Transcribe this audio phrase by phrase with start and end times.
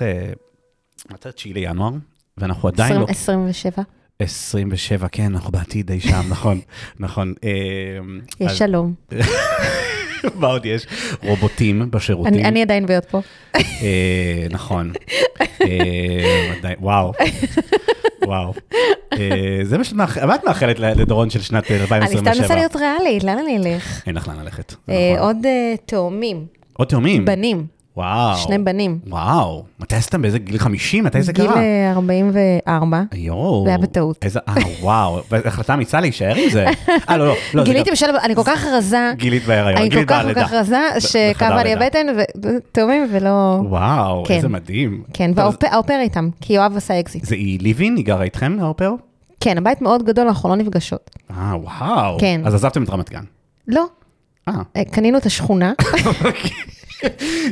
[0.00, 0.32] תאריך, אה,
[1.14, 1.90] מתי 9 לינואר,
[2.38, 3.06] ואנחנו עדיין לא...
[3.08, 3.82] 27.
[4.18, 6.60] 27, כן, אנחנו בעתיד אי שם, נכון,
[7.00, 7.34] נכון.
[7.44, 7.50] אה,
[8.40, 8.94] יש שלום.
[10.34, 10.86] מה עוד יש?
[11.22, 12.34] רובוטים בשירותים.
[12.34, 13.20] אני אני עדיין ביוד פה.
[13.56, 13.62] אה,
[14.50, 14.92] נכון.
[15.40, 17.12] אה, ודאי, וואו.
[18.26, 18.52] וואו.
[19.12, 19.18] אה,
[19.62, 22.32] זה מה שאת מאח- מה את מאחלת לדורון של שנת אני 2027?
[22.32, 24.02] סתם מנסה להיות ריאלית, לאן אני אלך?
[24.06, 24.74] אין לך לאן ללכת.
[24.88, 25.26] אה, נכון.
[25.26, 25.36] עוד
[25.86, 27.24] תאומים, עוד תאומים.
[27.24, 27.66] בנים,
[28.00, 28.36] וואו.
[28.36, 28.98] שני בנים.
[29.06, 29.64] וואו.
[29.80, 30.22] מתי עשיתם?
[30.22, 31.04] באיזה גיל 50?
[31.04, 31.56] מתי זה גיל קרה?
[31.60, 33.02] אה, 44.
[33.14, 33.62] יואו.
[33.64, 34.24] זה היה בטעות.
[34.24, 35.20] איזה, אה, וואו.
[35.30, 36.66] והחלטה אמיצה להישאר עם זה.
[37.08, 37.34] אה, לא, לא.
[37.54, 39.76] לא, גיליתי בשלב, אני כל כך רזה, גילית בהיריון.
[39.76, 40.44] אני כל גילית כך כל בלידה.
[40.44, 41.72] כך רזה, שכאבה לי.
[41.72, 42.06] הבטן,
[42.42, 43.60] ותאומים ולא...
[43.68, 44.34] וואו, כן.
[44.34, 45.02] איזה מדהים.
[45.12, 47.24] כן, והאופר איתם, כי יואב עשה אקזיט.
[47.24, 47.96] זה היא ליבין?
[47.96, 48.92] היא גרה איתכם, האופר?
[49.40, 51.10] כן, הבית מאוד גדול, אנחנו לא נפגשות.
[51.30, 52.18] אה, וואו.
[52.20, 52.40] כן.
[52.44, 53.24] אז עזבתם את רמת גן.
[53.68, 53.84] לא,
[54.48, 54.54] אה.
[54.76, 55.72] אה, קנינו את השכונה,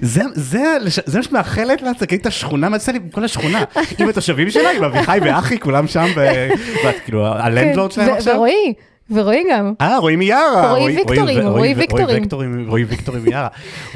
[0.02, 3.64] זה, זה, זה מה שאת מאחלת לה, תגידי את השכונה, מה זה לי כל השכונה?
[3.98, 8.34] עם התושבים שלה, עם אביחי ואחי, כולם שם, ואת כאילו, הלנדלורד שלהם כן, ו- עכשיו?
[8.34, 8.74] ורועי,
[9.10, 9.72] ורועי גם.
[9.80, 10.70] אה, רועי מיארה.
[10.70, 12.68] רועי ויקטורים, רועי ויקטורים.
[12.68, 13.48] רועי ויקטורים מיארה.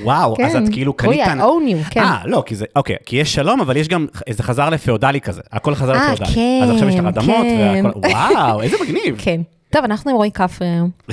[0.03, 0.65] וואו, אז כן.
[0.65, 1.43] את כאילו רועי, קנית...
[1.43, 2.01] I own you, כן.
[2.01, 5.41] אה, לא, כי זה, אוקיי, כי יש שלום, אבל יש גם, זה חזר לפאודלי כזה,
[5.53, 6.35] הכל חזר אה, לפאודלי.
[6.35, 7.83] כן, אז עכשיו יש לך אדמות, כן.
[7.85, 9.17] והכל, וואו, איזה מגניב.
[9.25, 9.41] כן.
[9.71, 10.91] טוב, אנחנו עם רועי כפרי היום.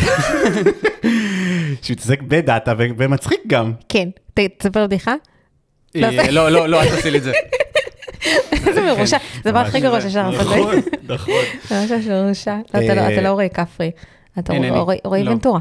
[1.82, 3.74] שמתעסק בדאטה ומצחיק גם.
[3.90, 4.10] כן.
[4.58, 5.14] תספר בדיחה?
[5.96, 7.32] אה, לא, לא, לא, אל תעשי לי את זה.
[8.68, 9.18] איזה מרושע.
[9.44, 10.36] זה הדבר הכי גרוע לעשות.
[10.40, 10.76] נכון,
[11.10, 11.34] נכון.
[11.70, 12.56] זה ממש מרושע.
[12.74, 13.92] לא, אתה לא- אתה לא רועי כפרי.
[14.40, 14.54] אתה.
[15.06, 15.32] רועי- לא.
[15.32, 15.60] ונטורה.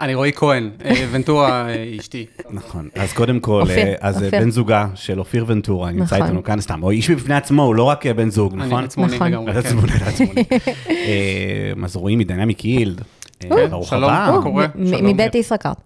[0.00, 2.26] אני רועי כהן, אה, ונטורה אה, אשתי.
[2.50, 3.62] נכון, אז קודם כל,
[4.00, 4.22] אז.
[4.30, 6.26] בן זוגה של אופיר ונטורה נמצא נכון.
[6.26, 8.78] איתנו כאן סתם, הוא איש בפני עצמו, הוא לא רק בן זוג, נכון?
[8.78, 9.28] אני עצמוני נכון.
[9.32, 9.52] לגמרי.
[9.52, 9.58] כן.
[9.58, 10.44] עצמוני, אתה עצמוני.
[11.84, 13.00] אז רואים מדינמיק יילד.
[13.44, 14.04] אה, כן, ברוך שלום.
[14.10, 14.30] הבא.
[14.36, 14.66] מה קורה?
[15.02, 15.76] מבית ישראכרט.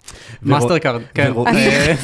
[0.42, 1.32] מאסטר קארד, כן.
[1.46, 1.94] אה,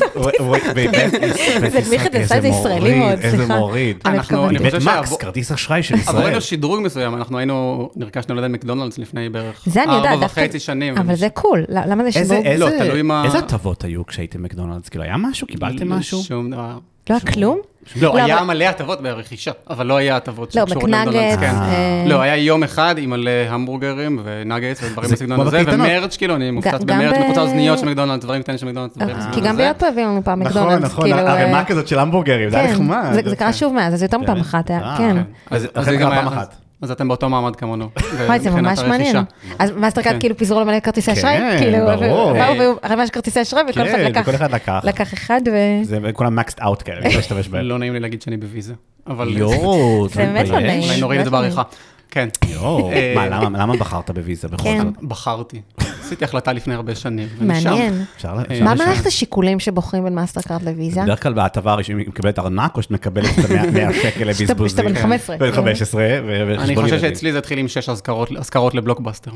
[0.41, 0.63] ובית
[1.85, 3.59] זה מיכאל עשה איזה את זה ישראלי מוריד, מאוד, איזה סליחה.
[3.59, 3.97] מוריד.
[4.05, 4.81] אני אנחנו- אני חושב
[5.21, 6.17] כרטיס אשראי של ישראל.
[6.17, 9.65] עבורנו שדרוג מסוים, אנחנו היינו, נרכשנו ליד מקדונלדס לפני בערך.
[9.77, 10.99] ארבע וחצי שנים.
[10.99, 11.65] אבל זה קול.
[11.69, 12.47] למה זה איזה- שדרוג?
[12.47, 14.89] איזה- לא, איזה הטבות היו כשהייתם מקדונלדס?
[14.89, 15.47] כאילו, היה משהו?
[15.47, 16.23] קיבלתם משהו?
[16.23, 16.79] שום דבר.
[17.11, 17.59] לא היה כלום?
[17.97, 20.91] לא, לא, היה אבל- מלא הטבות ברכישה, אבל לא היה הטבות לא, שקשורות.
[20.91, 21.55] למקדונלדס, כן.
[21.55, 25.63] אה, לא, היה יום אחד עם מלא המבורגרים ונגטס ודברים זה בסגנון הזה.
[25.73, 28.97] ומרץ', כאילו, אני מופצץ גם במרץ', ב- מחוצה אוזניות של מקדונלדס, דברים קטנים של מקדונלדס,
[28.97, 29.63] דברים כי מהסוג גם הזה.
[29.63, 30.85] ביד פה הביאו לנו פעם נכון, מקדונלדס.
[30.85, 33.11] נכון, כאילו, ערימה אה, כזאת של המבורגרים, זה היה כן, נחמד.
[33.13, 34.47] זה- זה קרה שוב מאז, אז יותר מפעם באמת?
[34.47, 35.17] אחת, היה- אה, כן.
[35.51, 36.55] אז זה גם פעם היה- אחת.
[36.83, 37.89] אז אתם באותו מעמד כמונו.
[38.27, 39.17] וואי, זה ממש מעניין.
[39.59, 40.21] אז מאסטרקארד כן.
[40.21, 41.39] כאילו פיזרו למלא כרטיסי אשראי?
[41.39, 42.33] כן, כאילו, ברור.
[42.33, 44.21] באו והיו ערימה של כרטיסי אשראי, וכל אחד כן, לקח.
[44.23, 44.81] וכל אחד לקח.
[44.85, 45.85] לקח אחד ו...
[45.85, 47.65] זה כולם maxed out כאלה, אני לא אשתמש בהם.
[47.65, 48.75] לא נעים לי להגיד שאני בוויזה,
[49.07, 49.37] אבל...
[49.37, 50.83] יואו, זה באמת לא נעים.
[50.83, 51.63] אולי נוריד את זה באמת בעריכה.
[52.11, 52.29] כן.
[52.49, 54.79] יואו, אה, מה, למה- למה בחרת בוויזה בכל כן.
[54.83, 55.03] זאת?
[55.03, 55.61] בחרתי.
[56.05, 57.29] עשיתי החלטה לפני הרבה שנים.
[57.41, 58.05] מעניין.
[58.17, 58.75] אפשר אפשר מה?
[58.75, 61.03] מערכת השיקולים שבוחרים בין מאסטרקארד לוויזה?
[61.03, 64.69] בדרך כלל בהטבה הראשונה היא מקבלת ארנק, או שאת מקבלת את ה-100 שקל לבזבוזים.
[64.69, 65.37] שאתה בן 15.
[65.37, 67.01] בן 15, ו- אני חושב.
[67.01, 69.31] שאצלי זה התחיל עם שש אזכרות- לבלוקבאסטר.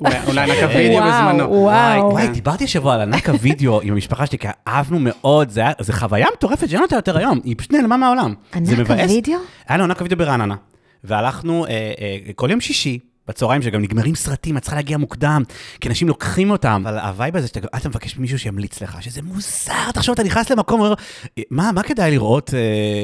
[0.00, 1.50] אולי- אולי נקה וידאו וואו, בזמנו.
[1.52, 2.10] וואו.
[2.10, 6.26] וואי, דיברתי השבוע על ענק הווידאו עם המשפחה שלי, כי אהבנו מאוד, זה זה חוויה
[6.36, 8.34] מטורפת שאין אותה יותר היום, היא פשוט נעלמה מהעולם.
[8.62, 8.90] זה ענק.
[8.90, 9.34] הווידאו?
[9.68, 10.54] היה לנו ענק הווידאו ברעננה,
[11.04, 12.98] והלכנו אה, אה, כל יום שישי.
[13.28, 15.42] בצהריים שגם נגמרים סרטים, את צריכה להגיע מוקדם,
[15.80, 19.20] כי אנשים לוקחים אותם, אבל ה vibe הזה שאתה אתה מבקש ממישהו שימליץ לך, שזה
[19.22, 20.94] מוזר, תחשוב, אתה נכנס למקום, אומר,
[21.50, 22.58] מה, מה כדאי לראות, אה,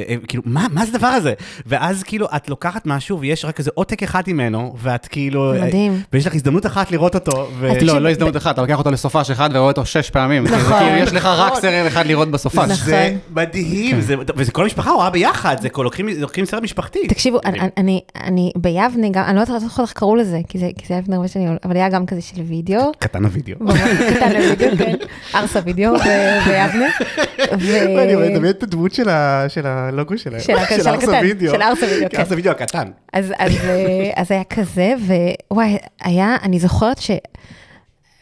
[0.09, 1.35] אה, כאילו, מה, מה זה הדבר הזה?
[1.67, 6.03] ואז כאילו, את לוקחת משהו ויש רק איזה עותק אחד ממנו, ואת כאילו, אה, מדהים.
[6.13, 7.69] ויש לך הזדמנות אחת לראות אותו, ו...
[7.69, 10.45] לא, תקשיב, לא הזדמנות אחת, אתה לוקח אותו לסופש אחד ורואה אותו שש פעמים.
[10.45, 10.59] נכון.
[10.61, 12.59] זה כאילו, יש לך רק סרט אחד לראות בסופש.
[12.59, 12.75] נכון.
[12.77, 17.09] זה מדהים, זה- וזה כל המשפחה רואה ביחד, זה כל- לוקחים לוקחים סרט משפחתי.
[17.09, 20.87] תקשיבו, אני- אני- אני ביבנה גם, אני לא יודעת איך קראו לזה, כי זה כי
[20.89, 22.93] זה היה לפני הרבה שנים, אבל היה גם כזה של וידאו.
[22.99, 23.57] קטן הווידאו.
[23.61, 23.81] ממש
[24.17, 24.95] קטן לוידאו, כן.
[25.35, 25.99] ארסה וידאו ב-
[26.47, 26.87] ביבנה.
[27.61, 28.95] ו- אני מדמיין את הדמות
[29.49, 30.41] של הלוגו שלהם.
[30.41, 30.53] של
[30.89, 31.53] ארסה וידאו.
[31.55, 32.21] של ארסה וידאו, כן.
[32.21, 32.89] ארסה וידאו הקטן.
[33.13, 33.47] אז, אה,
[34.17, 34.95] אז היה כזה,
[35.51, 37.11] ווואי, היה, אני זוכרת ש...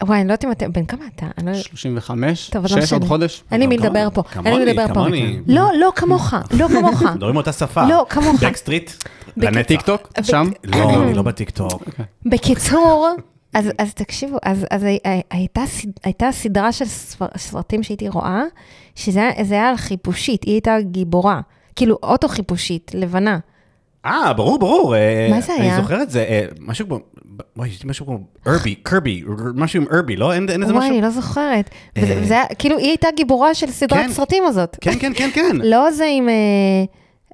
[0.07, 1.25] וואי, אני לא יודעת אם אתם, בן כמה אתה?
[1.37, 1.53] אני לא...
[1.57, 3.03] 35, טוב, אז לא 6 עוד.
[3.03, 3.43] חודש.
[3.51, 4.93] אין לי מי לדבר פה, אין לי מי לדבר פה.
[4.93, 5.39] כמוני.
[5.47, 7.03] לא, לא כמוך, לא כמוך.
[7.15, 7.83] מדברים אותה שפה.
[7.89, 8.43] לא, כמוך.
[8.43, 8.91] בקסטריט,
[9.37, 9.67] בק- לנצח.
[9.67, 10.49] טיקטוק, שם.
[10.63, 11.83] לא, אני לא בטיקטוק.
[12.25, 13.09] בקיצור,
[13.53, 16.85] אז, תקשיבו, אז, אז הי- הי- הייתה, סד- הייתה סדרה של
[17.37, 18.41] סרטים שהייתי רואה,
[18.95, 21.41] שזה היה- זה היה על חיפושית, היא הייתה גיבורה.
[21.75, 23.39] כאילו, אוטו חיפושית, לבנה.
[24.05, 24.95] אה, ברור, ברור.
[24.95, 25.75] אה, מה זה היה?
[25.75, 26.99] אני זוכר את זה, אה, משהו כמו,
[27.57, 29.23] וואי, יש לי משהו כמו ארבי, קרבי,
[29.55, 30.33] משהו עם ארבי, לא?
[30.33, 30.93] אין אין איזה וואי, משהו?
[30.97, 31.69] אני לא זוכרת.
[31.97, 32.19] וזה, אה.
[32.23, 34.11] וזה היה, כאילו, היא הייתה גיבורה של סדרת כן.
[34.11, 34.77] סרטים הזאת.
[34.81, 35.55] כן, כן, כן, כן.
[35.73, 36.29] לא זה עם...
[36.29, 36.33] אה,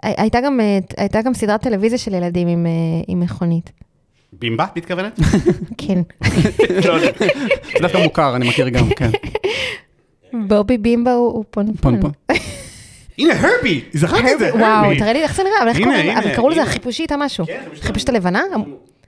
[0.04, 2.72] הי- הייתה גם, אה, הייתה גם סדרת טלוויזיה של ילדים עם, אה,
[3.08, 3.72] עם מכונית.
[4.34, 5.20] בימבה, את מתכוונת?
[5.88, 6.02] כן.
[6.88, 7.10] לא, זה
[7.82, 9.10] דווקא מוכר, אני מכיר גם, כן.
[10.34, 12.00] בובי בימבה הוא פונפון.
[13.18, 13.82] הנה, הרבי!
[13.94, 15.00] זכרתי את זה, וואו, הרבי.
[15.00, 16.62] תראה לי איך זה נראה, אבל קראו לזה.
[16.64, 17.46] החיפושית המשהו.
[17.46, 18.42] כן, חיפושית הלבנה?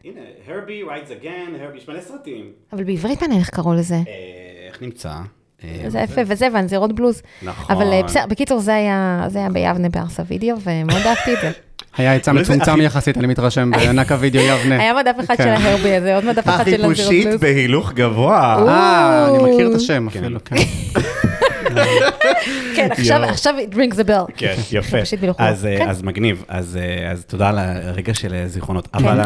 [0.05, 2.45] הנה, הרבי rides again, הרבי, יש מלא סרטים.
[2.73, 3.95] אבל בעברית מעניין איך קראו לזה.
[3.95, 4.01] אה,
[4.67, 5.13] איך נמצא?
[5.63, 7.21] אה, זה יפה, וזה והנזירות בלוז.
[7.41, 7.75] נכון.
[7.75, 11.51] אבל אה, בסדר, בקיצור, זה היה זה היה ביבנה בארסה וידאו, ומאוד אהבתי את זה.
[11.97, 14.79] היה זה מצומצם יחסית, אני מתרשם, בענק הוידאו יבנה.
[14.81, 15.49] היה מדף אחד של כן.
[15.49, 17.41] ההרבי הזה, עוד מדף אחד של הנזירות החיפושית בלוז.
[17.41, 18.65] בהילוך גבוה.
[18.67, 20.23] אה, אני מכיר את השם כן.
[20.23, 20.55] אפילו, כן.
[22.75, 22.89] כן,
[23.23, 24.31] עכשיו it rings the bell.
[24.37, 24.97] כן, יפה.
[25.37, 25.89] אז, אה, כן.
[25.89, 28.87] אז מגניב, אז, אה, אז תודה על הרגע של אה, זיכרונות.
[28.93, 29.19] אבל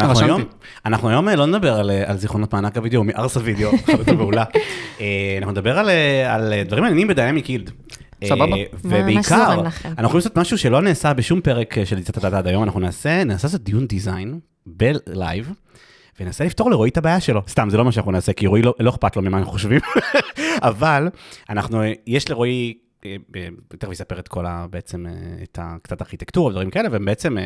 [0.86, 1.08] אנחנו.
[1.08, 4.44] היום, לא נדבר על, זיכרונות מענק הוידאו, מארס הוידאו, חלוטה מעולה.
[5.00, 5.06] אה,
[5.38, 5.90] אנחנו נדבר על,
[6.26, 7.70] על דברים מעניינים בדיינמיק יילד.
[8.24, 8.56] סבבה.
[8.84, 9.52] ובעיקר.
[9.52, 13.24] אנחנו יכולים לעשות משהו שלא נעשה בשום פרק של יציאת הדעת עד היום, אנחנו נעשה,
[13.24, 15.52] נעשה לעשות דיון design ב live.
[16.20, 17.42] וננסה לפתור לרועי את הבעיה שלו.
[17.48, 19.80] סתם, זה לא מה שאנחנו נעשה, כי רועי לא, לא אכפת לו ממה אנחנו חושבים.
[20.70, 21.08] אבל
[21.50, 22.74] אנחנו, יש לרועי,
[23.04, 24.66] אה, אה, תכף יספר את כל ה...
[24.70, 25.76] בעצם, אה, את ה...
[25.82, 27.36] קצת ארכיטקטורה ודברים כאלה, ובעצם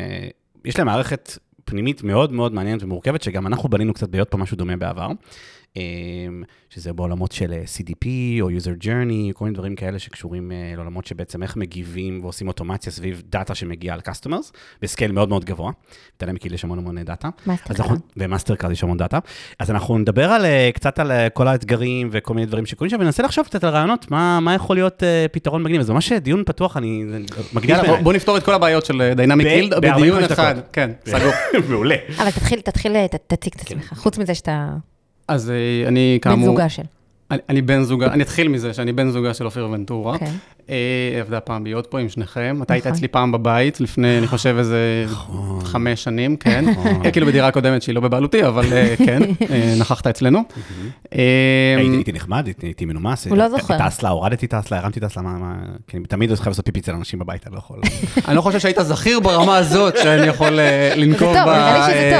[0.64, 4.56] יש להם מערכת פנימית מאוד מאוד מעניינת ומורכבת, שגם אנחנו בנינו קצת בהיות פה משהו
[4.56, 5.08] דומה בעבר.
[5.76, 5.82] אה,
[6.70, 8.06] שזה בעולמות של אה, CDP
[8.40, 12.92] או user journey, כל מיני דברים כאלה שקשורים אה, לעולמות שבעצם איך מגיבים ועושים אוטומציה
[12.92, 14.50] סביב דאטה שמגיעה על customers,
[14.82, 15.72] ב scale מאוד מאוד גבוה.
[16.16, 17.28] אצלם כאילו יש המון המון דאטה.
[17.46, 19.18] מאסטר אז אנחנו, במאסטרקארד יש המון דאטה.
[19.58, 23.22] אז אנחנו נדבר על, אה, קצת על כל האתגרים וכל מיני דברים שקורים שם, וננסה
[23.22, 25.02] לחשוב קצת על רעיונות, מה, מה יכול להיות
[25.32, 25.80] פתרון מגניב.
[25.80, 27.04] אז זה ממש דיון פתוח, אני
[27.52, 28.02] מגניב יאללה, בוא- בעיניי.
[28.04, 30.54] בוא נפתור את כל הבעיות של דיינמיק ב- בדיון 45 אחד.
[30.72, 31.32] כן, סגור.
[31.70, 31.96] מעולה.
[32.18, 33.78] אבל תתחיל, תתחיל, ת- תציג את כן.
[33.78, 34.68] עצמך, חוץ מזה שאתה
[35.30, 35.54] אז אה,
[35.88, 36.48] אני בן כאמור...
[36.48, 36.82] זוגה של.
[37.30, 40.16] אני- אני בן זוגה, אני אתחיל מזה שאני בן זוגה של אופיר ונטורה.
[40.70, 40.74] כן.
[41.14, 42.58] אה, עבדה פעם להיות פה עם שניכם.
[42.62, 42.96] אתה היית נכון.
[42.96, 45.06] אצלי פעם בבית, לפני, אני חושב, איזה
[45.64, 46.64] חמש שנים, כן.
[47.04, 49.20] אה, כאילו בדירה קודמת שהיא לא בבעלותי, אבל אה, כן,
[49.78, 50.42] נכחת אצלנו.
[51.10, 53.26] הייתי נחמד, הייתי מנומס.
[53.26, 53.88] הוא לא זוכר.
[53.88, 55.32] טסלה, הורדתי טסלה, הרמתי טסלה, מה...
[55.38, 55.56] מה-
[55.86, 57.80] כי אני תמיד חייב לעשות פיפי אצל אנשים בבית, אני לא יכול.
[58.28, 60.58] אני לא חושב שהיית זכיר ברמה הזאת שאני יכול
[60.96, 61.50] לנקוב ב...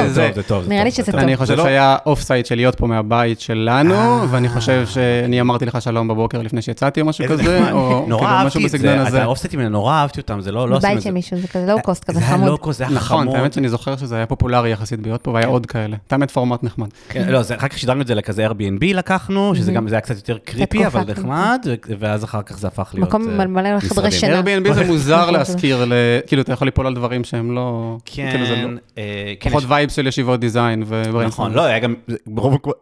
[0.09, 0.27] זה.
[0.29, 0.63] טוב, זה טוב.
[0.65, 1.21] זה נראה לי שזה זה טוב.
[1.21, 3.95] אני חושב לא- שהיה off-site של להיות פה מהבית שלנו.
[4.31, 7.61] ואני חושב שאני אמרתי לך שלום בבוקר לפני שיצאתי או משהו כזה,
[8.07, 9.23] נורא כאילו משהו אהבתי את בסגנון זה, הזה.
[9.23, 11.11] ה off-site ים האלה, נורא אהבתי אותם, זה לא לא בבית של.
[11.11, 12.49] מישהו, זה כזה low cost, כזה זה היה חמוד.
[12.49, 13.25] לואו-קוסט, זה היה חמוד.
[13.27, 15.97] נכון, האמת שאני זוכר שזה היה פופולרי יחסית להיות פה, והיה עוד כאלה.
[16.11, 16.89] האמת פורמט נחמד.
[17.09, 20.01] כן, לא, זה- אחר כך שידרנו את זה לכזה Airbnb לקחנו, שזה גם, זה היה
[20.01, 21.67] קצת יותר creepy, אבל נחמד,
[21.99, 23.09] ואז אחר כך זה הפך להיות...
[23.09, 24.11] מקום אה, מלא לחדרי.
[24.11, 24.41] שינה.
[24.41, 25.93] Airbnb זה מוזר נכון, להשכיר, ל-
[26.27, 27.97] כאילו, אתה יכול ליפול על דברים שהם לא...
[28.05, 29.05] כאילו, כן, לא- אה,
[29.41, 30.85] כן, פחות vibe של ישיבות design.
[31.27, 31.95] נכון, לא, היה גם,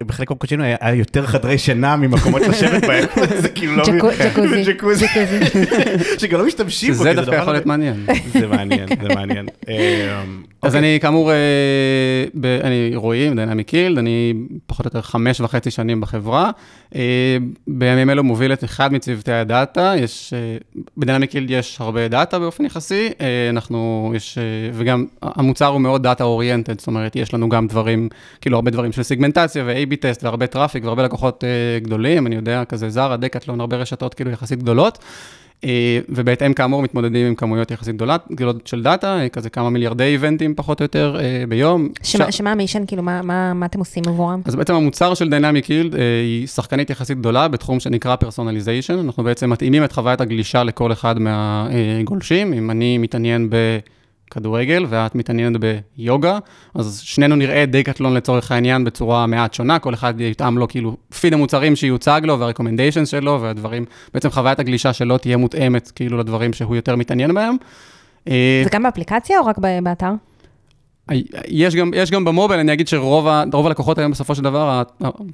[0.06, 3.04] בחלק מהמקומות שלנו היה היה יותר חדרי שינה ממקומות לשבת בהם,
[3.42, 3.84] זה כאילו לא...
[3.84, 4.28] ג'קו- כן.
[4.34, 4.72] ג'קוזי.
[4.72, 5.06] ג'קוזי,
[6.20, 6.98] שגם לא משתמשים בו.
[6.98, 8.06] שזה כי דווקא יכול להיות מעניין.
[8.32, 9.46] זה מעניין, זה מעניין.
[9.68, 10.22] אה,
[10.62, 10.78] אז אוקיי.
[10.78, 11.36] אני כאמור, אה,
[12.64, 14.34] אני רועי, דיינמיק יילד, אני
[14.66, 16.50] פחות או יותר חמש וחצי שנים בחברה.
[16.94, 17.36] אה,
[17.66, 20.56] בימים אלו מוביל את אחד מצוותי הדאטה, יש, אה,
[20.96, 24.38] בדיינמיק יילד יש הרבה דאטה באופן יחסי, אה, אנחנו, יש,
[24.72, 28.08] וגם המוצר הוא מאוד data oriented, זאת אומרת, יש לנו גם דברים,
[28.40, 31.44] כאילו הרבה דברים של סיגמנטציה ו-AB טסט והרבה traffic והרבה לקוחות
[31.82, 34.98] גדולים, אני יודע, כזה זרה, דקטלון, הרבה רשתות כאילו יחסית גדולות.
[35.64, 35.70] אה,
[36.08, 40.40] ובהתאם כאמור מתמודדים עם כמויות יחסית גדולות, גדולות של דאטה, אה, כזה כמה מיליארדי event
[40.40, 41.88] ים פחות או יותר אה, ביום.
[42.02, 44.40] שמה- עכשיו- שמה המישן, כאילו, מה- מה מה אתם עושים עבורם?
[44.44, 48.98] אז בעצם המוצר של Yield אה, היא שחקנית יחסית גדולה בתחום שנקרא personalization.
[48.98, 52.52] אנחנו בעצם מתאימים את חוויית הגלישה לכל אחד מהגולשים.
[52.52, 53.50] אם אני מתעניין
[54.30, 55.60] בכדורגל ואת מתעניינת
[55.96, 56.38] ביוגה,
[56.74, 61.34] אז שנינו נראה דקטלון לצורך העניין בצורה מעט שונה, כל אחד יתאם לו כאילו פיד
[61.34, 66.52] המוצרים שיוצג לו וה recommendation שלו והדברים, בעצם חוויית הגלישה שלו תהיה מותאמת כאילו לדברים
[66.52, 67.56] שהוא יותר מתעניין בהם.
[68.28, 70.12] אה, זה גם באפליקציה או רק באתר?
[71.48, 74.82] יש גם, יש גם ב mobile, אני אגיד שרוב ה- הלקוחות היום בסופו של דבר,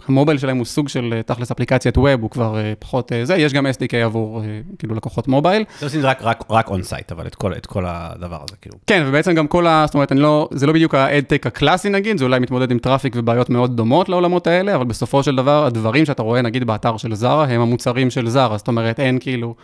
[0.09, 3.25] ה mobile שלהם הוא סוג של אה, תכלס אפליקציית web, הוא כבר אה, פחות אה,
[3.25, 4.43] זה, יש גם SDK עבור
[4.79, 5.65] כאילו לקוחות mobile.
[5.81, 8.77] זה עושים רק- רק- רק on site, אבל את כל- את כל הדבר הזה, כאילו.
[8.87, 9.83] כן, ובעצם גם כל ה...
[9.87, 12.79] זאת אומרת, לא, זה לא בדיוק ה ad tech הקלאסי נגיד, זה אולי מתמודד עם
[12.79, 16.97] traffic ובעיות מאוד דומות לעולמות האלה, אבל בסופו של דבר, הדברים שאתה רואה נגיד באתר
[16.97, 19.55] של זרה, הם המוצרים של זרה, זאת אומרת, אין כאילו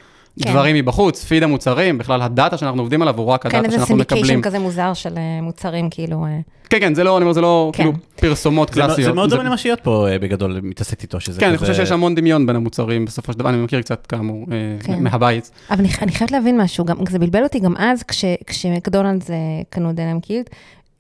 [0.43, 0.51] כן.
[0.53, 3.97] דברים מבחוץ, פיד המוצרים, בכלל הדאטה שאנחנו עובדים עליו הוא רק כן, הדאטה איזה שאנחנו
[3.97, 4.25] מקבלים.
[4.25, 6.25] סינדיקיישן כזה מוזר של אה, מוצרים, כאילו...
[6.27, 6.39] אה,
[6.71, 7.83] כן, כן, זה לא, אני אומר, זה לא כן.
[7.83, 9.03] כאילו פרסומות זה קלאסיות.
[9.09, 11.75] זה מאוד דומה למה שיות פה אה, בגדול, מתעסקת איתו, שזה כן, אני כזה- חושב
[11.83, 14.47] שיש המון דמיון בין המוצרים בסופו של דבר, אני מכיר קצת כאמור
[14.81, 15.03] כן.
[15.03, 15.51] מהבית.
[15.71, 19.31] אבל אני, אני חייבת להבין משהו, גם, זה בלבל אותי גם אז, כש, כשמקדונלדס
[19.71, 20.51] קנו דנם קילד,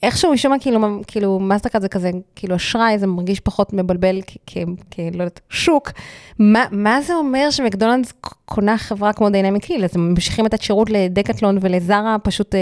[0.02, 4.37] איכשהו משום מה, כאילו, כאילו, מאסטרקארד זה כזה, כאילו, אשראי, זה מרגיש פחות מבלבל כ-
[4.47, 4.59] כ-
[4.90, 4.99] כ...
[4.99, 5.90] לא יודעת, שוק.
[6.38, 8.12] מה, מה זה אומר שמקדונלדס
[8.45, 9.85] קונה חברה כמו Dynamic Yield?
[9.85, 12.61] אז הם ממשיכים לתת שירות לדקטלון ולזרה, פשוט, אה,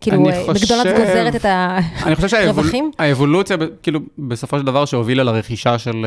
[0.00, 1.78] כאילו, אה, מקדונלדס גוזרת את ה...
[2.06, 2.90] אני חושב רווחים?
[2.96, 6.06] שהאבולוציה, כאילו, בסופו של דבר שהובילה לרכישה של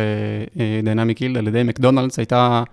[0.84, 2.64] Dynamic Yield על ידי מקדונלדס, הייתה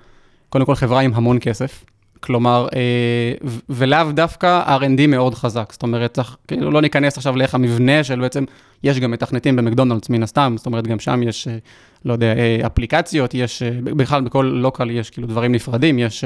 [0.48, 1.84] קודם כל חברה עם המון כסף.
[2.20, 5.72] כלומר, אה, ולאו דווקא R&D מאוד חזק.
[5.72, 8.44] זאת אומרת, צריך, כאילו, לא ניכנס עכשיו לאיך המבנה של בעצם,
[8.82, 11.56] יש גם מתכנתים במקדונלדס מן הסתם, זאת אומרת, גם שם יש, אה,
[12.04, 16.24] לא יודע, אה, אפליקציות, יש, בכלל בכל local יש כאילו דברים נפרדים, יש...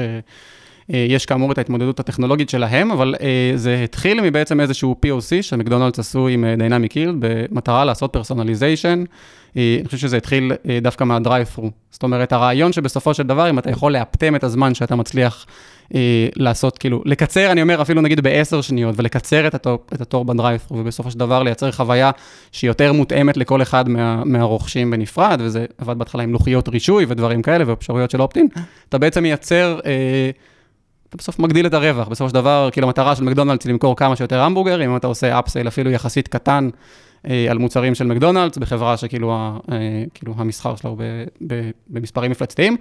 [0.89, 3.15] יש כאמור את ההתמודדות הטכנולוגית שלהם, אבל
[3.55, 9.03] זה התחיל מבעצם איזשהו POC שמקדונלדס עשו עם Dynamic Yield במטרה לעשות personalization.
[9.55, 11.71] אני חושב שזה התחיל דווקא מה drive-thru.
[11.91, 15.45] זאת אומרת, הרעיון שבסופו של דבר, אם אתה יכול לאפטם את הזמן שאתה מצליח
[15.95, 20.25] אה, לעשות, כאילו, לקצר, אני אומר, אפילו נגיד בעשר שניות, ולקצר את התור, את התור
[20.25, 22.11] ב drive-thru, ובסופו של דבר לייצר חוויה
[22.51, 27.41] שהיא יותר מותאמת לכל אחד מה, מהרוכשים בנפרד, וזה עבד בהתחלה עם לוחיות רישוי ודברים
[27.41, 28.47] כאלה, ואפשרויות של אופטין,
[28.89, 29.79] אתה בעצם מייצר...
[29.85, 30.29] אה,
[31.15, 32.07] אתה בסוף מגדיל את הרווח.
[32.07, 35.39] בסופו של דבר, כאילו, המטרה של מקדונלדס היא למכור כמה שיותר המבורגרים, אם אתה עושה
[35.39, 36.69] אפסייל אפילו יחסית קטן
[37.27, 41.03] אה, על מוצרים של מקדונלדס, בחברה שכאילו ה, אה, כאילו המסחר שלה הוא ב,
[41.47, 42.77] ב, במספרים מפלצתיים,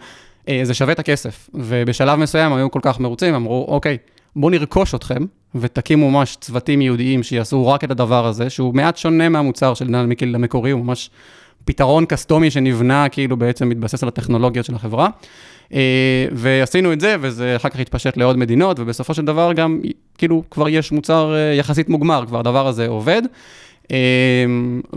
[0.48, 1.50] אה, זה שווה את הכסף.
[1.54, 3.98] ובשלב מסוים היו כל כך מרוצים, אמרו, אוקיי,
[4.36, 5.24] בואו נרכוש אתכם,
[5.54, 10.06] ותקימו ממש צוותים ייעודיים שיעשו רק את הדבר הזה, שהוא מעט שונה מהמוצר של דנל
[10.06, 11.10] מיקל המקורי, הוא ממש
[11.64, 15.08] פתרון קסטומי שנבנה, כאילו בעצם מתבסס על הטכנולוגיות של החברה.
[15.72, 19.80] אה, ועשינו את זה, וזה אחר כך התפשט לעוד מדינות, ובסופו של דבר גם,
[20.18, 23.22] כאילו, כבר יש מוצר אה, יחסית מוגמר, כבר הדבר הזה עובד.
[23.90, 23.96] אה,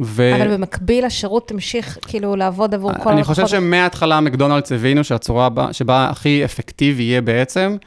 [0.03, 0.35] ו...
[0.35, 5.73] אבל במקביל השירות המשיך כאילו לעבוד עבור כל אני חושב שמההתחלה מקדונלדס הבינו שהצורה בה,
[5.73, 7.77] שבה הכי אפקטיבי יהיה בעצם,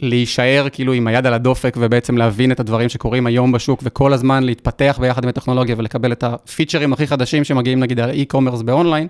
[0.00, 4.42] להישאר כאילו עם היד על הדופק ובעצם להבין את הדברים שקורים היום בשוק וכל הזמן
[4.42, 9.08] להתפתח ביחד עם הטכנולוגיה ולקבל את הפיצ'רים הכי חדשים שמגיעים נגיד על e-commerce באונליין.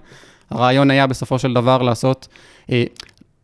[0.51, 2.29] הרעיון היה בסופו של דבר לעשות,
[2.71, 2.85] אה,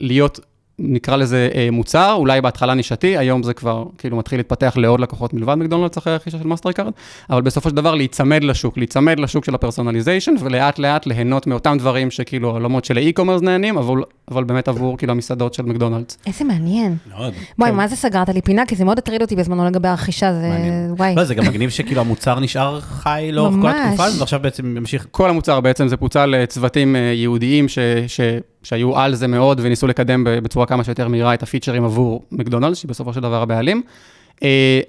[0.01, 0.41] להיות,
[0.79, 5.35] נקרא לזה אה, מוצר, אולי בהתחלה נישתי, היום זה כבר כאילו מתחיל להתפתח לעוד לקוחות
[5.35, 6.93] מלבד מקדונלדס אחרי הרכישה של Mastercard,
[7.31, 11.77] אבל בסופו של דבר להיצמד לשוק, להיצמד לשוק של ה personalization, ולאט לאט ליהנות מאותם
[11.79, 16.19] דברים שכאילו העולמות של ה e-commerce נהנים, אבל, אבל באמת עבור כאילו המסעדות של מקדונלדס.
[16.27, 16.97] איזה מעניין.
[17.11, 17.33] מאוד.
[17.59, 17.77] וואי, כן.
[17.77, 18.67] מה זה סגרת לי פינה?
[18.67, 20.49] כי זה מאוד הטריד אותי בזמנו לגבי הרכישה, זה...
[20.49, 20.95] מעניין.
[20.97, 21.15] וואי.
[21.15, 23.75] לא, זה גם מגניב שכאילו המוצר נשאר חי לאורך כל ממש.
[23.85, 25.07] התקופה ועכשיו בעצם ממשיך.
[25.11, 28.21] כל המוצר בעצם זה פוצל לצוותים אה, ייעודיים ש, ש,
[28.63, 32.89] שהיו על זה מאוד וניסו לקדם בצורה כמה שיותר מהירה את הפיצ'רים עבור מקדונלדס, שהיא
[32.89, 33.83] בסופו של דבר הבעלים.
[34.39, 34.41] Uh,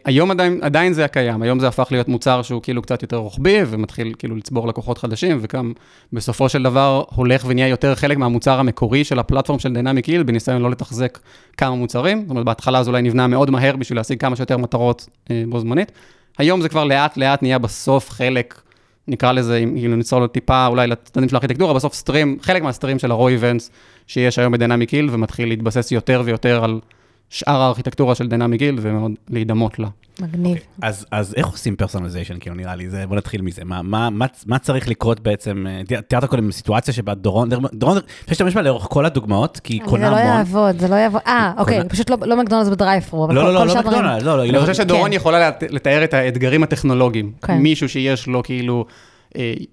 [0.06, 3.58] היום עדיין, עדיין זה הקיים, היום זה הפך להיות מוצר שהוא כאילו קצת יותר רוחבי
[3.68, 5.74] ומתחיל כאילו לצבור לקוחות חדשים, וגם
[6.14, 10.24] בסופו של דבר הולך ונהיה יותר חלק מהמוצר המקורי של ה platform של Dynamic Yield,
[10.24, 11.20] בניסיון לא לתחזק
[11.58, 12.22] כמה מוצרים.
[12.22, 15.60] זאת אומרת, בהתחלה זה אולי נבנה מאוד מהר בשביל להשיג כמה שיותר מטרות uh, בו
[15.60, 15.92] זמנית.
[16.38, 18.62] היום זה כבר לאט לאט נהיה בסוף חלק
[19.10, 23.00] נקרא לזה, אם כאילו נצלול טיפה אולי לצדדים של הארכיטקטורה, בסוף stream, חלק מה stream
[23.00, 23.70] של ה-RAW Events
[24.08, 26.80] שיש היום ב Dynamic Yield, ומתחיל להתבסס יותר ויותר על
[27.30, 29.88] שאר הארכיטקטורה של Dynamic Yield, ומאוד להידמות לה.
[30.22, 30.58] מגניב.
[30.82, 33.62] אז, אז איך עושים personalization, כאילו נראה לי, זה, בוא נתחיל מזה.
[33.66, 37.98] מה, מה, מה, מה צריך לקרות בעצם, אה, תיאר- תיארת קודם סיטואציה שבה דורון, דורון,
[37.98, 40.38] אפשר להשתמש בה לאורך כל הדוגמאות, כי היא זה קונה לא המון.
[40.38, 41.22] יעבוד, זה לא יעבוד.
[41.28, 43.72] אה, אוקיי, קונה- פשוט לא- לא מקדונלדס בדרייפרו, אבל לא, כל לא, לא, כל לא
[43.72, 44.62] שאר הדברים- מקדונלד, לא, לא, היא אני לא...
[44.62, 45.16] חושב שדורון כן.
[45.16, 47.32] יכולה לת- לתאר את האתגרים הטכנולוגיים.
[47.42, 47.58] כן.
[47.58, 48.86] מישהו שיש לו כאילו...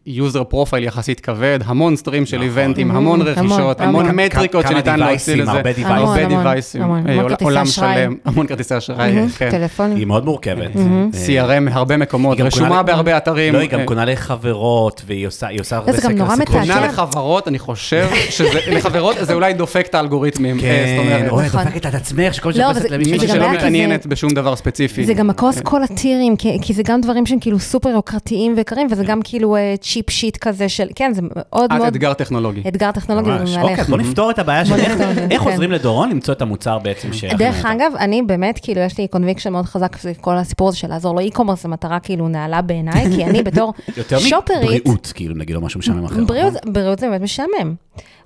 [0.07, 2.49] יוזר פרופייל יחסית כבד, המון סטרים של נכון.
[2.49, 4.07] איבנטים, Mhm, המון רכישות, המון.
[4.11, 5.51] מטריקות כמה שניתן להוציא לזה.
[5.51, 5.87] הרבה device'ים.
[5.87, 7.05] המון, הרבה דיווייסים, המון.
[7.09, 7.95] אה, עולם אשראי.
[7.95, 9.51] שלם, המון כרטיסי אשראי, מהמם, כן.
[9.51, 9.97] טלפונים.
[9.97, 10.75] היא מאוד מורכבת.
[10.75, 11.11] מהמם.
[11.15, 13.55] אה, CRM, הרבה מקומות, רשומה בהרבה אתרים.
[13.55, 15.47] לא, היא גם אה, קונה לחברות, והיא עושה
[15.77, 16.37] הרבה זה גם סקר נורא.
[16.37, 16.53] מתעתע.
[16.61, 20.57] קונה לחברות, אני חושב שזה, לחברות זה אולי דופק את האלגוריתמים.
[20.61, 21.65] אה, זאת כן, אומרת, אוי, את נכון.
[21.65, 22.73] דופקת את עצמך, שכל לא.
[22.73, 25.05] זה מישהי שלא מתעניינת בשום דבר ספציפי.
[25.07, 25.65] זה גם הקרוס כן.
[25.65, 29.46] כל הטירים, כי, כי זה גם דברים שהם כאילו סופר יוקרתיים ויקרים, וזה גם כאילו
[29.81, 32.63] צ'יפ שיט כזה של, כן, זה מאוד את מאוד אתגר טכנולוגי.
[32.69, 33.57] אתגר טכנולוגי ממש.
[33.57, 35.51] אוקיי, בוא נפתור את הבעיה של איך- כן.
[35.51, 37.25] עוזרים לדורון למצוא את המוצר בעצם ש...
[37.25, 40.89] דרך אגב, אני באמת, כאילו, יש לי קונביקשן מאוד חזק סביב כל הסיפור הזה של
[40.89, 45.35] לעזור לו אי-קומרס, זו מטרה כאילו נעלה בעיניי, כי אני בתור יותר שופרית, מבריאות, כאילו,
[45.35, 46.25] נגיד, או משהו משעמם אחר.
[46.25, 47.75] בריאות, בריאות זה באמת משעמם.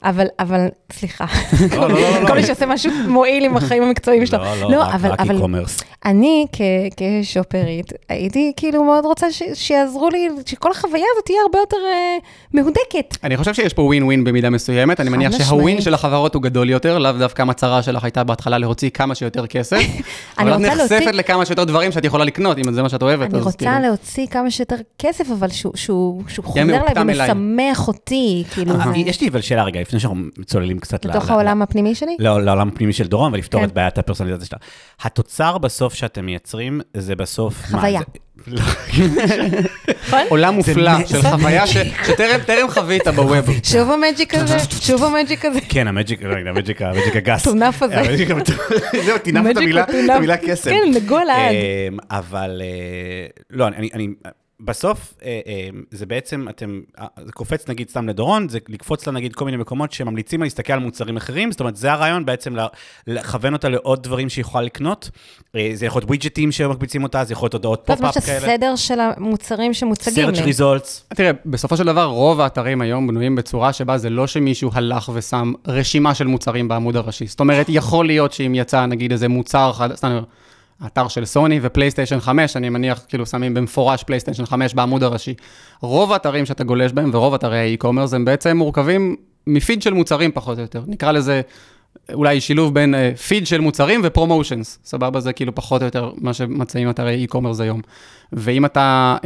[0.05, 1.25] אבל, אבל, סליחה,
[1.77, 2.27] לא, לא, לא.
[2.29, 4.39] כל מי שעושה משהו מועיל עם החיים המקצועיים שלו.
[4.39, 5.83] לא, לא, רק- אבל, רק אבל e-commerce.
[6.05, 6.61] אני כ-
[7.23, 12.17] כשופרית, הייתי כאילו מאוד רוצה ש- שיעזרו לי, שכל החוויה הזאת תהיה הרבה יותר אה,
[12.55, 13.17] מהודקת.
[13.25, 15.33] אני חושב שיש פה ווין ווין במידה מסוימת, אני מניח.
[15.39, 19.47] שהווין של החברות הוא גדול יותר, לאו דווקא המטרה שלך הייתה בהתחלה להוציא כמה שיותר
[19.47, 19.77] כסף,
[20.39, 23.43] אבל את נחשפת לכמה שיותר דברים שאת יכולה לקנות, אם זה מה שאת אוהבת, אני
[23.43, 23.71] רוצה כאילו.
[23.83, 27.27] להוציא כמה שיותר כסף, אבל שהוא- חוזר אליי.
[27.27, 31.11] ומשמח אותי, כאילו, אה, זה- יש לי אבל שאלה רגע, לפני שאנחנו צוללים קצת ל-
[31.11, 32.17] לתוך ל- העולם הפנימי שלי.
[32.19, 33.69] לא, לעולם הפנימי של דורון, ולפתור כן.
[33.69, 34.59] את בעיית הפרסונליזציה שלה.
[35.03, 37.55] התוצר בסוף שאתם מייצרים, זה בסוף...
[37.71, 38.01] מה, חוויה.
[38.01, 38.63] זה- לא,
[40.29, 41.77] עולם מופלא של חוויה ש-
[42.07, 43.51] שטרם טרם חווית בווב.
[43.63, 45.59] שוב המג'יק הזה, שוב המג'יק הזה.
[45.69, 47.47] כן, המג'יק, לא, המג'יק, המג'יק הגס.
[47.47, 48.01] הטונף הזה.
[48.01, 48.59] המטונף,
[49.07, 49.57] זהו, טינפת את
[50.11, 50.71] המילה, קסם.
[50.71, 51.55] כן, נגוע לעד.
[51.91, 54.09] אמ, אבל, אה, לא, אני, אני,
[54.65, 59.13] בסוף, אה, אה, זה בעצם, אתם, אה, זה קופץ נגיד סתם לדורון, זה לקפוץ לה
[59.13, 62.55] נגיד כל מיני מקומות שממליצים לה להסתכל על מוצרים אחרים, זאת אומרת, זה הרעיון בעצם
[63.07, 65.11] לכוון אותה לעוד דברים שהיא יכולה לקנות.
[65.57, 68.55] אה, זה יכול להיות ווידג'טים שמקפיצים אותה, זה יכול להיות הודעות זאת אומרת, פופ-אפ כאלה.
[68.55, 70.43] הסדר של המוצרים שמוצגים סרט לי.
[70.43, 71.05] ריזולטס.
[71.15, 75.53] תראה, בסופו של דבר, רוב האתרים היום בנויים בצורה שבה זה לא שמישהו הלך ושם
[75.67, 77.27] רשימה של מוצרים בעמוד הראשי.
[77.27, 80.21] זאת אומרת, יכול להיות שאם יצא, נגיד, איזה מוצר חדש, סתם,
[80.81, 85.03] אני אומר, אתר של סוני ופלייסטיישן 5, אני מניח, כאילו, שמים במפורש פלייסטיישן 5 בעמוד
[85.03, 85.35] הראשי.
[85.81, 90.33] רוב האתרים שאתה גולש בהם, ורוב אתרי ה e-commerce, הם בעצם מורכבים מפיד של מוצרים
[90.33, 90.83] פחות או יותר.
[90.87, 91.41] נקרא לזה...
[92.13, 92.95] אולי שילוב בין
[93.29, 95.21] פיד uh, של מוצרים ו promotions, סבבה?
[95.21, 97.81] זה כאילו פחות או יותר מה שמציעים אתרי e-commerce היום.
[98.33, 99.25] ואם אתה, uh,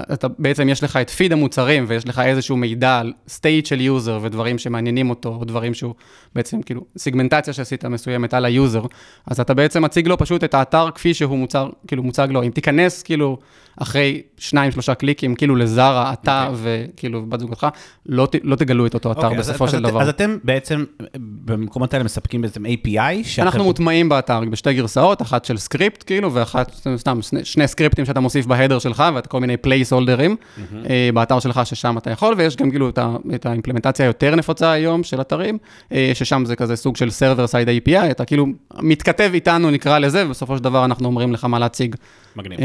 [0.00, 4.18] אתה בעצם יש לך את פיד המוצרים ויש לך איזשהו מידע על state של יוזר
[4.22, 5.94] ודברים שמעניינים אותו, או דברים שהוא
[6.34, 8.82] בעצם כאילו סגמנטציה שעשית מסוימת על ה user,
[9.26, 12.42] אז אתה בעצם מציג לו פשוט את האתר כפי שהוא מוצר, כאילו מוצג לו.
[12.42, 13.38] אם תיכנס כאילו
[13.76, 16.60] אחרי שניים, שלושה קליקים, כאילו לזרה, אתה אוקיי.
[16.94, 17.66] וכאילו בת זוגתך,
[18.06, 20.02] לא, לא תגלו את אותו אתר אוקיי, אז- בסופו אז של את- דבר.
[20.02, 20.84] אז אתם בעצם,
[21.16, 23.42] במקומות האלה מספקים בעצם API, שאתם...
[23.46, 28.20] אנחנו מוטמעים באתר בשתי גרסאות, אחת של script כאילו, ואחת, סתם, שני, שני סקריפטים שאתה
[28.20, 30.36] מוסיף ב header שלך, ואת כל מיני placeholderים
[30.90, 34.70] אה, באתר שלך, ששם אתה יכול, ויש גם כאילו את, ה, את האימפלמנטציה היותר נפוצה
[34.70, 35.58] היום של אתרים,
[35.92, 38.46] אה, ששם זה כזה סוג של server side API, אתה כאילו
[38.80, 41.96] מתכתב איתנו, נקרא לזה, ובסופו של דבר אנחנו אומרים לך מה להציג.
[42.36, 42.60] מגניב.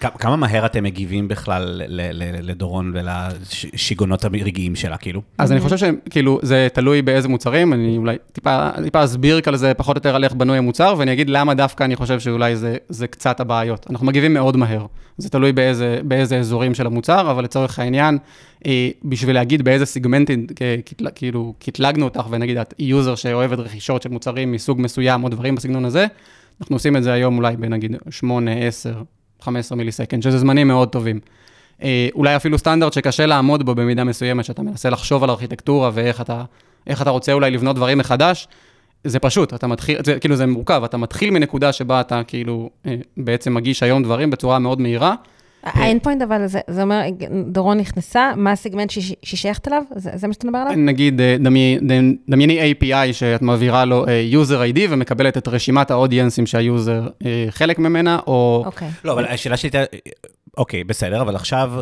[0.00, 1.82] כמה מהר אתם מגיבים בכלל
[2.42, 5.22] לדורון ולשיגעונות הרגעיים שלה, כאילו?
[5.38, 9.74] אז אני חושב שכאילו, זה תלוי באיזה מוצרים, אני אולי טיפה, טיפה אסביר כזה זה
[9.74, 12.76] פחות או יותר על איך בנוי המוצר, ואני אגיד למה דווקא אני חושב שאולי זה,
[12.88, 13.86] זה קצת הבעיות.
[13.90, 14.86] אנחנו מגיבים מאוד מהר,
[15.18, 18.18] זה תלוי באיזה, באיזה אזורים של המוצר, אבל לצורך העניין,
[18.66, 20.46] אה, בשביל להגיד באיזה סגמנטים,
[20.84, 25.54] קטל- כאילו, קטלגנו אותך, ונגיד את user שאוהבת רכישות של מוצרים מסוג מסוים, או דברים
[25.54, 26.06] בסגנון הזה,
[26.60, 29.02] אנחנו עושים את זה היום אולי בנגיד 8, 10,
[29.40, 31.20] 15 millisecond, שזה זמנים מאוד טובים.
[31.82, 36.20] אה, אולי אפילו סטנדרט שקשה לעמוד בו במידה מסוימת, שאתה מנסה לחשוב על ארכיטקטורה ואיך
[36.20, 36.44] אתה,
[36.92, 38.48] אתה רוצה אולי לבנות דברים מחדש,
[39.04, 42.94] זה פשוט, אתה מתחיל, זה, כאילו זה מורכב, אתה מתחיל מנקודה שבה אתה כאילו אה,
[43.16, 45.14] בעצם מגיש היום דברים בצורה מאוד מהירה.
[45.66, 47.00] ה endpoint, אבל זה זה אומר,
[47.46, 49.82] דורון נכנסה, מה הסגמנט שהיא שייכת אליו?
[49.96, 50.74] זה זה מה שאתה מדבר עליו?
[50.76, 51.78] נגיד, אה, דמי-
[52.28, 57.08] דמייני API שאת מעבירה לו אה, user ID ומקבלת את רשימת ה audienceים שה user
[57.26, 58.62] אה, חלק ממנה, או...
[58.66, 58.88] אוקיי.
[59.04, 59.96] לא, אבל השאלה שלי הייתה,
[60.58, 61.72] אוקיי, בסדר, אבל עכשיו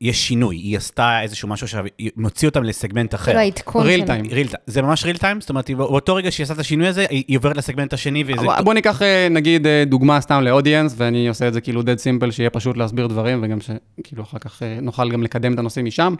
[0.00, 3.24] יש שינוי, היא עשתה איזשהו משהו שמוציא אותם לסגמנט אחר.
[3.24, 4.32] כאילו העדכון של- real time.
[4.34, 5.40] real time, זה ממש real time?
[5.40, 8.34] זאת אומרת, באותו רגע שהיא עשתה את השינוי הזה, היא עוברת לסגמנט השני וזה...
[8.40, 11.80] אבל בוא ניקח אה, נגיד אה, דוגמה סתם ל audience, ואני עושה את זה כאילו
[11.80, 15.58] dead simple, שיהיה פשוט להסביר דברים, וגם שכאילו אחר כך אה, נוכל גם לקדם את
[15.58, 16.14] הנושאים משם.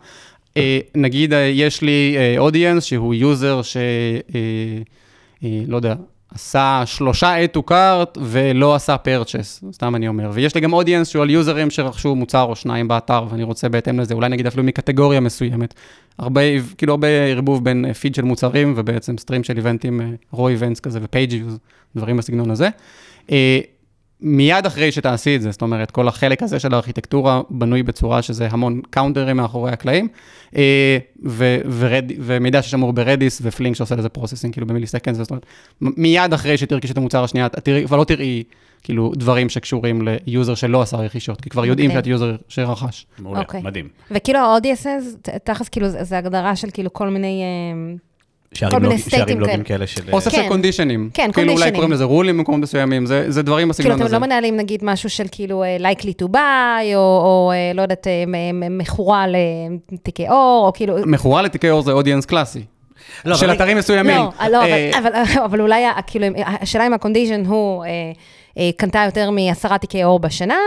[0.94, 3.76] נגיד יש לי audience שהוא user ש...
[5.42, 5.94] לא יודע,
[6.34, 10.30] עשה שלושה add to cart ולא עשה purchase, סתם אני אומר.
[10.32, 14.00] ויש לי גם אודיאנס שהוא על יוזרים שרכשו מוצר או שניים באתר, ואני רוצה בהתאם
[14.00, 15.74] לזה, אולי נגיד אפילו מקטגוריה מסוימת.
[16.18, 16.40] הרבה,
[16.78, 20.00] כאילו הרבה ערבוב בין פיד של מוצרים ובעצם stream של eventים,
[20.32, 21.58] raw events כזה ו page views,
[21.96, 22.68] דברים בסגנון הזה.
[24.20, 28.48] מיד אחרי שתעשי את זה, זאת אומרת, כל החלק הזה של הארכיטקטורה בנוי בצורה שזה
[28.50, 30.08] המון counterים מאחורי הקלעים,
[30.56, 35.18] אה, ו- ורד, ומידע ששמור ב Redis ו Flink שעושה לזה processing, כאילו ב milliseconds,
[35.18, 35.46] זאת אומרת,
[35.80, 38.42] מיד אחרי שתרכשי את המוצר השנייה, את תראי, כבר לא תראי
[38.82, 42.00] כאילו דברים שקשורים ל user שלא עשה רכישות, כי כבר יודעים מדהים.
[42.02, 43.06] שאת user שרכש.
[43.18, 43.62] מעולה, אוקיי.
[43.62, 43.88] מדהים.
[44.10, 47.42] וכאילו ה-audiences, ת- תכלס, כאילו, זה הגדרה של כאילו כל מיני...
[47.42, 47.94] אה,
[48.54, 49.64] שערים מיני לוג- שערים סטייטים לוגים כאלה.
[49.64, 50.02] כאלה של...
[50.12, 50.42] אוסף כן.
[50.42, 51.10] של קונדישנים.
[51.14, 51.72] כן, כאילו אולי.
[51.72, 54.14] קוראים לזה רולים במקומות מסוימים, זה, זה דברים כאילו, בסגנון אתם הזה.
[54.14, 58.24] לא מנהלים נגיד משהו של כאילו אה, likely to buy, או, אה, לא יודעת, אה,
[58.70, 59.24] מכורה
[59.92, 60.96] לתיקי אור, או כאילו...
[61.06, 62.62] מכורה לתיקי אור זה אודיאנס קלאסי.
[63.24, 64.16] לא, של אתרים מסוימים.
[64.16, 66.26] לא, לא, אבל, אבל, אבל אולי, כאילו,
[66.60, 67.88] השאלה אם הקונדישן הוא אה,
[68.58, 70.58] אה, קנתה יותר מעשרה תיקי אור בשנה,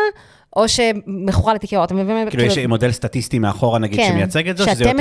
[0.58, 2.30] או שמכורה לתיקי מבין?
[2.30, 4.08] כאילו יש מודל סטטיסטי מאחורה נגיד כן.
[4.10, 4.94] שמייצג את זה, שזה יותר-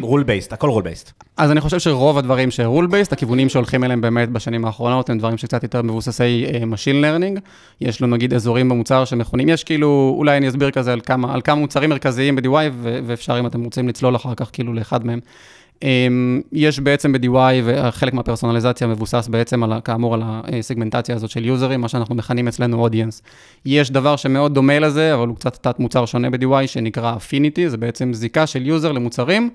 [0.00, 1.12] rule based, הכל rule based.
[1.36, 5.18] אז אני חושב שרוב הדברים ש rule based, הכיוונים שהולכים אליהם באמת בשנים האחרונות, הם
[5.18, 7.40] דברים שקצת יותר מבוססי uh, Machine Learning.
[7.80, 11.40] יש לנו נגיד אזורים במוצר שמכונים, יש כאילו, אולי אני אסביר כזה על כמה, על
[11.40, 15.20] כמה מוצרים מרכזיים ב-DY, ואפשר אם אתם רוצים לצלול אחר כך כאילו לאחד מהם.
[15.80, 15.84] Um,
[16.52, 20.22] יש בעצם ב-DY, וחלק מהפרסונליזציה מבוסס בעצם על, כאמור, על
[20.58, 23.22] הסגמנטציה הזאת של userים, מה שאנחנו מכנים אצלנו audience.
[23.66, 27.76] יש דבר שמאוד דומה לזה, אבל הוא קצת תת מוצר שונה ב-DY, שנקרא Affinity, זה
[27.76, 29.50] בעצם זיקה של user למוצרים.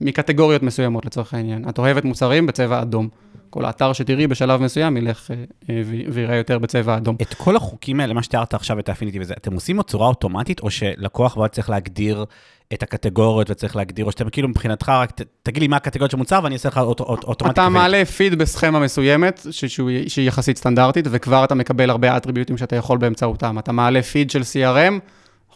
[0.00, 1.68] מקטגוריות מסוימות לצורך העניין.
[1.68, 3.08] את אוהבת מוצרים בצבע אדום.
[3.50, 5.36] כל האתר שתראי בשלב מסוים ילך אה,
[5.70, 5.82] אה,
[6.12, 7.16] ויראה יותר בצבע אדום.
[7.22, 10.70] את כל החוקים האלה, מה שתיארת עכשיו, את האפיניטי וזה, אתם עושים בצורה אוטומטית, או
[10.70, 12.24] שלקוח מאוד צריך להגדיר
[12.72, 16.16] את הקטגוריות וצריך להגדיר, או שאתם כאילו מבחינתך רק ת- תגיד לי מה הקטגוריות של
[16.16, 17.58] מוצר ואני אעשה לך אוט- אוט- אוטומטית.
[17.58, 17.68] אתה.
[17.68, 23.58] מעלה פיד בסכמה מסוימת, שהיא יחסית סטנדרטית, וכבר אתה מקבל הרבה אטריביוטים שאתה יכול באמצעותם.
[23.58, 24.92] אתה מעלה פיד של CRM,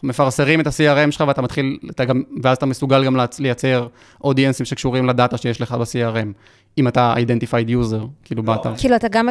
[0.03, 3.87] מפרסרים את ה-CRM שלך ואתה מתחיל, אתה גם, ואז אתה מסוגל גם לייצר
[4.23, 6.27] אודיאנסים שקשורים לדאטה שיש לך ב-CRM,
[6.77, 8.75] אם אתה identified user, כאילו באתר.
[8.77, 9.29] כאילו, אתה גם,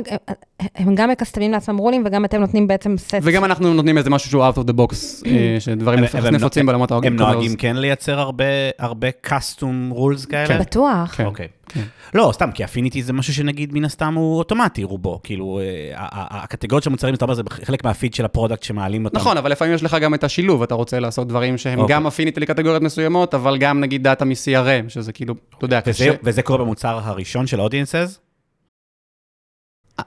[0.74, 3.14] הם גם מקסטמים לעצמם רולים, וגם אתם נותנים בעצם סט.
[3.22, 4.94] וגם אנחנו נותנים איזה משהו שהוא out of the box,
[5.26, 7.10] אה, שדברים הם נפוצים בעולמות הם ה-commerce.
[7.10, 8.44] נוהגים כן לייצר הרבה,
[8.78, 10.58] הרבה custom rules כאלה?
[10.58, 11.14] בטוח.
[11.16, 11.24] כן.
[11.24, 11.48] אוקיי.
[11.68, 11.82] כן.
[12.14, 15.20] לא, סתם, כי אפיניטי זה משהו שנגיד מן הסתם הוא אוטומטי רובו.
[15.22, 15.92] כאילו, אה,
[16.30, 19.16] הקטגוריות של מוצרים, אתה אומר, זה חלק מהפיד של ה product שמעלים אותם.
[19.16, 21.96] נכון, אבל לפעמים יש לך גם את השילוב, אתה רוצה לעשות דברים שהם אוקיי.
[21.96, 26.12] גם affinity לקטגוריות מסוימות, אבל גם נגיד data מ-CRM, שזה כאילו, אתה יודע, קשה.
[26.22, 28.18] וזה קורה במוצר הראשון של audiences?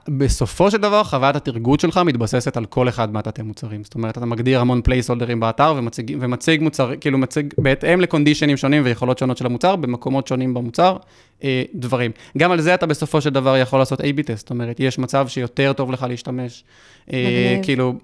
[0.08, 3.84] בסופו של דבר, חוויית הטרגוט שלך מתבססת על כל אחד מהתתי מוצרים.
[3.84, 8.56] זאת אומרת, אתה מגדיר המון placeholderים באתר ומציג, ומציג מוצר, כאילו מציג בהתאם ל conditionים
[8.56, 10.96] שונים ויכולות שונות של המוצר, במקומות שונים במוצר,
[11.44, 12.10] אה, דברים.
[12.38, 14.38] גם על זה אתה בסופו של דבר יכול לעשות A-B test.
[14.38, 16.64] זאת אומרת, יש מצב שיותר טוב לך להשתמש,
[17.12, 17.60] אה.
[17.62, 17.94] כאילו,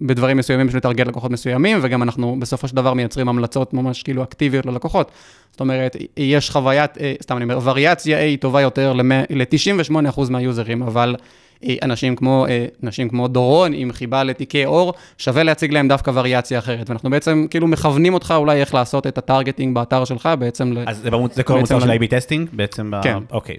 [0.00, 4.22] בדברים מסוימים בשביל לטרגט לקוחות מסוימים, וגם אנחנו בסופו של דבר מייצרים המלצות ממש כאילו
[4.22, 5.10] אקטיביות ללקוחות.
[5.50, 10.82] זאת אומרת, יש חוויית, אה, סתם אני אומר, וריאציה A טובה יותר ל-98% מה userים,
[10.82, 11.16] אבל
[11.64, 16.10] אה, אנשים כמו, אה, אנשים כמו דורון עם חיבה לתיקי עור, שווה להציג להם דווקא
[16.14, 16.90] וריאציה אחרת.
[16.90, 20.78] ואנחנו בעצם כאילו מכוונים אותך אולי איך לעשות את ה targeting באתר שלך, בעצם ל...
[20.86, 21.34] אז זה, במוצ...
[21.34, 22.48] זה קורה בעצם במוצר של לנו- A-B testing?
[22.52, 23.02] בעצם ב...
[23.02, 23.18] כן.
[23.30, 23.56] אוקיי.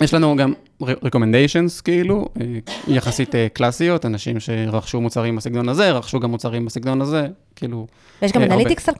[0.00, 2.46] יש לנו גם recommendations כאילו, אה,
[2.88, 7.86] יחסית אה, קלאסיות, אנשים שרכשו מוצרים בסגנון הזה, רכשו גם מוצרים בסגנון הזה, כאילו...
[8.22, 8.46] ויש גם אה.
[8.46, 8.94] analytics על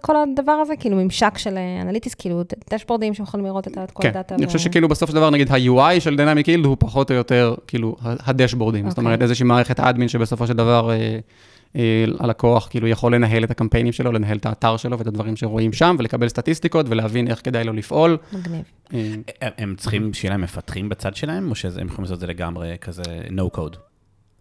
[0.00, 0.76] כל הדבר הזה?
[0.76, 4.34] כאילו, ממשק של analytics, כאילו, dashboardים שיכולים לראות את כל כן, ה data.
[4.34, 7.16] אני ו- חושב שכאילו בסוף של דבר, נגיד ה-UI של Dynamic Yield הוא פחות או
[7.16, 8.88] יותר, כאילו, ה dashboardים.
[8.88, 9.06] זאת אוקיי.
[9.06, 10.90] אומרת, איזושהי מערכת admin שבסופו של דבר
[12.18, 15.96] הלקוח כאילו יכול לנהל את הקמפיינים שלו, לנהל את האתר שלו ואת הדברים שרואים שם,
[15.98, 18.16] ולקבל סטטיסטיקות ולהבין איך כדאי לו לפעול.
[18.32, 18.62] מגניב.
[18.94, 22.26] אה, הם- הם צריכים שיהיה להם מפתחים בצד שלהם, או שהם יכולים לעשות את זה
[22.26, 23.76] לגמרי כזה no code?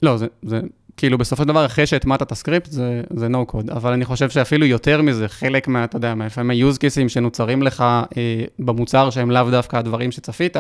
[0.02, 0.60] לא, זה, זה
[0.98, 3.72] כאילו בסופו של דבר, אחרי שהטמעת את הסקריפט, זה, זה no code.
[3.74, 7.82] אבל אני חושב שאפילו יותר מזה, חלק מה, אתה יודע, לפעמים ה-use cases שנוצרים לך
[8.18, 10.58] אה, במוצר, שהם לאו דווקא הדברים שצפית,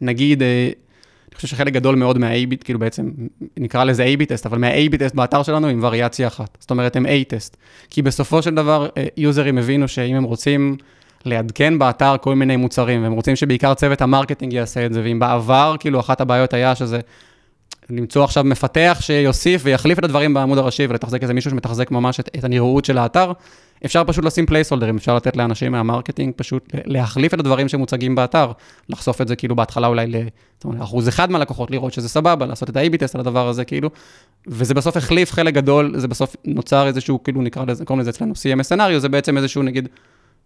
[0.00, 0.70] נגיד, אה,
[1.34, 3.10] אני חושב שחלק גדול מאוד מה-A-B, כאילו בעצם,
[3.56, 6.56] נקרא לזה A-B טסט, אבל מה-A-B טסט באתר שלנו עם וריאציה אחת.
[6.60, 7.56] זאת אומרת, הם A-טסט.
[7.90, 10.76] כי בסופו של דבר, אה, יוזרים הבינו שאם הם רוצים...
[11.26, 15.18] לעדכן באתר כל מיני מוצרים, והם רוצים שבעיקר צוות ה marketing יעשה את זה, ואם
[15.18, 17.00] בעבר, כאילו, אחת הבעיות היה שזה
[17.90, 22.28] למצוא עכשיו מפתח שיוסיף ויחליף את הדברים בעמוד הראשי ולתחזק איזה מישהו שמתחזק ממש את,
[22.38, 23.32] את הנראות של האתר,
[23.84, 28.52] אפשר פשוט לשים placeholderים, אפשר לתת לאנשים מה marketing פשוט להחליף את הדברים שמוצגים באתר,
[28.88, 30.06] לחשוף את זה כאילו בהתחלה אולי
[30.64, 33.90] לאחוז אחד מהלקוחות, לראות שזה סבבה, לעשות את ה- AB test על הדבר הזה כאילו,
[34.46, 38.32] וזה בסוף החליף חלק גדול, זה בסוף נוצר איזשהו, כאילו נקרא לזה, קוראים לזה אצלנו
[38.32, 39.88] CMS scenario, זה בעצם איזשהו נגיד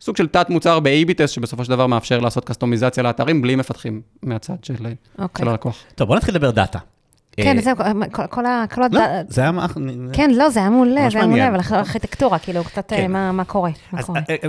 [0.01, 4.01] סוג של תת מוצר ב-AB טסט, שבסופו של דבר מאפשר לעשות customizציה לאתרים בלי מפתחים
[4.23, 4.75] מהצד של,
[5.19, 5.45] אוקיי.
[5.45, 5.79] של הלקוח.
[5.95, 6.79] טוב, בוא נתחיל לדבר data.
[7.45, 7.77] כן, אה, זהו,
[8.13, 8.65] כל- כל ה...
[8.93, 9.53] לא, זה היה...
[10.13, 11.49] כן, לא, זה היה מעולה, זה היה מעולה.
[11.49, 13.13] אבל הארכיטקטורה, כאילו, קצת אה, כן.
[13.13, 13.71] מה מה קורה.
[13.93, 14.21] מה אז קורה.
[14.31, 14.49] אה, אה,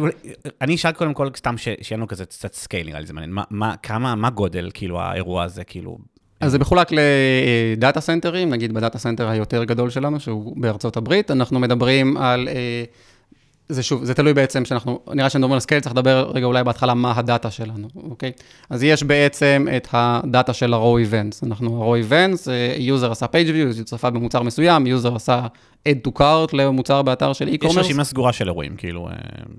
[0.62, 3.32] אני אשאל קודם כל, סתם שיהיה לנו כזה קצת scale, נראה לי זה מעניין.
[3.32, 5.98] מה- מה, כמה, מה גודל, כאילו, האירוע הזה, כאילו...
[6.42, 10.98] אז זה מחולק ל data centerים, נגיד ב data center היותר גדול שלנו, שהוא בארצות
[10.98, 12.84] הברית, אנחנו מדברים על, אה,
[13.70, 16.94] זה שוב, זה תלוי בעצם שאנחנו, נראה שנדבר על scale, צריך לדבר רגע אולי בהתחלה
[16.94, 18.32] מה ה data שלנו, אוקיי?
[18.70, 23.26] אז יש בעצם את ה data של ה-raw events, אנחנו ה-raw events, אה, user עשה
[23.26, 25.48] page view, הוא צפה במוצר מסוים, user עשה
[25.88, 27.80] add to cart למוצר באתר של יש e-commerce.
[27.80, 29.08] רשימה סגורה של אירועים, כאילו...
[29.08, 29.14] אה,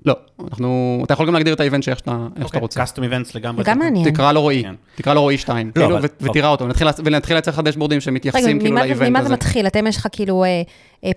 [0.05, 2.79] לא, אנחנו, אתה יכול גם להגדיר את ה event שאיך שאתה, שאתה רוצה.
[2.79, 3.63] custom events לגמרי.
[3.63, 4.11] גם מעניין.
[4.11, 4.75] תקרא לו רועי, כן.
[4.95, 6.65] תקרא לו רועי 2, לא, כאילו, אבל- ותראה אותו,
[7.05, 9.33] ונתחיל לייצר לך דשבורדים רגע, שמתייחסים כאילו ממה זה- ל event ממה זה הזה.
[9.33, 9.67] מתחיל?
[9.67, 10.43] אתם יש לך כאילו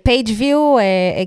[0.03, 0.77] page view,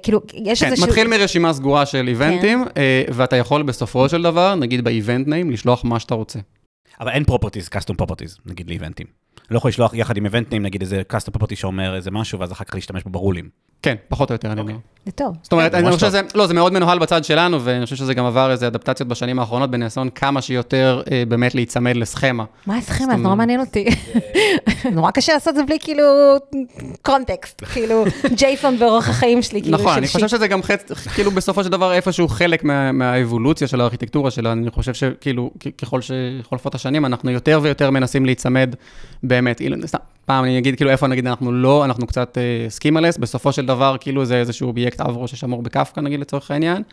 [0.03, 0.87] כאילו, יש כן, איזשהו...
[0.87, 5.51] מתחיל מרשימה סגורה של איבנטים, אה, ואתה יכול בסופו של דבר, נגיד ב event name,
[5.51, 6.39] לשלוח מה שאתה רוצה.
[7.01, 9.07] אבל אין properties, custom properties, נגיד לאיבנטים.
[9.51, 12.63] לא יכול לשלוח יחד עם איבנטים, נגיד איזה custom property שאומר איזה משהו, ואז אחר
[12.65, 13.49] כך להשתמש בו ברולים.
[13.81, 14.75] כן, פחות או יותר, אני אומר.
[15.07, 15.35] זה טוב.
[15.43, 16.07] זאת אומרת, אני חושב.
[16.07, 19.39] שזה, לא, זה מאוד מנוהל בצד שלנו, ואני חושב שזה גם עבר איזה אדפטציות בשנים
[19.39, 22.43] האחרונות בניסיון כמה שיותר אה, באמת להיצמד לסכמה.
[22.65, 22.97] מה הסכמה?
[22.97, 23.85] זה נורא אומרת- מעניין אותי.
[24.95, 26.03] נורא קשה לעשות את זה בלי כאילו
[27.01, 28.03] context, כאילו
[28.39, 30.27] JSON באורח החיים שלי, כאילו נכון, אני חושב.
[30.27, 30.91] שזה גם חצ...
[31.15, 35.99] כאילו בסופו של דבר איפשהו חלק מה, מהאבולוציה של הארכיטקטורה שלה, אני חושב שכאילו ככל
[36.01, 38.75] שחולפות השנים, אנחנו יותר ויותר מנסים להיצמד
[39.23, 42.37] באמת, סתם, פעם אני אגיד כאילו איפה נגיד אנחנו לא, אנחנו קצת
[42.69, 46.83] schemaless, בסופו של דבר כאילו זה איזשהו אובייקט Avro ששמור בקפקא נגיד לצורך העניין,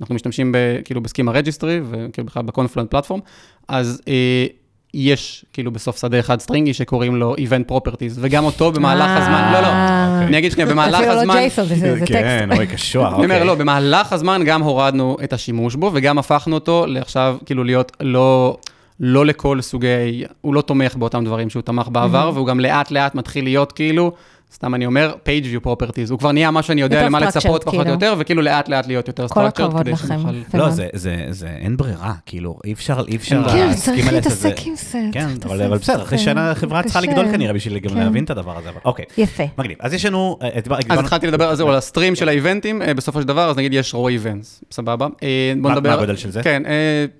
[0.00, 3.20] אנחנו משתמשים ב, כאילו ב schema registry וכאילו בכלל ב Confluent Platform,
[3.68, 4.46] אז אה,
[4.94, 9.60] יש כאילו בסוף שדה אחד סטרינגי שקוראים לו Event Properties, וגם אותו במהלך הזמן, לא,
[9.60, 10.22] לא, אה.
[10.22, 11.34] אני אגיד שנייה, במהלך אפילו לא הזמן...
[11.34, 12.58] JSON, זה- כן, טקסט.
[12.58, 13.46] אוי, קשוח, אני אומר, אוקיי.
[13.46, 18.56] לא, במהלך הזמן גם הורדנו את השימוש בו, וגם הפכנו אותו לעכשיו, כאילו להיות לא,
[19.00, 23.14] לא לכל סוגי, הוא לא תומך באותם דברים שהוא תמך בעבר, והוא גם לאט לאט
[23.14, 24.12] מתחיל להיות כאילו
[24.54, 27.66] סתם אני אומר, page view properties, הוא כבר נהיה מה שאני יודע למה לצפות פחות
[27.66, 27.90] או כאילו.
[27.94, 30.06] יותר, וכאילו לאט לאט להיות יותר כל structured, הכבוד כדי לכם.
[30.06, 30.30] שנוכל...
[30.30, 30.70] לא, מאוד.
[30.70, 34.16] זה, זה, זה, אין ברירה, כאילו, אי אפשר, אי אפשר כן, להסכים צריך על זה.
[34.16, 35.00] להתעסק עם זה.
[35.12, 36.24] כן, צריך אבל, בסדר, אחרי זה.
[36.24, 37.00] שנה החברה צריכה.
[37.00, 37.98] לגדול כנראה בשביל גם כן.
[37.98, 39.04] להבין את הדבר הזה, אבל אוקיי.
[39.18, 39.42] יפה.
[39.58, 39.76] מגניב.
[39.80, 40.48] אז יש לנו, אה,
[40.88, 43.72] אז התחלתי לדבר על זה, על הסטרים של האיבנטים, אה, בסופו של דבר, אז נגיד
[43.74, 45.06] יש רוי איבנטס, סבבה?
[45.22, 45.88] אה, בוא מה- נדבר...
[45.90, 46.42] מה הגודל של זה?
[46.42, 46.62] כן,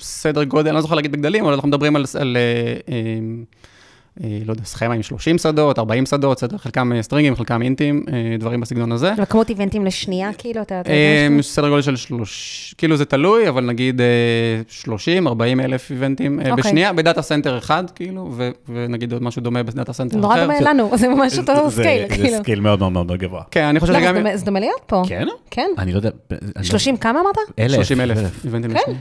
[0.00, 2.04] סדר גודל, אני לא זוכר להגיד בגדלים, אבל אנחנו מדברים על,
[4.20, 8.36] לא יודע, סכמה עם 30 שדות, 40 שדות, סדר, חלקם אה, סטרינגים, חלקם אינטים, אה,
[8.38, 9.12] דברים בסגנון הזה.
[9.22, 10.80] וכמות איבנטים לשנייה, כאילו, אתה אה,
[11.30, 11.42] יודע?
[11.42, 14.06] סדר גודל של שלוש, כאילו זה תלוי, אבל נגיד אה,
[14.68, 16.62] 30, 40 אלף איבנטים אה, אוקיי.
[16.62, 20.22] בשנייה, ב data center אחד, כאילו, ו- ונגיד עוד משהו דומה ב data center אחר.
[20.22, 22.38] נורא דומה לנו, זה ממש אותו זה- scale, זה כאילו.
[22.38, 23.42] scale מאוד מאוד מאוד גבוה.
[23.50, 24.14] כן, אני חושב לא, שגם...
[24.14, 25.02] זה דומה- זה להיות פה.
[25.08, 25.26] כן?
[25.50, 25.70] כן.
[25.78, 26.10] אני לא יודע.
[26.30, 27.34] אני לא- 30 כמה אמרת?
[27.58, 27.74] אלף.
[27.74, 28.76] 30 אלף איבנטים כן.
[28.80, 28.98] לשנייה.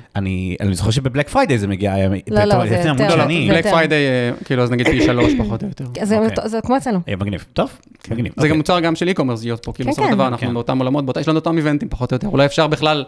[0.62, 3.15] אני זוכר שב Black Friday זה מגיע, לא, לא, פתאום, זה יותר.
[3.15, 3.26] לא, לא.
[3.47, 3.67] זה Black.
[3.67, 5.85] Friday, אה, כאילו, אז נגיד פי שלוש פחות או יותר.
[6.03, 6.49] זה אוקיי.
[6.49, 6.99] זה כמו אצלנו.
[7.09, 7.45] אה, מגניב.
[7.53, 7.69] טוב,
[8.09, 8.31] מגניב.
[8.35, 8.57] זה גם אוקיי.
[8.57, 10.15] מוצר גם של e-commerce להיות פה, כאילו כן, בסופו של כן.
[10.15, 10.53] דבר אנחנו כן.
[10.53, 13.05] באותם עולמות, יש לנו אותם איבנטים פחות או יותר, אולי אפשר בכלל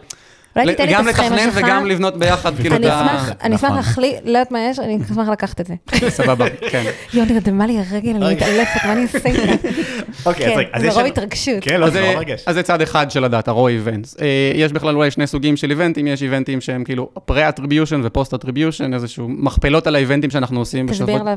[0.92, 1.50] גם לתכנן.
[1.54, 3.78] וגם לבנות ביחד, כאילו, את ה- אני אשמח נכון.
[3.78, 5.76] להחליט, לא יודעת מה יש, אני אשמח לקחת את זה.
[6.10, 6.84] סבבה, כן.
[7.14, 9.70] יואו, נרדמה לי הרגל, אני מתעלפת, מה אני אעשה עם זה?
[10.26, 11.56] אוקיי, אז כן, זה יש רוב התרגשות.
[11.62, 12.44] כן, לא, זה נורא מרגש.
[12.46, 14.18] אז זה צד אחד של הדאטה, רו איבנטס.
[14.56, 19.88] יש בכלל אולי שני סוגים של איבנטים, יש איבנטים שהם כאילו pre-attribution ו-post-attribution, איזשהו מכפלות
[19.88, 20.88] על האיבנטים שאנחנו עושים.
[20.88, 21.30] תסביר, לא.
[21.30, 21.36] אה,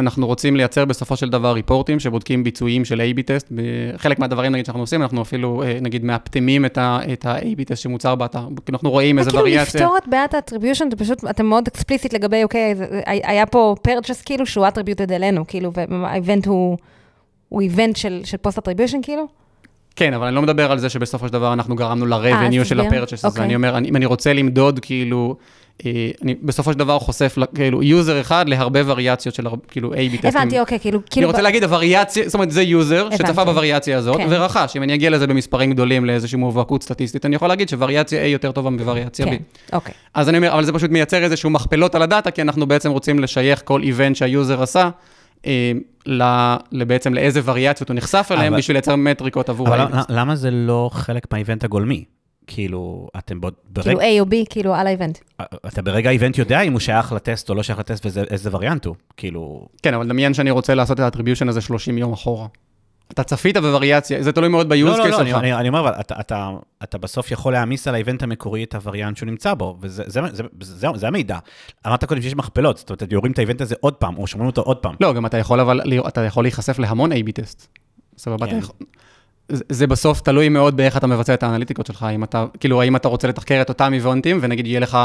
[0.00, 3.52] אנחנו רוצים לייצר בסופו של דבר ריפורטים שבודקים ביצועים של A-B test.
[3.96, 8.38] חלק מהדברים נגיד שאנחנו עושים, אנחנו אפילו אה, נגיד מאפטמים את ה-A-B טסט שמוצר באתר.
[8.38, 9.80] כאילו, אנחנו רואים איזה כאילו וריאציה.
[9.80, 12.74] לפתור את בעיית ה attribution, זה פשוט, אתם מאוד explicit לגבי, אוקיי,
[13.06, 16.76] היה פה purchase כאילו שהוא attributed אלינו, כאילו, וה event הוא...
[17.60, 19.26] event של, post attribution כאילו?
[19.96, 22.80] כן, אבל אני לא מדבר על זה שבסופו של דבר אנחנו גרמנו ל-revenue אז של.
[22.80, 23.28] ה-purchase הזה.
[23.28, 23.44] אוקיי.
[23.44, 25.44] אני אומר, אם אני רוצה למדוד כאילו, אה,
[26.22, 30.30] אני בסופו של דבר חושף כאילו user אחד להרבה וריאציות של כאילו A-B טסטים.
[30.30, 30.98] הבנתי, אוקיי, כאילו...
[30.98, 33.50] אני כאילו רוצה ב- להגיד, הווריאציה, זאת אומרת, זה user שצפה הבנתי.
[33.50, 34.26] בווריאציה הזאת, כן.
[34.30, 34.76] ורכש.
[34.76, 38.52] אם אני אגיע לזה במספרים גדולים לאיזושהי מובהקות סטטיסטית, אני יכול להגיד שווריאציה A יותר
[38.52, 39.28] טובה מווריאציה B.
[39.28, 39.36] כן,
[39.72, 39.94] אוקיי.
[40.14, 42.90] אז אני אומר, אבל זה פשוט מייצר איזשהו מכפלות על ה data, כי אנחנו בעצם
[42.90, 44.90] רוצים לשייך כל event שה user עשה,
[45.46, 45.72] אה,
[46.72, 51.26] בעצם לאיזה וריאציות הוא נחשף אליהם, בשביל לייצר מטריקות עבור אבל למה זה לא חלק
[51.32, 52.04] מה event הגולמי?
[52.52, 55.18] כאילו, אתם בעוד- כאילו ברגע, A או B, כאילו על ה event.
[55.66, 58.84] אתה ברגע ה event יודע אם הוא שייך לטסט או לא שייך לטסט ואיזה וריאנט
[58.84, 58.94] הוא.
[59.16, 62.46] כאילו, כן, אבל דמיין שאני רוצה לעשות את ה attribution הזה 30 יום אחורה.
[63.12, 65.38] אתה צפית בווריאציה, זה תלוי מאוד ב use לא, לא, case לא, אני, שלך.
[65.38, 66.50] אני, אומר, אבל אתה, אתה,
[66.82, 70.20] אתה בסוף יכול להעמיס על ה event המקורי את הווריאנט שהוא נמצא בו, וזה זה,
[70.32, 71.38] זה, זה, זה, המידע.
[71.86, 74.46] אמרת קודם שיש מכפלות, זאת אומרת, יורים את ה event הזה עוד פעם, או שומרים
[74.50, 74.94] אותו עוד פעם.
[75.00, 77.66] לא, גם אתה יכול אבל, אתה יכול להיחשף להמון A-B test.
[78.18, 78.58] סבבה, אתה כן.
[78.58, 78.74] יכול...
[79.68, 83.08] זה- בסוף תלוי מאוד באיך אתה מבצע את האנליטיקות שלך, אם אתה, כאילו, האם אתה
[83.08, 84.98] רוצה לתחקר את אותם איבנטים, ונגיד יהיה לך,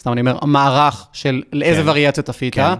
[0.00, 1.88] סתם אני אומר, מערך של לאיזה כן.
[1.88, 2.74] וריאציות צפית, כן.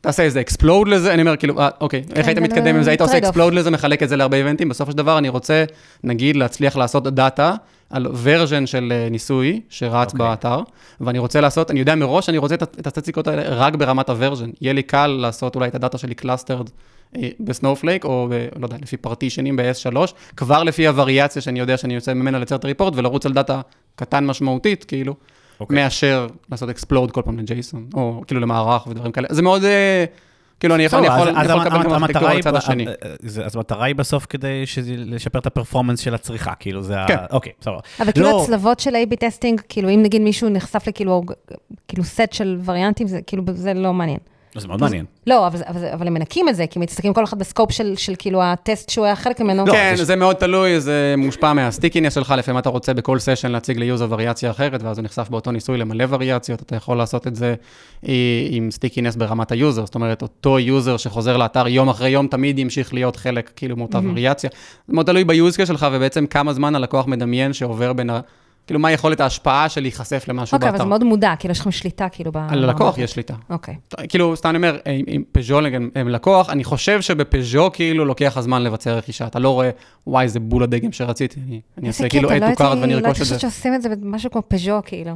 [0.00, 2.90] תעשה איזה explode לזה, אני אומר, כאילו, אה, אוקיי, איך היית מתקדם עם זה?
[2.90, 3.18] היית עושה.
[3.18, 5.64] explode לזה, מחלק את זה להרבה איבנטים, בסופו של דבר אני רוצה,
[6.04, 7.54] נגיד, להצליח לעשות data
[7.90, 10.26] על version של אה, ניסוי שרץ אוקיי.
[10.28, 10.60] באתר,
[11.00, 14.50] ואני רוצה לעשות, אני יודע מראש שאני רוצה את הסטטיסטיקות האלה רק ברמת ה version.
[14.60, 16.70] יהיה לי קל לעשות אולי את ה data שלי clustered
[17.40, 19.96] ב Snowflake, או ב, לא יודע, לפי פרטישנים ב-S3,
[20.36, 23.60] כבר לפי הווריאציה שאני יודע שאני יוצא ממנה לייצר את הריפורט, ולרוץ על data
[23.96, 25.14] קטן משמעותית, כאילו,
[25.60, 25.76] אוקיי.
[25.76, 29.28] מאשר לעשות explode כל פעם ל JSON, או כאילו למערך ודברים כאלה.
[29.30, 30.04] זה מאוד, אה,
[30.60, 32.86] כאילו, אני יכול, לקבל גם המטרה ארכיטקטורה לצד השני.
[32.86, 34.64] אה, אה, אז המטרה היא בסוף כדי
[34.96, 37.08] לשפר את ה performance של הצריכה, כאילו זה ה...
[37.08, 37.16] כן.
[37.30, 37.78] אוקיי, בסדר.
[38.00, 41.22] אבל כאילו לא- הצלבות של A-B testing, כאילו אם נגיד מישהו נחשף לכאילו,
[41.88, 44.18] כאילו סט של וריאנטים, זה כאילו, זה לא מעניין.
[44.60, 45.04] זה מאוד מעניין.
[45.26, 48.42] לא, אבל, הם מנקים את זה, כי מסתכלים כל אחד ב scope של, של כאילו
[48.42, 49.66] הטסט שהוא היה חלק ממנו.
[49.66, 53.18] לא, כן, זה- זה מאוד תלוי, זה מושפע מה stickiness שלך, לפעמים אתה רוצה בכל
[53.18, 56.96] session להציג ל user וריאציה אחרת, ואז הוא נחשף באותו ניסוי למלא וריאציות, אתה יכול
[56.96, 57.54] לעשות את זה
[58.08, 58.12] אה,
[58.50, 62.58] עם stickiness ברמת ה user, זאת אומרת, אותו user שחוזר לאתר יום אחרי יום, תמיד
[62.58, 64.50] ימשיך להיות חלק, כאילו, מאותה וריאציה.
[64.88, 68.20] זה מאוד תלוי ביוזקה שלך, ובעצם כמה זמן הלקוח מדמיין שעובר בין ה...
[68.68, 70.84] כאילו, מה יכולת ההשפעה של להיחשף למשהו אוקיי, אבל באתר.
[70.84, 72.36] זה מאוד מודע, כאילו יש לכם שליטה כאילו ב...
[72.36, 72.98] על הלקוח.
[72.98, 73.34] יש שליטה.
[73.50, 73.74] אוקיי.
[74.08, 75.58] כאילו, סתם אני אומר, אם- אם פז'ו
[75.94, 79.26] הם, לקוח, אני חושב שבפז'ו כאילו לוקח הזמן לבצע רכישה.
[79.26, 79.70] אתה לא רואה,
[80.06, 81.40] וואי, זה בול הדגם שרציתי,
[81.78, 83.34] אני, אעשה כאילו קטע, add לא הייתי- ואני לא ארכוש הייתי את זה.
[83.34, 85.12] חושבת שעושים את זה במשהו כמו פז'ו, כאילו.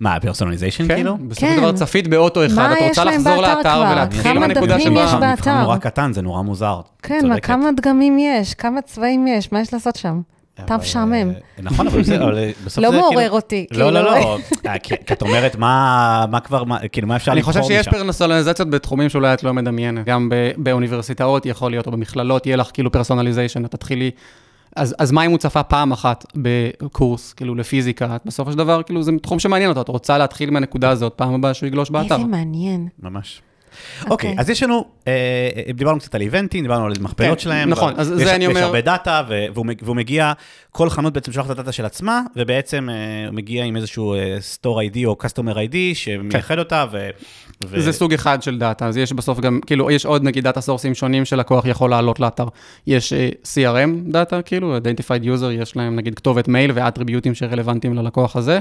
[0.00, 1.16] מה, פרסונליזיישן כן, כאילו?
[1.28, 1.54] בסופו כן.
[1.54, 3.88] של דבר צפית באוטו אחד, מה את רוצה לחזור באתר לאתר כבר?
[3.92, 5.00] ולהתחיל מהנקודה שבה...
[5.00, 5.60] יש מבחן באתר?
[5.62, 6.80] נורא קטן, זה נורא מוזר.
[7.02, 7.46] כן, מה, צודקת.
[7.46, 8.54] כמה דגמים יש?
[8.54, 9.52] כמה צבעים יש?
[9.52, 10.20] מה יש לעשות שם?
[10.54, 11.12] אתה אבל, משעמם.
[11.12, 14.10] אה, נכון, אבל זה- אבל בסוף לא זה מעורר כאילו- אותי, לא, לא, כאילו.
[14.10, 14.38] לא.
[14.70, 16.62] אה, כי כי את אומרת, מה מה כבר,
[16.92, 17.82] כאילו, מה אפשר אני לבחור חושב משם?
[17.82, 20.06] שיש פרסונליזציות בתחומים שאולי את לא מדמיינת.
[20.06, 24.10] גם ב- באוניברסיטאות יכול להיות, או במכללות, יהיה לך כאילו פרסונליזיישן, את תתחילי...
[24.76, 29.02] אז, אז מה אם הוא צפה פעם אחת בקורס, כאילו לפיזיקה, בסופו של דבר, כאילו
[29.02, 32.14] זה תחום שמעניין אותו, את רוצה להתחיל מהנקודה הזאת, פעם הבאה שהוא יגלוש באתר.
[32.14, 32.88] איזה מעניין.
[33.02, 33.42] ממש.
[34.00, 34.34] אוקיי, אוקיי.
[34.38, 35.12] אז יש לנו, אה,
[35.74, 37.68] דיברנו קצת על events, דיברנו על מכפלות כן, שלהם.
[37.68, 40.32] נכון, אז יש- זה אני יש אומר- הרבה data, והוא מג- והוא מגיע,
[40.70, 42.94] כל חנות בעצם שולחת את ה data של עצמה, ובעצם אה,
[43.28, 47.08] הוא מגיע עם איזשהו אה, store ID או customer ID שמייחד אותה, ו...
[47.76, 50.94] זה סוג אחד של data, אז יש בסוף גם, כאילו, יש עוד נגיד data sources
[50.94, 52.46] שונים שלקוח יכול לעלות לאתר.
[52.86, 57.94] יש אה, CRM data, כאילו, Identified User, יש להם נגיד כתובת מייל ו attributes שרלוונטיים
[57.94, 58.60] ללקוח הזה.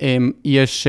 [0.00, 0.86] אמ, יש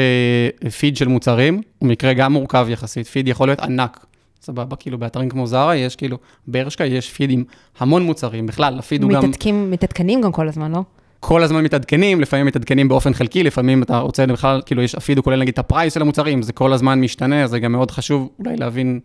[0.78, 4.06] פיד של מוצרים, הוא מקרה גם מורכב יחסית, פיד יכול להיות ענק.
[4.42, 7.44] סבבה, כאילו באתרים כמו זרה, יש כאילו, ברשקה יש פיד עם
[7.80, 10.84] המון מוצרים, בכלל, הפיד הוא גם מתעדכים- מתעדכנים גם כל הזמן, לא?
[11.20, 15.24] כל הזמן מתעדכנים, לפעמים מתעדכנים באופן חלקי, לפעמים אתה רוצה בכלל, כאילו יש הפיד הוא
[15.24, 18.30] כולל נגיד את ה price של המוצרים, זה כל הזמן משתנה, זה גם מאוד חשוב
[18.40, 19.00] אולי להבין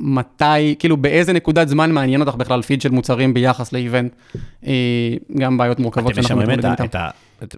[0.00, 4.12] מתי, כאילו באיזה נקודת זמן מעניין אותך בכלל פיד של מוצרים ביחס ל event,
[4.66, 4.72] אה,
[5.38, 6.84] גם בעיות מורכבות אתם שאנחנו משמרים את מתמודדים ה...
[6.84, 7.08] איתן.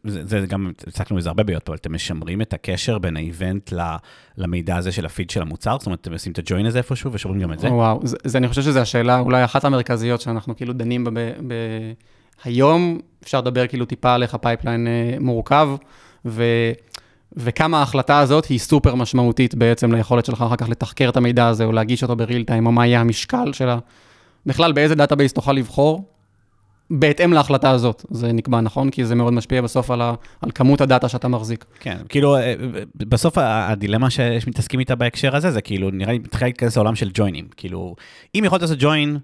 [0.04, 3.72] זה, זה גם, הצגנו בזה הרבה אבל אתם משמרים את הקשר בין ה event
[4.36, 5.76] למידע הזה של הפיד של המוצר?
[5.78, 7.72] זאת אומרת, אתם עושים את הג'וין הזה איפשהו ושומרים גם את זה?
[7.72, 11.10] וואו, זה, זה, אני חושב שזו השאלה אולי אחת המרכזיות שאנחנו כאילו דנים בה
[11.46, 11.52] ב,
[12.44, 15.68] היום, אפשר לדבר כאילו טיפה על איך ה pipeline אה, מורכב,
[16.24, 16.44] ו,
[17.32, 21.64] וכמה ההחלטה הזאת היא סופר משמעותית בעצם ליכולת שלך אחר כך לתחקר את המידע הזה,
[21.64, 23.78] או להגיש אותו ב real time, או מה יהיה המשקל שלה.
[24.46, 26.04] בכלל, באיזה database תוכל לבחור,
[26.90, 28.05] בהתאם להחלטה הזאת.
[28.11, 31.29] זה נקבע נכון, כי זה מאוד משפיע בסוף על, ה, על כמות ה data שאתה
[31.29, 31.64] מחזיק.
[31.81, 32.55] כן, כאילו, אה,
[32.94, 37.48] בסוף הדילמה שמתעסקים איתה בהקשר הזה, זה כאילו, נראה לי, מתחיל להיכנס לעולם של ג'וינים.
[37.57, 37.94] כאילו,
[38.35, 39.18] אם יכולת לעשות ג'וין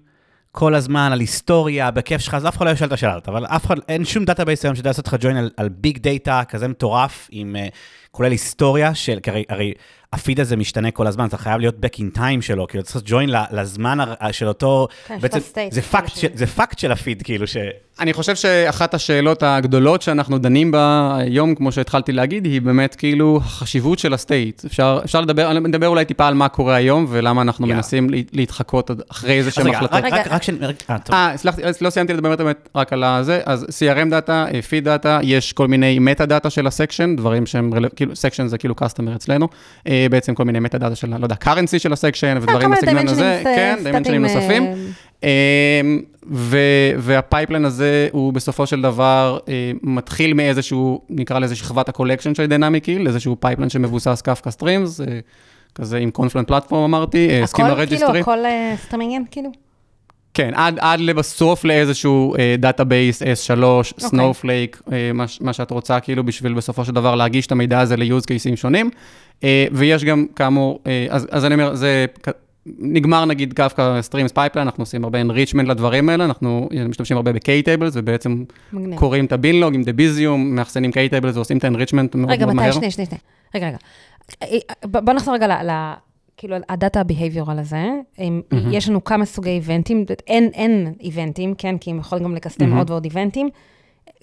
[0.51, 3.45] כל הזמן על היסטוריה, בכיף שלך, אז אף אחד לא ישאל את השאלה הזאת, אבל
[3.45, 6.67] אף אחד, אין שום database היום שיודע לעשות לך ג'וין על, על big data כזה
[6.67, 7.67] מטורף, עם, אה,
[8.11, 9.73] כולל היסטוריה של, כי הרי, הרי
[10.13, 13.11] הפיד הזה משתנה כל הזמן, אתה חייב להיות back in time שלו, כאילו, צריך לעשות
[13.29, 15.39] ל- לזמן הר- של אותו, כן, בעצם,
[15.71, 17.57] זה fact של- זה fact של הפיד, כאילו, ש...
[17.99, 23.39] אני חושב שאחת השאלות הגדולות שאנחנו דנים בה היום, כמו שהתחלתי להגיד, היא באמת כאילו
[23.43, 24.65] החשיבות של ה state.
[24.65, 27.75] אפשר, אפשר לדבר, אני מדבר אולי טיפה על מה קורה היום ולמה אנחנו יאללה.
[27.75, 29.93] מנסים לה- להתחקות אחרי איזה שהם החלטות.
[29.93, 30.15] רק, רגע.
[30.17, 30.41] רק, רק,
[30.89, 31.29] רק, אה.
[31.31, 35.19] אה, סלחתי, אז לא סיימתי לדבר באמת רק על הזה, אז CRM data, feed data,
[35.23, 39.47] יש כל מיני metadata של ה section, דברים שהם, כאילו, section זה כאילו customer אצלנו,
[39.87, 42.81] אה, בעצם כל מיני metadata של, לא יודע, currency של ה section ודברים כל מיני
[42.81, 44.63] בסגנון הזה, אה, כן, dimensions סטטים, נוספים.
[44.63, 44.77] אה,
[45.23, 51.89] אמ, ו- וה pipeline הזה הוא בסופו של דבר אה, מתחיל מאיזשהו, נקרא לזה שכבת
[51.89, 55.05] ה collection של Dynamic Yield, איזשהו pipeline שמבוסס Kafka Streams, אה,
[55.75, 58.19] כזה עם Confluent Platform אמרתי, אה, schema הכל, כאילו, registry.
[58.19, 58.37] הכל
[58.83, 59.49] סטרימינג, כאילו?
[60.33, 63.63] כן, עד, עד לבסוף לאיזשהו database S3,
[63.99, 64.81] Snowflake,
[65.13, 68.55] מה, מה שאת רוצה, כאילו, בשביל בסופו של דבר להגיש את המידע הזה ל-use cases
[68.55, 68.89] שונים.
[69.43, 72.05] אה, ויש גם, כאמור, אה, אז, אז אני אומר, זה
[72.79, 77.91] נגמר נגיד Kafka Streams pipeline, אנחנו עושים הרבה enrichment לדברים האלה, אנחנו משתמשים הרבה ב-K-Tables,
[77.93, 78.99] ובעצם מגניב.
[78.99, 82.67] קוראים את ה binlog עם Debezium, מאחסנים K-Tables ועושים את ה-enrichment מאוד רגע, מאוד מהר.
[82.69, 82.75] מתי?
[82.77, 83.21] שנייה, שנייה, שנייה.
[83.55, 83.77] רגע, רגע.
[84.43, 84.57] אה,
[85.01, 85.51] בוא נחזור רגע ל...
[85.71, 85.93] ל-
[86.39, 87.85] כאילו, ה data ה-behavioral הזה,
[88.71, 92.89] יש לנו כמה סוגי events, אין, n events, כן, כי הם יכולים גם לקסטם עוד
[92.89, 93.49] ועוד events.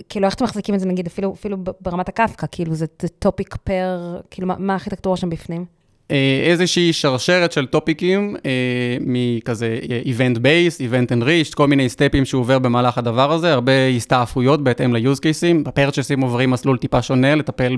[0.09, 2.87] כאילו, איך אתם מחזיקים את זה, נגיד, אפילו, אפילו ב- ברמת הקפקא, כאילו, זה
[3.19, 3.99] topic per,
[4.31, 5.65] כאילו, מה- מה הארכיטקטורה שם בפנים?
[6.11, 8.51] אה, איזושהי שרשרת של topics אה,
[9.01, 13.73] מכזה אה, event based, event enriched, כל מיני steps שהוא עובר במהלך הדבר הזה, הרבה
[13.97, 17.77] הסתעפויות בהתאם ל-use cases, ב purchases עוברים מסלול טיפה שונה, לטפל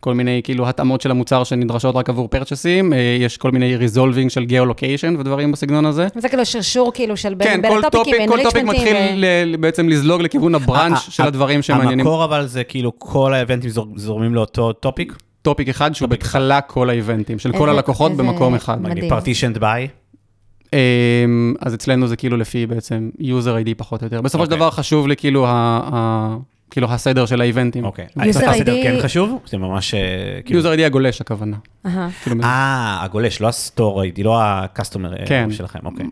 [0.00, 4.28] בכל מיני כאילו התאמות של המוצר שנדרשות רק עבור purchases, אה, יש כל מיני resolving
[4.28, 6.06] של geolocation ודברים בסגנון הזה.
[6.16, 8.96] זה כאילו שרשור, כאילו, של בין, כן, בין כל topic, ה topics, כל topic מתחיל
[9.14, 12.00] ל- בעצם לזלוג לכיוון ה branch של הדברים שמעניינים.
[12.06, 15.12] המקור אבל זה כאילו כל ה events זור- זורמים לאותו topic?
[15.42, 18.78] topic אחד שהוא בהתחלה כל ה events, של כל הלקוחות במקום אחד.
[19.08, 19.88] partitioned by?
[20.72, 20.78] אמ,
[21.60, 24.20] אז אצלנו זה כאילו לפי בעצם user ID פחות או יותר.
[24.20, 24.56] בסופו של אוקיי.
[24.58, 25.46] דבר חשוב לי כאילו,
[26.70, 27.84] כאילו הסדר של ה events.
[27.84, 28.06] אוקיי.
[28.16, 29.38] הסדר ID כן חשוב?
[29.46, 29.94] זה ממש...
[29.94, 30.00] אה,
[30.44, 31.56] כאילו- user ID הגולש הכוונה.
[31.86, 32.08] אהה.
[32.22, 35.48] כאילו, אה, הגולש, לא ה store ID, לא ה customer כן.
[35.50, 36.06] שלכם, אוקיי.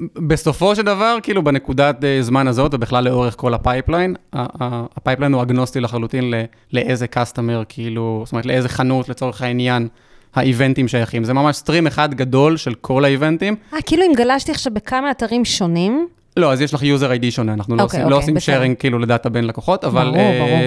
[0.00, 5.32] בסופו של דבר, כאילו בנקודת אה, זמן הזאת, ובכלל לאורך כל ה pipeline, ה pipeline
[5.34, 9.88] הוא אגנוסטי לחלוטין ל- לאיזה customer, כאילו, זאת אומרת, לאיזה חנות לצורך העניין
[10.34, 11.24] ה events שייכים.
[11.24, 13.56] זה ממש stream אחד גדול של כל ה events.
[13.74, 17.52] אה, כאילו אם גלשתי עכשיו בכמה אתרים שונים, לא, אז יש לך user ID שונה,
[17.52, 18.62] אנחנו לא אוקיי, עושים, לא אוקיי, עושים בסדר.
[18.62, 20.04] sharing כאילו ל data בין לקוחות, אבל...
[20.04, 20.58] ברור, אה, ברור.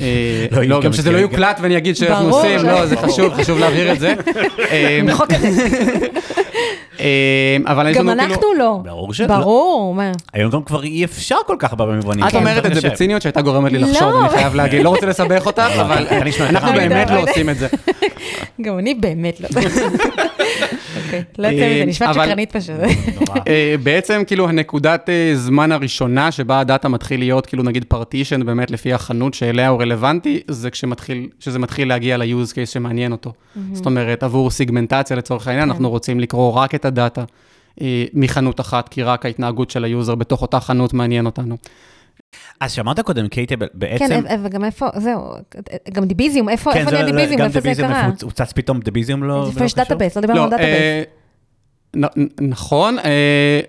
[0.00, 3.34] אה, לא, לא, גם שזה לא כן, יוקלט ואני אגיד שאנחנו עושים, לא, זה חשוב,
[3.34, 4.14] חשוב להבהיר את זה.
[4.70, 5.68] אה, בחוק הזה.
[7.66, 8.34] אבל יש גם לנו כאילו...
[8.34, 8.78] אנחנו לא.
[8.84, 9.26] ברור שלא.
[9.26, 10.12] ברור, הוא אומר.
[10.32, 12.28] היום גם כבר אי אפשר כל כך הרבה מבנים.
[12.28, 14.20] את אומרת את זה בציניות שהייתה גורמת לי לחשוד, לא.
[14.20, 16.72] אני חייב להגיד, לא רוצה לסבך אותך, אבל נשמע יותר אנחנו.
[16.72, 17.20] באמת לא.
[17.20, 17.68] עושים את זה.
[18.62, 19.48] גם אני באמת לא.
[21.04, 22.74] אוקיי, לא יוצא מזה, נשמעת אבל- שקרנית פשוט.
[23.48, 28.70] אה, בעצם כאילו הנקודת אה, זמן הראשונה שבה הדאטה מתחיל להיות כאילו נגיד פרטישן באמת
[28.70, 33.32] לפי החנות שאליה הוא רלוונטי, זה כשמתחיל, שזה מתחיל להגיע ל-use case שמעניין אותו.
[33.72, 37.24] זאת אומרת, עבור סיגמנטציה לצורך העניין, אנחנו רוצים לקרוא רק את ה data
[37.80, 41.56] אה, מחנות אחת, כי רק ההתנהגות של ה user בתוך אותה חנות מעניין אותנו.
[42.60, 44.06] אז שאמרת קודם K-Table, בעצם...
[44.08, 45.34] כן, א- וגם איפה, זהו,
[45.92, 48.06] גם Debezium, איפה כן, איפה זה נהיה לא- Debezium, גם איפה זה Debezium, קרה?
[48.06, 49.28] איפה הוא צץ פתאום Debezium לא...
[49.28, 49.84] לא יש קשור?
[49.84, 51.06] database, לא דיברנו על database.
[51.96, 52.08] אה,
[52.40, 53.60] נכון, אה,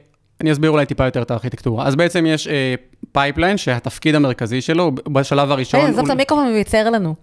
[0.42, 1.88] אני אסביר אולי טיפה יותר את הארכיטקטורה.
[1.88, 2.48] אז בעצם יש
[3.14, 5.80] pipeline שהתפקיד המרכזי שלו, בשלב הראשון...
[5.80, 7.16] היי, עזוב הוא- את המיקרופון וייצר לנו.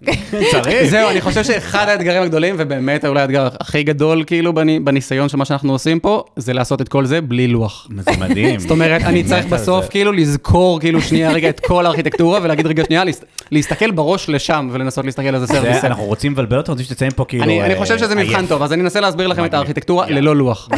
[0.50, 0.84] צריך.
[0.90, 5.36] זהו, אני חושב שאחד האתגרים הגדולים, ובאמת אולי האתגר הכי גדול כאילו בני- בניסיון של
[5.36, 7.88] מה שאנחנו עושים פה, זה לעשות את כל זה בלי לוח.
[8.00, 8.60] זה מדהים.
[8.60, 9.88] זאת אומרת, אני צריך בסוף.
[9.88, 14.68] כאילו לזכור כאילו שנייה רגע את כל הארכיטקטורה ולהגיד רגע שנייה, להס- להסתכל בראש לשם
[14.72, 15.84] ולנסות להסתכל על זה סרוויס.
[15.84, 17.44] אנחנו רוצים לבלבל אותו, רוצים שתציין פה כאילו...
[17.44, 18.46] אני אני אה, חושב שזה מבחן.
[18.46, 19.54] טוב, אז אני אנסה להסביר לכם את.
[19.54, 20.06] הארכיטקטורה.
[20.10, 20.68] ללא לוח.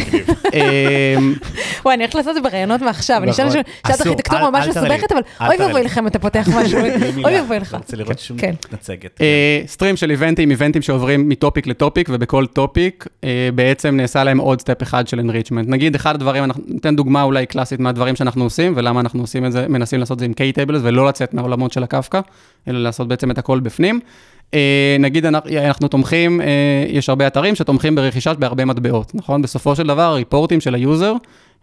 [0.54, 1.34] אמ,
[1.84, 3.16] וואי, אני הולכת לעשות את זה בראיונות מעכשיו.
[3.22, 3.46] אני נכון.
[3.48, 4.72] חושבת שאת אסור, ארכיטקטורה אל- ממש אל
[5.04, 6.78] מסובכת, אבל אוי ואבוי אם אתה פותח משהו.
[7.24, 7.72] אוי ואבוי לך.
[7.72, 8.54] לא רוצה לראות שום כן.
[8.72, 9.20] מצגת.
[9.20, 14.24] אה, stream של events, events שעוברים מ topic ל topic, ובכל topic אה, בעצם נעשה
[14.24, 15.66] להם עוד step אחד של enrichment.
[15.66, 19.68] נגיד, אחד הדברים, ניתן דוגמה אולי קלאסית מהדברים שאנחנו עושים, ולמה אנחנו עושים את זה,
[19.68, 22.20] מנסים לעשות את זה עם K-Tables, ולא לצאת מהעולמות של הקפקא,
[22.68, 24.00] אלא לעשות בעצם את הכל בפנים.
[24.54, 26.40] אה, נגיד, אנחנו, אנחנו תומכים,
[26.88, 29.42] יש הרבה אתרים שתומכים ברכישה בהרבה מטבעות, נכון?
[29.42, 31.14] בסופו של דבר, ה reports של ה user,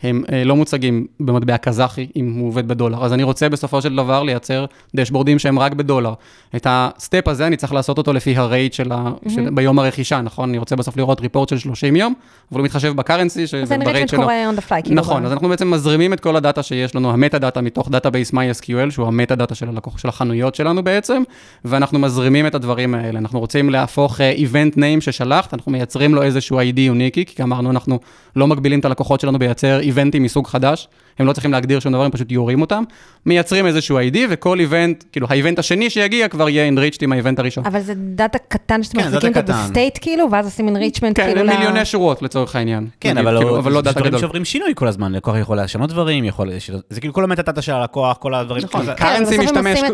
[0.03, 3.05] הם אה, לא מוצגים במטבע קזחי, אם הוא עובד בדולר.
[3.05, 6.13] אז אני רוצה בסופו של דבר לייצר דשבורדים שהם רק בדולר.
[6.55, 9.11] את ה step הזה אני צריך לעשות אותו לפי ה rate של ה...
[9.27, 9.49] של...
[9.49, 10.49] ביום הרכישה, נכון?
[10.49, 12.13] אני רוצה בסוף לראות report של 30 יום,
[12.51, 14.21] אבל הוא מתחשב ב currency, אז שזה אין ב rate שלו.
[14.21, 14.81] קורה on the fly.
[14.83, 17.89] כאילו, נכון, ב- אז אנחנו בעצם מזרימים את כל הדאטה שיש לנו, המטה דאטה מתוך
[17.89, 21.23] database MySQL, שהוא המטה דאטה של הלקוח, של החנויות שלנו בעצם,
[21.65, 23.19] ואנחנו מזרימים את הדברים האלה.
[23.19, 27.71] אנחנו רוצים להפוך אה, event name ששלחת, אנחנו מייצרים לו איזשהו ID יוניקי, כי אמרנו,
[27.71, 27.99] אנחנו
[28.35, 30.87] לא מגבילים את הלקוחות שלנו בייצר איבנטים מסוג חדש,
[31.19, 32.83] הם לא צריכים להגדיר שום דבר, הם פשוט יורים אותם.
[33.25, 37.16] מייצרים איזשהו ID, וכל event, כאילו ה event השני שיגיע כבר יהיה enriched עם ה
[37.16, 37.65] event הראשון.
[37.65, 39.53] אבל זה דאטה קטן שאתם כן, מחזיקים אותו.
[39.53, 41.49] ב state כאילו, ואז עושים enrichment כן, כאילו ל...
[41.49, 42.87] מיליוני שורות לצורך העניין.
[42.99, 44.19] כן, אבל כאילו, לא- אבל לא דאטה דברים גדול.
[44.19, 46.49] שעוברים שינוי כל הזמן, לקוח יכול לשנות דברים, יכול...
[46.89, 48.63] זה כאילו כל המטה דאטה של הלקוח, כל הדברים.
[48.63, 49.41] נכון, currency ה-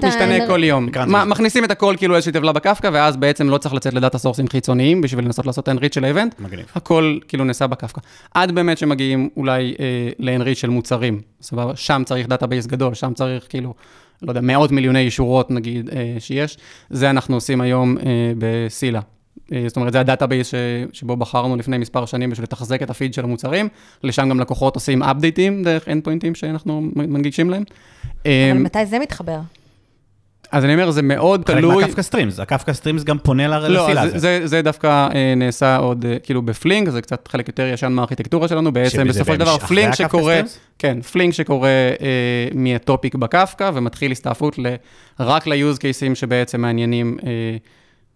[0.07, 0.89] משתנה כל יום.
[1.07, 5.01] מכניסים את הכל כאילו איזושהי טבלה בקפקא, ואז בעצם לא צריך לצאת לדאטה סורסים חיצוניים
[5.01, 6.35] בשביל לנסות לעשות את ה enrich של ה event.
[6.39, 6.65] מגניב.
[6.75, 8.01] הכל כאילו נעשה בקפקא.
[8.33, 11.75] עד באמת שמגיעים אולי אה, ל enrich של מוצרים, סבבה?
[11.75, 13.73] שם צריך database גדול, שם צריך כאילו,
[14.21, 16.57] לא יודע, מאות מיליוני שורות נגיד אה, שיש.
[16.89, 18.03] זה אנחנו עושים היום אה,
[18.37, 18.99] ב Scylla.
[19.67, 20.55] זאת אומרת, זה ה database ש-
[20.93, 23.67] שבו בחרנו לפני מספר שנים בשביל לתחזק את הפיד של המוצרים.
[24.03, 27.63] לשם גם לקוחות עושים אפדייטים דרך אנד-פוינטים שאנחנו מנגישים להם.
[28.25, 29.39] אבל מתי זה מתחבר?
[30.51, 31.83] אז אני אומר, זה מאוד חלק תלוי.
[31.83, 34.19] מה Kafka Streams, ה Kafka Streams גם פונה לא, ל Scylla אז הזה.
[34.19, 37.91] זה, זה דווקא אה, נעשה עוד אה, כאילו ב Flink, זה קצת חלק יותר ישן
[37.91, 40.41] מהארכיטקטורה שלנו, בעצם בסופו של דבר Flink שקורא?
[40.79, 44.75] כן, Flink שקורא אה, מה topic ב Kafka, ומתחיל הסתעפות ל,
[45.19, 47.57] רק ל-use cases שבעצם מעניינים, אה,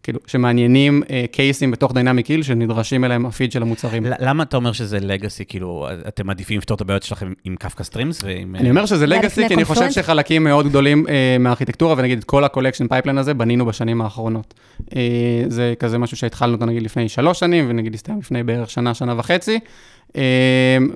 [0.03, 4.05] כאילו, שמעניינים אה, קייסים בתוך Dynamic Yield, שנדרשים אליהם הפיד של המוצרים.
[4.19, 8.23] למה אתה אומר שזה legacy, כאילו, אתם מעדיפים לפתור את הבעיות שלכם עם Kafka Streams
[8.23, 8.55] ועם...
[8.55, 9.91] אני אומר שזה זה legacy, כי אני חושב?
[9.91, 14.53] שחלקים מאוד גדולים אה, מהארכיטקטורה, ונגיד את כל ה collection pipeline הזה, בנינו בשנים האחרונות.
[14.95, 15.01] אה,
[15.47, 19.13] זה כזה משהו שהתחלנו אותו נגיד לפני שלוש שנים, ונגיד הסתיים לפני בערך שנה, שנה
[19.17, 19.59] וחצי.
[20.15, 20.21] אה,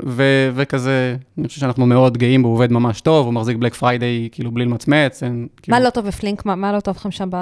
[0.06, 3.74] ו- וכזה, אני חושב שאנחנו מאוד גאים בו, הוא עובד ממש טוב, הוא מחזיק Black
[3.74, 5.24] Friday כאילו בלי למצמץ.
[5.24, 5.78] אין, כאילו...
[5.78, 6.46] מה לא טוב ב Flink?
[6.46, 7.36] מה- מה לא טוב לכם שם ב...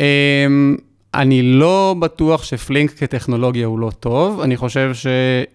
[0.00, 0.76] אמ,
[1.14, 5.06] אני לא בטוח ש Flink כטכנולוגיה הוא לא טוב, אני חושב ש,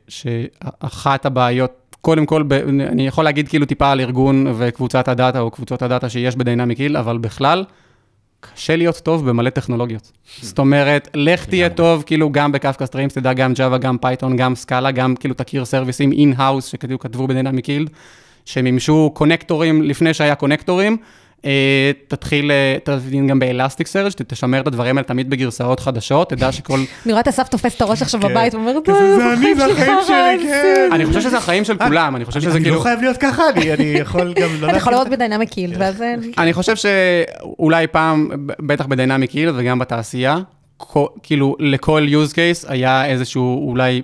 [0.08, 1.72] שאחת הבעיות,
[2.02, 2.54] קודם כל, ב,
[2.88, 6.78] אני יכול להגיד כאילו טיפה על ארגון וקבוצת הדאטה או קבוצות הדאטה שיש ב Dynamic
[6.78, 7.64] Yield, אבל בכלל,
[8.40, 10.12] קשה להיות טוב במלא טכנולוגיות.
[10.42, 11.70] זאת אומרת, לך תהיה.
[11.70, 15.34] טוב כאילו גם ב Kafka Streams, תדע גם Java, גם Python, גם Scala, גם כאילו
[15.34, 17.88] תכיר סרוויסים in-house שכתבו כתבו ב Dynamic Yield,
[18.46, 20.98] שמימשו קונקטורים לפני שהיה קונקטורים.
[21.46, 26.52] אה, תתחיל, אה, תבין גם באלסטיק סרג', תשמר את הדברים האלה תמיד בגרסאות חדשות, תדע
[26.52, 26.80] שכל...
[27.06, 28.28] אני רואה את אסף תופס את הראש עכשיו כן.
[28.28, 30.90] בבית ואומר, כזה, זה אני, החיים זה שלך החיים שלי, כן.
[30.92, 32.76] אני חושב שזה החיים של כולם, אני חושב שזה אני כאילו...
[32.76, 34.50] לא חייב להיות ככה, אני אני יכול גם.
[34.70, 36.04] אני יכול לראות בדיינמיק היל, ואז...
[36.38, 38.30] אני חושב שאולי פעם,
[38.60, 40.38] בטח בדיינמיק היל וגם בתעשייה,
[41.24, 44.02] כאילו לכל use case היה איזשהו אולי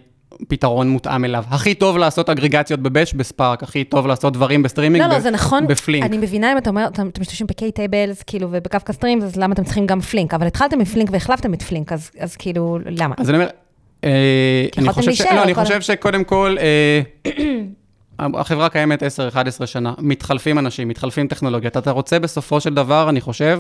[0.47, 1.43] פתרון מותאם אליו.
[1.49, 5.17] הכי טוב לעשות אגרגציות ב batch ב Spark, הכי טוב לעשות דברים בסטרימינג לא, לא,
[5.17, 5.67] ב- זה נכון.
[5.67, 6.03] ב Flink.
[6.05, 9.53] אני מבינה אם אתה אומר, אתם אתם משתמשים ב-K-Tables, כאילו, וב Kafka Streams, אז למה
[9.53, 10.33] אתם צריכים גם Flink?
[10.33, 13.15] אבל התחלתם מ Flink והחלפתם את Flink, אז אז כאילו, למה?
[13.17, 13.47] אז אני אומר,
[14.03, 17.01] אה, אני חושב ש- לא, אני אבל- חושב שקודם כל, אה,
[18.39, 19.05] החברה קיימת 10-11
[19.65, 21.77] שנה, מתחלפים אנשים, מתחלפים טכנולוגיות.
[21.77, 23.59] אתה רוצה בסופו של דבר, אני חושב,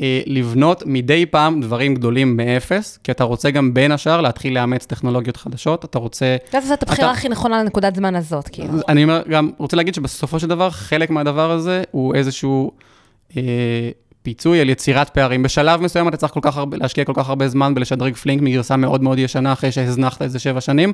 [0.00, 4.86] אה, לבנות מדי פעם דברים גדולים מאפס, כי אתה רוצה גם בין השאר להתחיל לאמץ
[4.86, 6.36] טכנולוגיות חדשות, אתה רוצה...
[6.52, 8.68] ואז זאת הבחירה אתה- הכי נכונה לנקודת זמן הזאת, כאילו.
[8.88, 12.70] אני אומר, גם רוצה להגיד שבסופו של דבר, חלק מהדבר הזה הוא איזשהו
[13.36, 13.42] אה,
[14.22, 15.42] פיצוי על יצירת פערים.
[15.42, 18.76] בשלב מסוים אתה צריך כל כך הרבה, להשקיע כל כך הרבה זמן בלשדרג פלינק מגרסה
[18.76, 20.92] מאוד מאוד ישנה, אחרי שהזנחת איזה שבע שנים,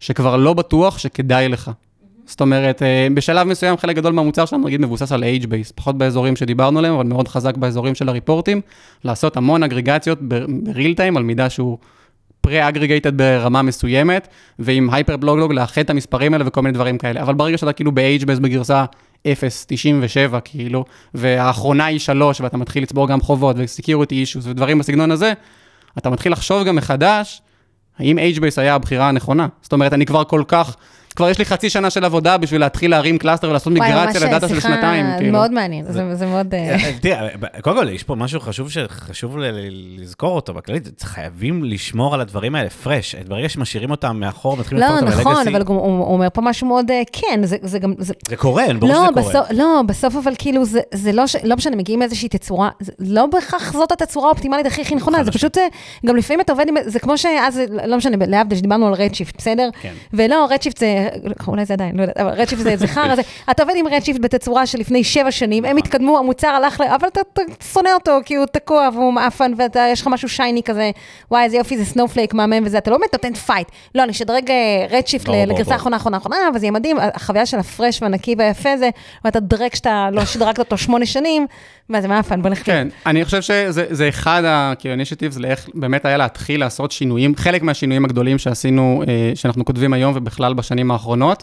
[0.00, 1.70] שכבר לא בטוח שכדאי לך.
[2.26, 6.36] זאת אומרת, אה, בשלב מסוים חלק גדול מהמוצר שלנו, נגיד, מבוסס על age-base, פחות באזורים
[6.36, 8.60] שדיברנו עליהם, אבל מאוד חזק באזורים של הריפורטים,
[9.04, 11.78] לעשות המון אגרגציות ב-real time על מידע שהוא
[12.46, 17.22] pre-aggregated ברמה מסוימת, ועם HyperLogLog לאחד את המספרים האלה וכל מיני דברים כאלה.
[17.22, 18.84] אבל ברגע שאתה כאילו ב-HBase בגרסה
[19.26, 25.32] 0.97 כאילו, והאחרונה היא 3, ואתה מתחיל לצבור גם חובות ו-security issues ודברים בסגנון הזה,
[25.98, 27.42] אתה מתחיל לחשוב גם מחדש,
[27.98, 29.46] האם HBase היה הבחירה הנכונה?
[29.62, 30.76] זאת אומרת, אני כבר כל כך,
[31.16, 34.60] כבר יש לי חצי שנה של עבודה בשביל להתחיל להרים cluster ולעשות מיגרציה לדאטה של
[34.60, 35.32] שנתיים, שיחה כאילו.
[35.32, 36.54] מאוד מעניין, זה מאוד...
[36.54, 37.28] אה, תראה,
[37.62, 39.36] קודם כל, יש פה משהו חשוב שחשוב
[39.98, 43.14] לזכור אותו בכללית, חייבים לשמור על הדברים האלה fresh.
[43.14, 46.40] ברגע שמשאירים אותם מאחור, מתחילים לא, לפתור אותם נכון, ב legacy, אבל הוא אומר פה
[46.40, 47.94] משהו מאוד אה, כן, זה- זה גם...
[47.98, 49.44] זה- קורה, ברור לא, שזה קורה.
[49.50, 53.92] לא, בסוף אבל כאילו זה, זה לא, לא משנה, מגיעים מאיזושהי תצורה, לא בהכרח זאת
[53.92, 55.32] התצורה האופטימלית הכי נכונה, זה.
[55.32, 55.62] פשוט, אה,
[56.06, 59.68] גם לפעמים אתה עובד עם, זה כמו שאז, לא משנה, להבדיל, שדיברנו על Redshift, בסדר?
[59.82, 59.92] כן.
[60.12, 61.05] ולא, Redshift זה,
[61.48, 64.66] אולי זה עדיין, לא יודעת, אבל Redshift זה, חרא, זה, אתה עובד עם Redshift בתצורה
[64.66, 65.86] של לפני שבע שנים, הם נכון.
[65.86, 66.84] התקדמו, המוצר הלך, ל...
[66.84, 67.20] אבל אתה,
[67.72, 70.90] שונא אותו, כי הוא תקוע והוא מעפן, ויש לך משהו shiny כזה,
[71.30, 73.68] וואי, איזה יופי, זה Snowflake מהמם וזה, אתה לא באמת נותן פייט.
[73.94, 74.50] לא, אני אשדרג
[74.90, 75.72] Redshift ברור, ברור, לגרסה.
[75.72, 78.90] האחרונה, האחרונה, האחרונה, וזה יהיה מדהים, החוויה של ה fresh והנקי והיפה זה,
[79.24, 81.46] ואתה דרק שאתה לא שדרגת אותו שמונה שנים,
[81.90, 82.66] ואז זה מעפן, בוא נחליט.
[82.66, 84.42] כן, אני חושב שזה זה אחד.
[84.78, 89.92] כאילו, initiatives לאיך באמת היה להתחיל לעשות שינויים, חלק מהשינויים הגדולים שעשינו, אה, שאנחנו כותבים
[89.92, 91.42] היום ובכלל בשנים האחרונות.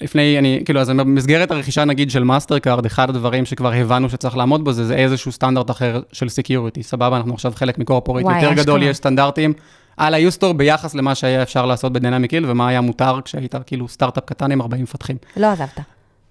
[0.00, 4.64] לפני, אני, כאילו, אז במסגרת הרכישה, נגיד, של Mastercard, אחד הדברים שכבר הבנו שצריך לעמוד
[4.64, 6.82] בו, זה, זה איזשהו סטנדרט אחר של security.
[6.82, 8.82] סבבה, אנחנו עכשיו חלק מ corporate יותר גדול.
[8.82, 9.52] יש סטנדרטים
[9.96, 13.88] על היוסטור ביחס למה שהיה אפשר לעשות ב Dynamic Yield, ומה היה מותר כשהיית כאילו
[13.88, 15.16] סטארט-אפ קטן עם 40 מפתחים.
[15.36, 15.80] לא עזבת.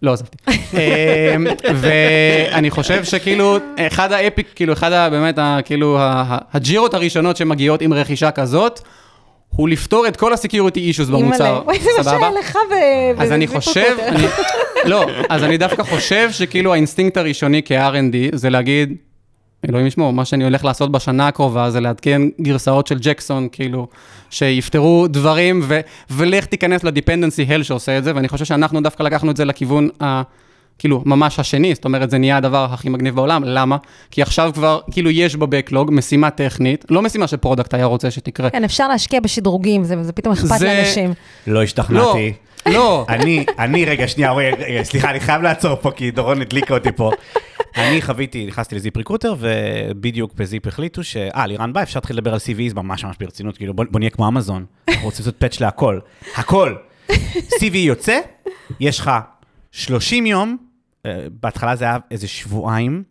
[0.01, 0.37] לא עזבתי.
[0.47, 5.09] אמ, ואני חושב שכאילו, אחד האפיק, כאילו, אחד ה...
[5.09, 8.79] באמת, ה- כאילו, ה- ה- הג'ירות הראשונות שמגיעות עם רכישה כזאת,
[9.49, 12.73] הוא לפתור את כל ה security issues במוצר, אימא'לה, וואי, זה מה שהיה לך ב...
[13.21, 13.97] אז אני חושב,
[14.85, 18.95] לא, אז אני דווקא חושב שכאילו האינסטינקט הראשוני כ-R&D זה להגיד,
[19.69, 23.87] אלוהים ישמור, מה שאני הולך לעשות בשנה הקרובה זה לעדכן גרסאות של ג'קסון, כאילו,
[24.29, 25.79] שיפתרו דברים, ו,
[26.09, 29.45] ולך תיכנס ל dependency hell שעושה את זה, ואני חושב שאנחנו דווקא לקחנו את זה
[29.45, 30.21] לכיוון ה...
[30.79, 33.77] כאילו, ממש השני, זאת אומרת, זה נהיה הדבר הכי מגניב בעולם, למה?
[34.11, 38.11] כי עכשיו כבר, כאילו, יש ב backlog משימה טכנית, לא משימה ש product היה רוצה
[38.11, 38.49] שתקרה.
[38.49, 41.13] כן, אפשר להשקיע בשדרוגים, זה זה פתאום אכפת זה- לאנשים.
[41.47, 42.33] לא לא, השתכנעתי.
[42.65, 46.73] לא, אני, אני, רגע, שנייה, רגע, רגע, סליחה, אני חייב לעצור פה, כי דורון הדליקה
[46.73, 47.11] אותי פה.
[47.77, 51.17] אני חוויתי, נכנסתי לזיפ ריקרוטר, ובדיוק בזיפ החליטו ש...
[51.17, 54.09] אה, לירן בא, אפשר להתחיל לדבר על CVs ממש ממש ברצינות, כאילו, בוא, בוא נהיה
[54.09, 55.99] כמו אמזון, אנחנו רוצים לעשות פאץ' להכל.
[56.35, 56.75] הכל.
[57.59, 58.19] CV יוצא,
[58.79, 59.11] יש לך
[59.71, 60.64] 30 יום, אה,
[61.43, 63.03] בהתחלה זה היה איזה שבועיים,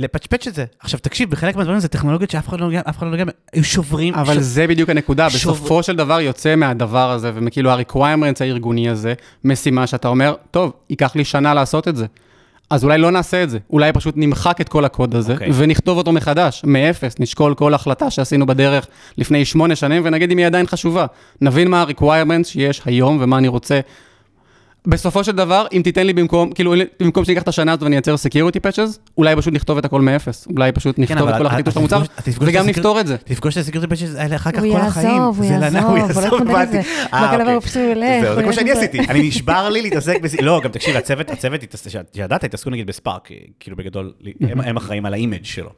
[0.00, 0.64] לפצ'פץ' את זה.
[0.80, 3.64] עכשיו, תקשיב, בחלק מהדברים זה טכנולוגיות שאף אחד לא נוגע, אף אחד לא נוגע, היו
[3.64, 4.14] שוברים.
[4.14, 8.88] אבל ש- זה בדיוק הנקודה, שוב- בסופו של דבר יוצא מהדבר הזה, וכאילו ה-requirements הארגוני
[8.90, 12.06] הזה, משימה שאתה אומר, טוב, ייקח לי שנה לעשות את זה.
[12.70, 15.48] אז אולי לא נעשה את זה, אולי פשוט נמחק את כל הקוד הזה, אוקיי.
[15.54, 18.86] ונכתוב אותו מחדש, מאפס, נשקול כל החלטה שעשינו בדרך
[19.18, 21.06] לפני שמונה שנים, ונגיד אם היא עדיין חשובה.
[21.40, 23.80] נבין מה ה-requirements שיש היום ומה אני רוצה.
[24.86, 27.96] בסופו של דבר, אם תיתן לי במקום, כאילו, במקום שאני אקח את השנה הזאת ואני
[27.96, 30.46] אייצר security patches, אולי פשוט נכתוב את הכל מאפס.
[30.46, 32.02] אולי פשוט נכתוב כן, אבל את כל החלטות של אתה המוצר,
[32.40, 33.16] וגם נפתור את זה.
[33.16, 35.08] תפגוש את הסקיורטי פאצ'ס האלה אחר כך כל החיים.
[35.08, 35.44] יעזוב, הוא
[35.98, 36.80] יעזוב, הוא לא זה.
[37.12, 37.52] אה, אוקיי.
[37.54, 38.70] הוא פשוט ילך, זהו, זה כמו שאני.
[38.70, 38.98] עשיתי.
[39.00, 40.36] אני נשבר לי להתעסק בזה.
[40.42, 41.60] לא, גם תקשיב, הצוות, הצוות,
[42.14, 43.28] שידעת, התעסקו נגיד ב Spark,
[43.60, 45.70] כאילו בגדול, הם- אחראים על ה image שלו.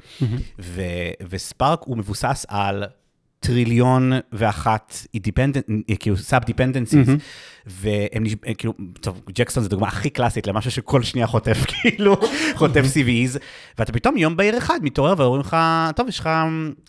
[1.30, 2.84] ו Spark הוא מבוסס על
[3.40, 7.08] טריליון ואחת independent, כאילו sub dependencies,
[7.66, 12.16] והם נש- כאילו, טוב, ג'קסון זו דוגמה הכי קלאסית למשהו שכל שנייה חוטף, כאילו,
[12.54, 13.38] חוטף CVEs,
[13.78, 15.56] ואתה פתאום יום בהיר אחד מתעורר ואומרים לך,
[15.96, 16.28] טוב, יש לך,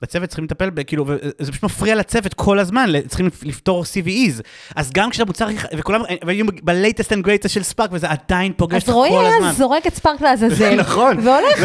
[0.04, 4.42] הצוות צריכים לטפל, כאילו, וזה פשוט מפריע לצוות כל הזמן, צריכים לפתור CVEs,
[4.76, 5.48] אז גם כשהמוצר,
[5.78, 9.36] וכולם, והיו ב-latest and greatest של ספארק, וזה עדיין פוגש אז אותך רועי כל היה
[9.38, 9.52] הזמן.
[9.52, 10.76] זורק את ספארק לעזאזל.
[10.82, 11.18] נכון.
[11.20, 11.60] והולך...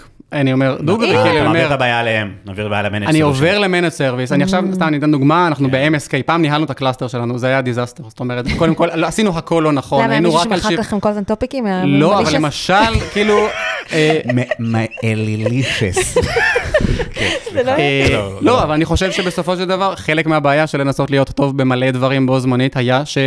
[0.32, 1.06] אני אומר, דוגרי.
[1.06, 3.88] כאילו, אני אתה מעביר את אומר, הבעיה עליהם, מעביר את הבעיה למנג' אני עובר למנג'
[3.88, 5.90] סרוויס, אני עכשיו, סתם, אני אתן דוגמה, אנחנו כן.
[5.90, 9.38] ב-MSK, פעם ניהלנו את הקלאסטר שלנו, זה היה דיזסטר, זאת אומרת, קודם כל, לא, עשינו
[9.38, 10.80] הכל לא נכון, למה, היינו מישהו רק על שמחק שיפ...
[10.80, 11.66] לכם כל הזמן טופיקים?
[11.84, 12.34] לא, אבל?
[12.34, 12.74] למשל,
[13.12, 13.46] כאילו,
[15.04, 16.18] אלילישס.
[17.52, 21.56] זה לא, לא, אבל אני חושב שבסופו של דבר, חלק מהבעיה של לנסות להיות טוב
[21.56, 23.18] במלא דברים בו זמנית היה ש...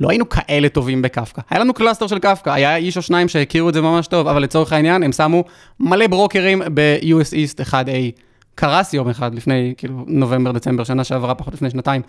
[0.00, 1.42] לא היינו כאלה טובים בקפקא.
[1.50, 4.42] היה לנו cluster של קפקא, היה איש או שניים שהכירו את זה ממש טוב, אבל
[4.42, 5.44] לצורך העניין, הם שמו
[5.80, 8.20] מלא ברוקרים ב-US East 1A.
[8.54, 12.02] קרס יום אחד לפני, כאילו, נובמבר-דצמבר, שנה שעברה, פחות לפני שנתיים.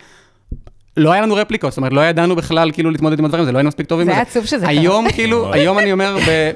[0.96, 3.58] לא היה לנו רפליקות, זאת אומרת, לא ידענו בכלל כאילו להתמודד עם הדברים, זה לא
[3.58, 4.12] היינו מספיק טובים זה.
[4.12, 4.68] היה עצוב שזה קרה.
[4.68, 6.50] היום, כאילו, היום אני אומר, ב...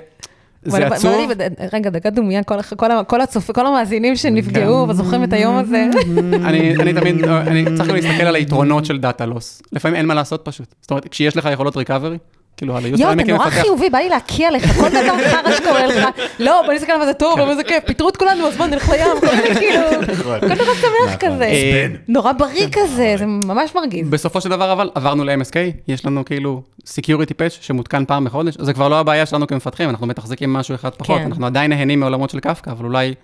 [0.65, 1.13] זה בוא- בוא עצוב.
[1.31, 1.43] נגיד,
[1.73, 5.87] רגע, דקה דומייה, כל כל ה- כל הצופ- כל המאזינים שנפגעו וזוכרים את היום הזה.
[6.49, 9.63] אני, אני תמיד, אני צריך גם להסתכל על היתרונות של דאטה לוס.
[9.73, 10.75] לפעמים אין מה לעשות פשוט.
[10.81, 12.19] זאת אומרת, כשיש לך יכולות ריקאברי,
[12.57, 16.09] כאילו, על יואו, אתה נורא חיובי, בא לי להקיע לך, כל דבר חרא שקורה לך.
[16.47, 18.67] לא, בוא נסתכל על מה זה טוב, אבל זה כיף, פיטרו את כולנו, אז בוא
[18.67, 19.81] נלך לים, כל מיני כאילו,
[20.49, 21.45] כל דבר שמח כזה.
[21.45, 24.09] אה, נורא בריא כזה, זה ממש מרגיז.
[24.09, 25.57] בסופו של דבר אבל עברנו ל-MSK,
[25.89, 30.07] יש לנו כאילו security patch שמותקן פעם בחודש, זה כבר לא הבעיה שלנו כמפתחים, אנחנו
[30.07, 31.27] מתחזקים משהו אחד פחות, כן.
[31.27, 33.15] אנחנו עדיין נהנים מעולמות של קפקא, אבל אולי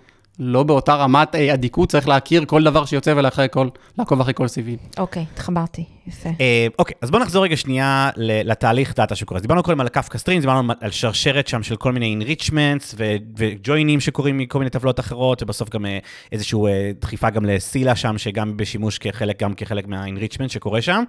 [0.43, 3.67] לא באותה רמת אה, אדיקות צריך להכיר כל דבר שיוצא ולאחרי כל,
[3.97, 4.99] לעקוב אחרי כל CV.
[4.99, 6.29] אוקיי, התחברתי, יפה.
[6.41, 9.37] אה, אוקיי, אז בואו נחזור רגע שנייה ל- לתהליך דאטה שקורה.
[9.37, 13.15] אז דיברנו קודם על הקפקא סטרים, דיברנו על שרשרת שם של כל מיני enrichments ו-
[13.37, 15.97] וג'וינים שקורים מכל מיני טבלות אחרות, ובסוף גם אה,
[16.31, 21.03] איזושהי אה, דחיפה גם לסילה שם, שגם בשימוש כחלק, גם כחלק מה-enrichment שקורה שם.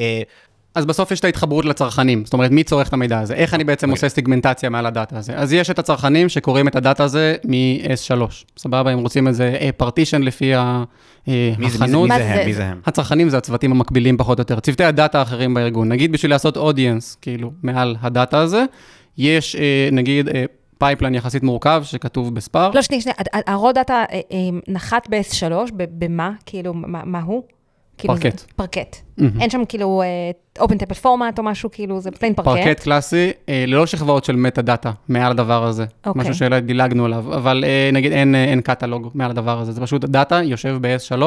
[0.00, 0.22] אה,
[0.74, 3.34] אז בסוף יש את ההתחברות לצרכנים, זאת אומרת, מי צורך את המידע הזה?
[3.34, 3.98] איך אני בעצם אוקיי.
[3.98, 5.36] עושה סגמנטציה מעל הדאטה הזה?
[5.36, 8.20] אז יש את הצרכנים שקוראים את הדאטה הזה מ-S3,
[8.58, 8.90] סבבה?
[8.90, 10.82] הם רוצים איזה partition לפי אה,
[11.26, 12.08] מי זה- מי זה- החנות.
[12.08, 12.46] מי זה הם?
[12.46, 12.80] מי זה הם?
[12.86, 15.88] הצרכנים זה הצוותים המקבילים פחות או יותר, צוותי הדאטה האחרים בארגון.
[15.88, 18.64] נגיד בשביל לעשות audience, כאילו, מעל הדאטה הזה,
[19.18, 20.28] יש אה, נגיד
[20.78, 22.70] pipeline יחסית מורכב שכתוב ב Spark.
[22.74, 23.16] לא, שנייה, שנייה,
[23.46, 26.30] ה raw data אה, אה, נחת ב-S3, במה?
[26.46, 27.42] כאילו, מה מה הוא?
[27.98, 28.40] כאילו, זה- Parquet.
[28.56, 28.96] Parquet.
[29.18, 29.40] מהמם.
[29.40, 30.02] אין שם כאילו
[30.60, 32.48] open table format או משהו, כאילו, זה plain Parquet.
[32.48, 35.84] Parquet קלאסי, אה, ללא שכבות של metadata מעל הדבר הזה.
[36.06, 36.20] אוקיי.
[36.22, 39.80] משהו שאולי דילגנו עליו, אבל אה, נגיד אין, אה, אין קטלוג מעל הדבר הזה, זה
[39.80, 41.22] פשוט דאטה יושב ב-S3,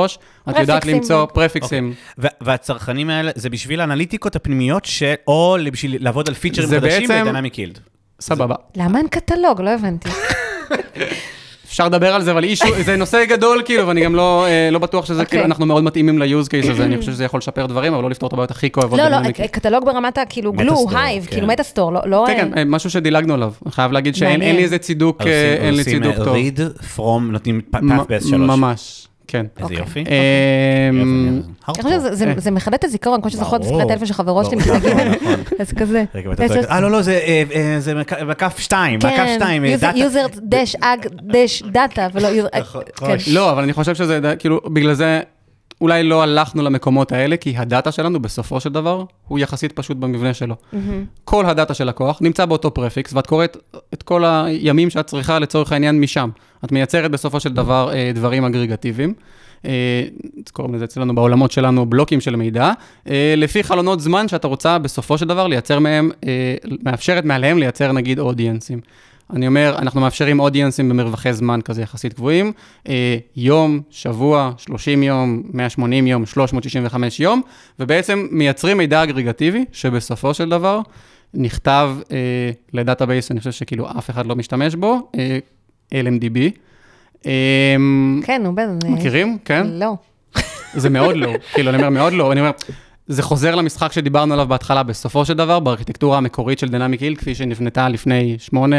[0.49, 0.86] את יודעת.
[0.86, 1.93] למצוא פרפיקסים.
[2.20, 7.07] ו- והצרכנים האלה, זה בשביל האנליטיקות הפנימיות, של, או בשביל לעבוד על פיצ'רים זה חדשים
[7.07, 7.80] בעצם- ב Dynamic Yield.
[8.22, 8.55] סבבה.
[8.78, 9.61] למה אין קטלוג?
[9.61, 10.09] לא הבנתי.
[11.76, 14.80] אפשר לדבר על זה, אבל אישו, זה נושא גדול, כאילו, ואני גם לא, אה, לא
[14.80, 15.30] בטוח שזה, אוקיי.
[15.30, 18.09] כאילו, אנחנו מאוד מתאימים ל-use case הזה, אני חושב שזה יכול לשפר דברים, אבל לא
[18.09, 18.99] לפתור את הבעיות הכי כואבות.
[18.99, 19.32] לא, לא.
[19.32, 21.32] קטלוג ברמת הכאילו גלו, הייב, כן.
[21.32, 21.99] כאילו מטאסטור, לא...
[22.05, 23.53] לא, כן, כן, אה, משהו שדילגנו עליו.
[23.65, 26.36] אני חייב להגיד שאין לי איזה צידוק, אה, אין לי צידוק טוב.
[26.36, 26.59] read
[26.97, 28.38] from, נותנים path מ- ב-S3.
[28.38, 29.45] ממש, כן.
[29.57, 29.78] איזה אוקיי.
[29.78, 30.03] יופי.
[30.91, 31.41] אמ,
[31.82, 32.34] שזה- זה- אה.
[32.38, 33.61] זה מחדד את הזיכרון, כמו שזוכרות.
[33.61, 35.43] מספרי הטלפון של חברות שלי ג', נכון.
[35.59, 36.03] אז כזה.
[36.69, 37.43] אה, לא, לא, זה, אה,
[38.17, 42.49] אה, מקף 2, מקף 2, כן, user dash agg dash data, ולא user...
[42.59, 43.05] נכון, כן.
[43.05, 43.17] נכון.
[43.34, 45.19] לא, אבל אני חושב שזה, כאילו, בגלל זה
[45.82, 50.34] אולי לא הלכנו למקומות האלה, כי הדאטה שלנו, בסופו של דבר, הוא יחסית פשוט במבנה
[50.34, 50.55] שלו.
[50.73, 51.05] מהמם.
[51.23, 53.57] כל הדאטה של לקוח נמצא באותו prefix, ואת קוראת
[53.93, 56.30] את כל הימים שאת צריכה לצורך העניין משם.
[56.65, 59.13] את מייצרת בסופו של דבר אה, דברים אגרגטיביים.
[59.65, 60.03] אה,
[60.51, 62.71] קוראים לזה אצלנו בעולמות שלנו בלוקים של מידע,
[63.09, 67.91] אה, לפי חלונות זמן שאתה רוצה בסופו של דבר לייצר מהם, אה, מאפשרת מעליהם לייצר
[67.91, 68.80] נגיד אודיאנסים.
[69.34, 72.51] אני אומר, אנחנו מאפשרים אודיאנסים במרווחי זמן כזה יחסית גבוהים,
[72.89, 77.41] אה, יום, שבוע, 30 יום, 180 יום, 365 יום,
[77.80, 80.82] ובעצם מייצרים מידע אגרגטיבי, שבסופו של דבר
[81.34, 82.17] נכתב אה,
[82.74, 85.39] ל database, אני חושב שכאילו אף אחד לא משתמש בו, אה,
[85.91, 86.38] LMDB.
[87.26, 87.76] אה,
[88.23, 88.88] כן, נו, בטח.
[88.88, 89.38] מכירים?
[89.45, 89.67] כן?
[89.67, 89.95] לא.
[90.73, 92.51] זה מאוד לא, כאילו, אני אומר, מאוד לא, אני אומר,
[93.08, 97.36] זה חוזר למשחק שדיברנו עליו בהתחלה, בסופו של דבר, בארכיטקטורה המקורית של Dynamic Yield, כפי
[97.36, 98.78] שנבנתה לפני 8,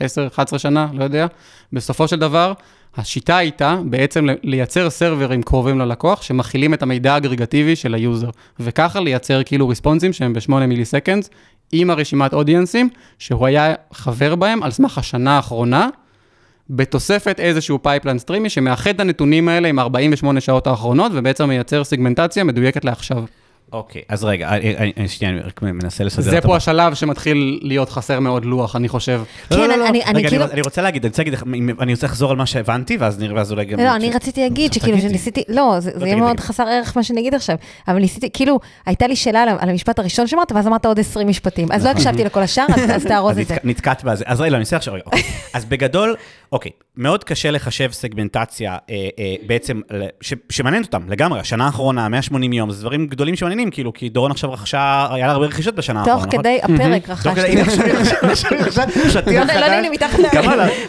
[0.00, 1.26] 10, 11 שנה, לא יודע,
[1.72, 2.52] בסופו של דבר,
[2.96, 9.00] השיטה הייתה בעצם לייצר סרברים קרובים ללקוח, שמכילים את המידע האגרגטיבי של ה user, וככה
[9.00, 11.30] לייצר כאילו ריספונסים שהם ב-8 milliseconds,
[11.72, 12.88] עם הרשימת אודיאנסים,
[13.18, 15.88] שהוא היה חבר בהם על סמך השנה האחרונה,
[16.70, 22.44] בתוספת איזשהו pipeline סטרימי שמאחד את הנתונים האלה עם 48 שעות האחרונות, ובעצם מייצר סיגמנטציה
[22.44, 23.24] מדויקת לעכשיו.
[23.72, 27.58] אוקיי, אז רגע, אני- אני- אני- שנייה, אני רק מנסה לסדר זה פה השלב שמתחיל
[27.62, 29.20] להיות חסר מאוד לוח, אני חושב.
[29.50, 29.88] לא, לא, כן, לא.
[29.88, 31.38] אני- אני רגע, כאילו- אני רוצה להגיד, אני רוצה להגיד,
[31.80, 33.80] אני רוצה לחזור על מה שהבנתי, ואז נראה, ואז אולי גם...
[33.80, 34.98] לא, אני רציתי להגיד שכאילו.
[35.00, 36.16] שניסיתי, לא, זה זה יהיה.
[36.16, 37.56] מאוד חסר ערך מה שאני אגיד עכשיו,
[37.88, 41.68] אבל ניסיתי, כאילו, הייתה לי שאלה על המשפט הראשון שאמרת, ואז אמרת עוד 20 משפטים,
[41.72, 42.64] אז לא הקשבתי לכל השאר,
[42.94, 43.54] אז- תארוז את זה.
[43.54, 44.24] נתק- נתקעת בזה.
[44.26, 45.02] אז רגע, לא, אני אעשה עכשיו רגע.
[45.06, 45.22] אוקיי.
[45.54, 46.14] אז בגדול,
[46.52, 49.80] אוקיי, מאוד קשה לחשב סגמנטציה אה, אה, בעצם,
[50.50, 54.52] שמעניינת אותם לגמרי, השנה האחרונה, 180 יום, זה דברים גדולים שמעניינים, כאילו, כי דורון עכשיו
[54.52, 56.40] רכשה, היה לה הרבה רכישות בשנה תוך האחרונה, נכון?
[56.42, 57.56] כדי הפרק תוך רכשתי.
[57.56, 59.16] לא, חדש.
[59.54, 60.18] לא, הנה, מתחת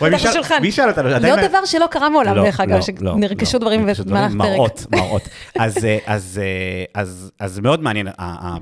[0.02, 0.62] לשולחן.
[0.62, 1.10] מי שאל אותנו?
[1.10, 4.36] עוד דבר שלא קרה מעולם, לא, דרך אגב, לא, לא, שנרכשו לא, דברים במהלך פרק.
[4.36, 5.22] מראות, מראות.
[5.60, 5.86] אז,
[6.42, 7.04] אה,
[7.42, 8.08] אה, מאוד מעניין,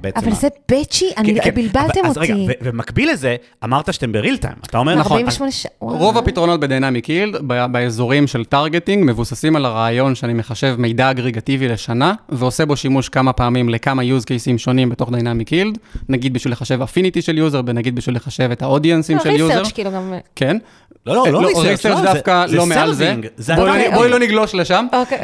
[0.01, 0.20] בעצם...
[0.20, 1.55] אבל זה batchy, לא- כן, כן.
[1.55, 2.53] בלבלתם אבל- אז רגע, אותי.
[2.62, 4.53] ובמקביל לזה, אמרת שאתם ב real time.
[4.68, 5.18] אתה אומר, נכון.
[5.18, 5.72] 48 שעות.
[5.80, 7.36] רוב הפתרונות ב Dynamic Yield,
[7.72, 13.34] באזורים של targeting, מבוססים על הרעיון שאני מחשב מידע אגרגטיבי לשנה, ועושה בו שימוש כמה
[13.34, 15.77] פעמים לכמה כמה use cases שונים בתוך Dynamic Yield,
[16.09, 19.63] נגיד בשביל לחשב affinity של user, ונגיד בשביל לחשב את האודיאנסים לא, של user.
[19.63, 20.13] research, כאילו גם...
[20.35, 20.57] כן.
[21.05, 23.15] לא, לא, לא research, research דווקא זה לא מעל זה.
[23.55, 24.85] בואי לא- בואי לא נגלוש לשם.
[24.93, 25.17] אוקיי.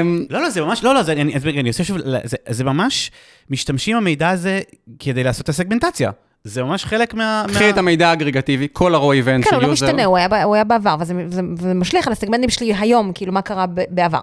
[0.00, 2.64] אמ, לא, לא, זה ממש, לא, לא, זה, אני, אני, אני עושה שוב, זה, זה
[2.64, 3.10] ממש,
[3.50, 4.60] משתמשים במידע הזה
[4.98, 6.10] כדי לעשות את הסגמנטציה.
[6.44, 7.44] זה ממש חלק מה...
[7.48, 9.86] קחי את המידע האגרגטיבי, כל ה-raw event כן, של הוא לא user.
[9.86, 13.32] משתנה, הוא היה הוא היה בעבר, וזה וזה- וזה משליך על הסגמנטים שלי היום, כאילו,
[13.32, 14.20] מה קרה ב- בעבר.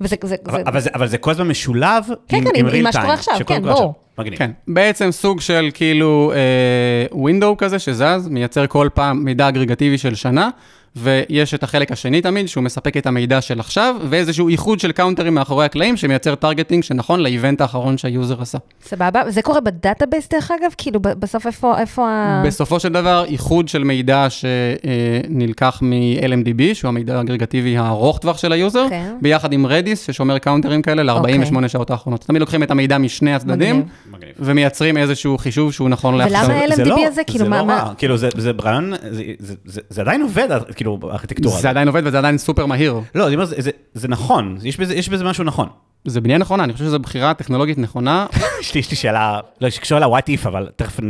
[0.00, 0.16] וזה...
[0.24, 2.74] זה- אבל, זה- אבל, זה, אבל זה כל הזמן משולב כן, עם, כן, עם עם-
[2.74, 3.72] עם real מה שקורה time, עכשיו, כן, ברור.
[3.74, 3.88] עכשיו.
[4.18, 4.38] מגניב.
[4.38, 10.14] כן, בעצם סוג של כאילו אה, window כזה שזז, מייצר כל פעם מידע אגרגטיבי של
[10.14, 10.48] שנה,
[10.96, 15.34] ויש את החלק השני תמיד, שהוא מספק את המידע של עכשיו, ואיזשהו איחוד של קאונטרים
[15.34, 18.58] מאחורי הקלעים, שמייצר targeting שנכון ל event האחרון שה user עשה.
[18.84, 20.70] סבבה, זה קורה ב database דרך אגב?
[20.78, 22.42] כאילו, בסוף איפה, איפה ה...
[22.46, 28.58] בסופו של דבר, איחוד של מידע שנלקח מ-LMDB, שהוא המידע האגרגטיבי הארוך טווח של ה
[28.58, 29.14] user, כן.
[29.22, 32.20] ביחד עם Redis, ששומר קאונטרים כאלה ל-48 שעות האחרונות.
[32.20, 34.32] תמיד לוקחים את המידע משני הצדדים, מגניב.
[34.38, 36.50] ומייצרים איזשהו חישוב שהוא נכון ולמה לעכשיו.
[36.68, 39.22] LMDB זה לא, הזה, כאילו, זה מה- לא מה- רע, כאילו, זה, זה רעיון, זה,
[39.38, 41.52] זה, זה, זה עדיין עובד, כאילו, הארכיטקטורה.
[41.52, 41.70] זה הזאת.
[41.70, 43.00] עדיין עובד וזה עדיין סופר מהיר.
[43.14, 45.68] לא, אני אומר, זה, זה, זה נכון, יש בזה, יש בזה משהו נכון.
[46.04, 48.26] זה בנייה נכונה, אני חושב שזו בחירה טכנולוגית נכונה.
[48.60, 51.00] יש לי, שאלה, לא, שקשורה ל-what if, אבל תכף,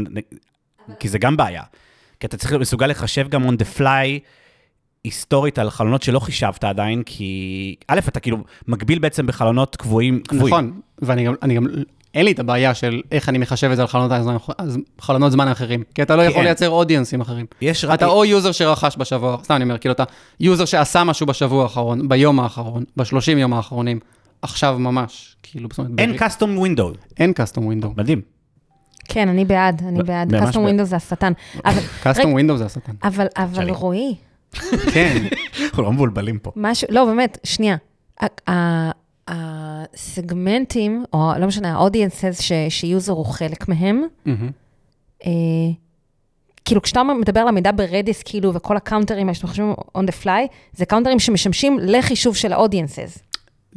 [0.99, 1.63] כי זה גם בעיה.
[2.21, 4.21] כי אתה צריך להיות מסוגל לחשב גם on the fly
[5.05, 10.21] היסטורית על חלונות שלא חישבת עדיין, כי א', אתה כאילו מגביל בעצם בחלונות קבועים.
[10.27, 10.47] קבועים.
[10.47, 11.67] נכון, ואני גם, גם,
[12.17, 14.13] אין לי את הבעיה של איך אני מחשב את זה על חלונות,
[15.01, 15.83] חלונות זמן אחרים.
[15.95, 16.45] כי אתה לא כי יכול.
[16.45, 17.47] לייצר audienceים אחרים.
[17.61, 17.99] יש רק...
[17.99, 20.05] אתה או user שרכש בשבוע, סתם אני אומר, כאילו אתה
[20.41, 24.01] user שעשה משהו בשבוע האחרון, ביום האחרון, בשלושים יום האחרונים,
[24.43, 27.89] עכשיו ממש, כאילו, זאת אומרת, אין custom window, אין custom window.
[27.97, 28.21] מדהים.
[29.05, 30.33] כן, אני בעד, אני בעד.
[30.33, 30.55] בעד.
[30.55, 31.33] windows זה השטן.
[32.03, 32.93] custom window זה השטן.
[33.03, 33.71] אבל.
[33.81, 34.15] רועי,
[34.93, 35.17] כן,
[35.65, 36.53] אנחנו לא מבולבלים פה.
[36.57, 37.77] משהו, לא, באמת, שנייה.
[39.29, 41.79] הסגמנטים, או לא משנה,
[42.41, 44.03] ש- ש user הוא חלק מהם.
[45.27, 45.31] אה,
[46.65, 50.25] כאילו, כשאתה מדבר על המידע ב Redis, כאילו, וכל ה counterים שאנחנו חושבים on the
[50.25, 50.29] fly,
[50.73, 53.21] זה counterים שמשמשים לחישוב של ה-audiences.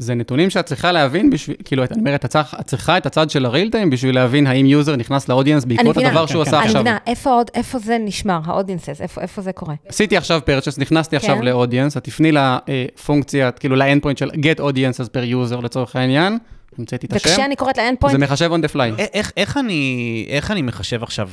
[0.02, 2.36] זה נתונים שאת צריכה להבין בשביל, כאילו, את אומרת, את
[2.66, 5.96] צריכה את הצד של ה real time בשביל להבין האם user נכנס ל audience בעקבות
[5.96, 6.10] מבינה.
[6.10, 6.50] הדבר כן, שהוא כן.
[6.50, 6.82] עשה אני עכשיו.
[6.82, 9.76] מבינה, איפה עוד, איפה זה נשמר, ה-audiences, איפה, איפה זה קורה?
[9.88, 11.46] עשיתי עכשיו purchase, נכנסתי עכשיו כן.
[11.46, 15.96] ל audience, את תפני לפונקציה, כאילו ל end point של get audiences per user לצורך
[15.96, 16.38] העניין,
[16.80, 19.02] המצאתי את השם, וכשאני קוראת ל end זה מחשב on the fly.
[19.14, 21.30] איך, איך, אני, איך אני מחשב עכשיו,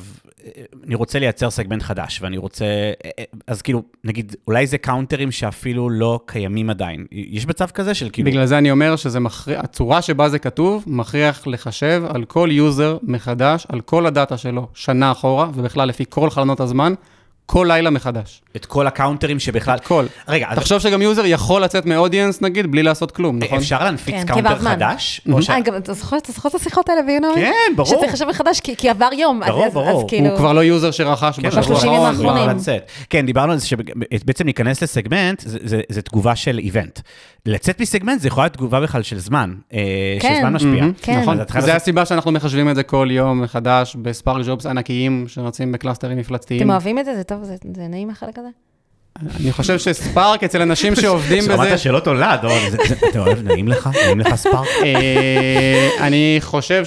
[0.87, 2.65] אני רוצה לייצר סגמנט חדש, ואני רוצה,
[3.47, 7.07] אז כאילו, נגיד, אולי זה counterים שאפילו לא קיימים עדיין.
[7.13, 8.31] יש מצב כזה של כאילו...
[8.31, 12.99] בגלל זה אני אומר שזה מכריח, הצורה שבה זה כתוב, מכריח לחשב על כל user
[13.03, 16.95] מחדש, על כל ה data שלו, שנה אחורה, ובכלל לפי כל חלונות הזמן,
[17.47, 18.43] כל לילה מחדש.
[18.57, 19.75] את כל ה counterים שבכלל...
[19.77, 20.07] את כל.
[20.29, 23.59] רגע, אז תחשוב שגם user יכול לצאת מ audience, נגיד, בלי לעשות כלום, נכון?
[23.59, 24.59] אפשר להנפיץ כן, counter.
[24.59, 25.21] חדש?
[25.33, 25.51] או ש...
[25.51, 26.17] אה, גם אתה זוכר
[26.47, 27.35] את השיחות האלה ביונומי?
[27.35, 27.89] כן, ברור.
[27.89, 29.43] שצריך לחשב מחדש, כי כי עבר יום.
[29.43, 30.01] אז- ברור, אז- ברור.
[30.01, 30.29] אז כאילו...
[30.29, 32.07] הוא כבר לא user שרכש כן, בשבוע האחרון.
[32.07, 32.43] האחרונים.
[32.45, 32.91] כבר לצאת.
[33.11, 37.01] כן, דיברנו על זה שבעצם להיכנס לסגמנט, זה- זה- זה תגובה של event.
[37.47, 39.79] לצאת מסגמנט זה יכול להיות תגובה בכלל של זמן, אה,
[40.21, 40.35] כן.
[40.37, 40.85] שזמן משפיע.
[41.03, 41.21] כן.
[41.21, 45.25] נכון, אז לעשות- הסיבה שאנחנו מחשבים את זה כל יום מחדש ב Spark jobs ענקיים
[45.29, 46.61] שרצים ב clusterים מפלצתיים.
[46.61, 47.15] אתם אוהבים את זה?
[47.17, 47.36] זה טוב?
[47.45, 48.49] זה זה נעים החלק הזה?
[49.41, 52.39] אני חושב ש Spark אצל אנשים שעובדים בזה, שמעת שלא תולד,
[53.11, 53.91] אתה אוהב, נעים לך?
[54.05, 54.69] נעים לך ספארק?
[54.85, 56.85] אה, אני חושב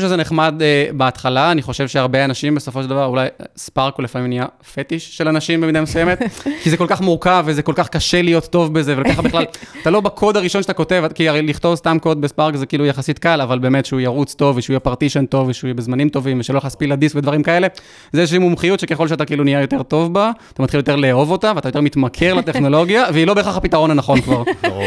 [0.00, 4.28] שזה נחמד אה, בהתחלה, אני חושב שהרבה אנשים בסופו של דבר, אולי ספארק הוא לפעמים
[4.28, 6.22] נהיה פטיש של אנשים במידה מסוימת,
[6.62, 9.44] כי זה כל כך מורכב וזה כל כך קשה להיות טוב בזה, ולקחת בכלל,
[9.82, 13.18] אתה לא בקוד הראשון שאתה כותב, כי הרי לכתוב סתם קוד בספארק זה כאילו יחסית
[13.18, 16.58] קל, אבל באמת שהוא ירוץ טוב, ושהוא יהיה פרטישן טוב, ושהוא יהיה בזמנים טובים, ושלא
[16.58, 17.66] יכספיל לדיסק ודברים כאלה,
[18.12, 21.45] זה איזושהי מומחיות שככל שאתה כאילו נהיה יותר טוב בה, אתה מתחיל יותר לאהוב אותה,
[21.56, 24.42] ואתה יותר מתמכר לטכנולוגיה, והיא לא בהכרח הפתרון הנכון כבר.
[24.62, 24.84] ברור.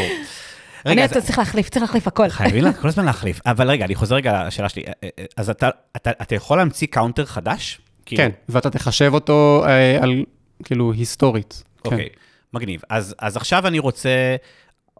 [0.86, 2.28] אני אז- צריך להחליף, צריך להחליף הכל.
[2.28, 3.40] חייבים לה- כל הזמן להחליף.
[3.46, 4.82] אבל רגע, אני חוזר רגע לשאלה שלי.
[4.86, 7.80] אה, אה, אז אתה- אתה אתה יכול להמציא קאונטר חדש?
[8.06, 10.24] כאילו- כן, ואתה תחשב אותו אה, על,
[10.64, 11.62] כאילו, היסטורית.
[11.84, 11.90] כן.
[11.90, 12.08] אוקיי,
[12.54, 12.80] מגניב.
[12.90, 14.36] אז, אז עכשיו אני רוצה,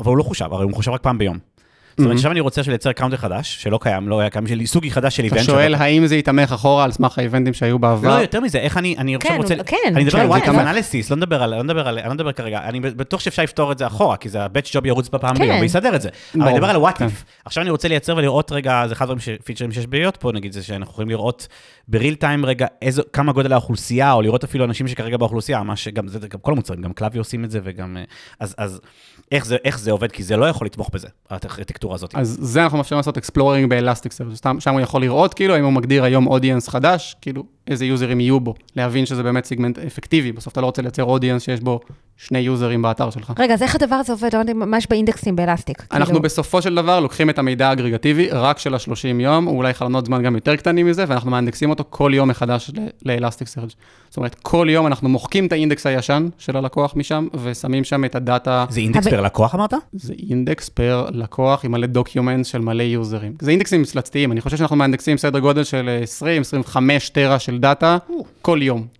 [0.00, 1.38] אבל הוא לא חושב, הרי הוא מחושב רק פעם ביום.
[2.00, 2.18] זאת אומרת, Mhm.
[2.18, 5.22] עכשיו אני רוצה לייצר קאונטר חדש, שלא קיים, לא היה קיים, של סוג חדש של
[5.26, 5.46] אתה איבנט.
[5.46, 8.18] שואל שלא- האם זה יתמך אחורה על סמך האיבנטים שהיו לא, בעבר?
[8.20, 10.42] יותר מזה, איך אני, אני עכשיו כן, רוצה, כן, אני מדבר כן, על זה וואט
[10.42, 10.58] יתמך.
[10.58, 13.72] אנליסיס, לא מדבר על, לא מדבר על, אני לא מדבר כרגע, אני בטוח שאפשר לפתור
[13.72, 15.44] את זה אחורה, כי זה ה-batch job ירוץ בפעם כן.
[15.44, 16.08] ביום ויסדר את זה.
[16.34, 17.06] אבל אני מדבר על כן.
[17.06, 17.10] if.
[17.44, 20.52] עכשיו אני רוצה לייצר ולראות רגע, זה אחד הדברים, ש- featureים שיש בעיות פה, נגיד,
[20.52, 21.48] זה שאנחנו יכולים לראות
[21.88, 25.76] ב real time רגע איזו, כמה גודל האוכלוסייה, או לראות אפילו אנשים שכרגע באוכלוסייה, מה
[25.76, 28.02] שגם, זה גם כל המוצרים, גם Klaviyo עושים את זה, וגם, אה,
[28.40, 28.80] אז, אז
[29.30, 32.14] איך זה, איך זה עובד, כי זה לא יכול לתמוך בזה, הארכיטקטורה הזאת.
[32.14, 35.72] אז זה אנחנו מאפשרים לעשות exploring ב Elasticsearch, שם הוא יכול לראות כאילו האם הוא
[35.72, 40.52] מגדיר היום audience חדש, כאילו איזה userים יהיו בו, להבין שזה באמת סיגמנט אפקטיבי, בסוף
[40.52, 41.80] אתה לא רוצה לייצר audience שיש בו
[42.16, 43.32] שני userים באתר שלך.
[43.38, 44.28] רגע, אז איך הדבר הזה עובד?
[44.34, 45.86] לא יש באינדקסים ב Elastic.
[45.92, 49.74] אנחנו כאילו- בסופו של דבר לוקחים את המידע האגרגטיבי רק של ה-30 יום, או אולי
[49.74, 52.70] חלונות זמן גם יותר קטנים מזה, ואנחנו מאנדקסים אותו כל יום מחדש
[53.06, 53.68] ל Elasticsearch.
[54.08, 58.14] זאת אומרת, כל יום אנחנו מוחקים את האינדקס הישן של הלקוח משם, ושמים שם את
[58.14, 59.74] ה data, זה אינדקס אבל- פר לקוח אמרת?
[59.92, 63.32] זה אינדקס פר לקוח עם מלא document של מלא userים.
[63.40, 66.76] זה אינדקסים מפלצתיים, אני חושב שאנחנו מאנדקסים סדר גודל של 20-25
[67.12, 67.98] טרה של data
[68.42, 68.99] כל יום.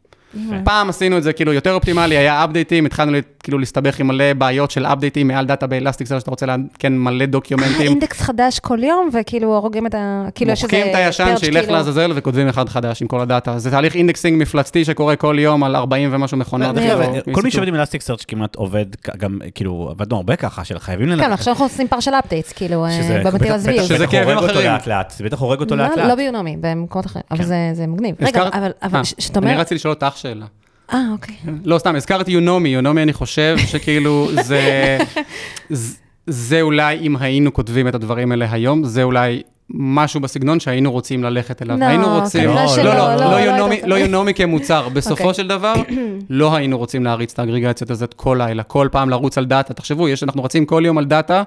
[0.64, 3.12] פעם עשינו את זה כאילו יותר אופטימלי, היה updateים, התחלנו
[3.42, 7.26] כאילו להסתבך עם מלא בעיות של updateים מעל data ב Elasticsearch שאתה רוצה לעדכן מלא
[7.26, 7.80] documentים.
[7.92, 10.24] אינדקס חדש כל יום, וכאילו הורגים את ה...
[10.34, 10.76] כאילו יש איזה...
[10.76, 13.58] מוחקים את הישן שילך כאילו- לעזאזל וכותבים אחד חדש עם כל ה data.
[13.58, 16.76] זה תהליך indexing מפלצתי שקורה כל יום על 40 ומשהו מכונות.
[16.76, 17.00] כאילו,
[17.32, 17.50] כל מי.
[17.50, 18.86] שעובד עם Elasticsearch כמעט עובד
[19.18, 21.18] גם, כאילו, עבדנו הרבה ככה, של חייבים לנ...
[21.20, 23.84] כן, עכשיו אנחנו עושים partial updates, כאילו, אה, שזה ב materialized בטח- views.
[23.84, 24.66] בטח שזה הורג כאבים אותו אחרים.
[24.72, 26.16] לאט לאט, זה בטח הורג אותו לאט לא לאט.
[26.18, 27.44] ביונומי, במקומות אחרים, אבל.
[27.44, 28.14] זה זה מגניב.
[28.20, 29.60] רגע, הזכרת- אבל- אבל אה, כשאתה אני אומר...
[29.60, 30.46] רציתי לשאול אותך שאלה.
[30.92, 31.34] אה, אוקיי.
[31.64, 34.98] לא, סתם, הזכרתי יונומי, יונומי אני חושב שכאילו זה,
[35.70, 35.96] זה-
[36.26, 41.24] זה אולי אם היינו כותבים את הדברים האלה היום, זה אולי משהו בסגנון שהיינו רוצים
[41.24, 41.76] ללכת אליו.
[41.76, 44.34] לא, היינו רוצים, כנראה לא, שלא, לא, לא, לא, לא לא יונומי- היית- לא יונומי
[44.34, 44.88] כמוצר.
[44.88, 45.34] בסופו אוקיי.
[45.34, 45.74] של דבר,
[46.30, 49.74] לא היינו רוצים להריץ את האגרגציות הזאת כל לילה, כל פעם לרוץ על data.
[49.74, 51.42] תחשבו, יש, אנחנו רצים כל יום על data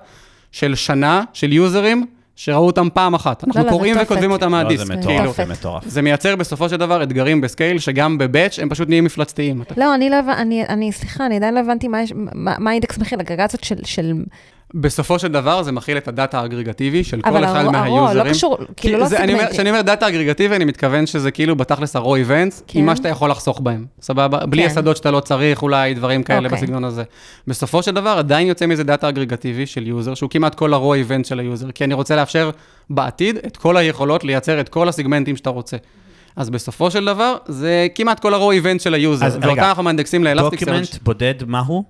[0.51, 2.05] של שנה, של userים,
[2.35, 3.43] שראו אותם פעם אחת.
[3.43, 4.05] אנחנו לא, זה קוראים תופת.
[4.05, 4.85] וכותבים אותם לא, מהדיסק.
[4.85, 5.01] זה כאילו.
[5.13, 5.47] מטורף, זה תופת.
[5.59, 5.83] מטורף.
[5.87, 9.61] זה מייצר בסופו של דבר אתגרים ב scale, שגם ב batch הם פשוט נהיים מפלצתיים.
[9.61, 11.97] אתה לא, אני לא הבנתי, אני- אני, סליחה, אני עדיין לא הבנתי מה
[12.35, 14.13] מה מה האינדקס מכיל, אגרגציות של- של...
[14.73, 17.75] בסופו של דבר זה מכיל את ה data האגרגטיבי של כל אבל אחד ה raw-
[17.75, 18.25] ה raw מה userים.
[18.25, 19.37] לא קשור, כאילו לא segmentים.
[19.51, 22.79] כשאני אומר data אגרגטיבי, אני מתכוון שזה כאילו בתכלס events, כן.
[22.79, 24.45] עם מה שאתה יכול לחסוך בהם, סבבה?
[24.45, 24.69] בלי כן.
[24.69, 26.57] השדות שאתה לא צריך, אולי דברים כאלה אוקיי.
[26.61, 27.03] בסגנון הזה.
[27.47, 31.27] בסופו של דבר עדיין יוצא מזה data אגרגטיבי של user, שהוא כמעט כל ה-raw event
[31.27, 32.49] של ה user, כי אני רוצה לאפשר
[32.89, 35.77] בעתיד את כל היכולות לייצר את כל ה segmentים שאתה רוצה.
[36.35, 39.61] אז בסופו של דבר, זה כמעט כל ה-raw event של ה user, אז רגע, ואותם
[39.61, 41.83] אנחנו מאנדקסים לאלסטיק דוקימנט בודד מהו?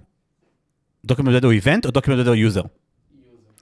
[1.06, 2.62] דוקימנט בודד הוא איבנט או דוקימנט בודד הוא יוזר?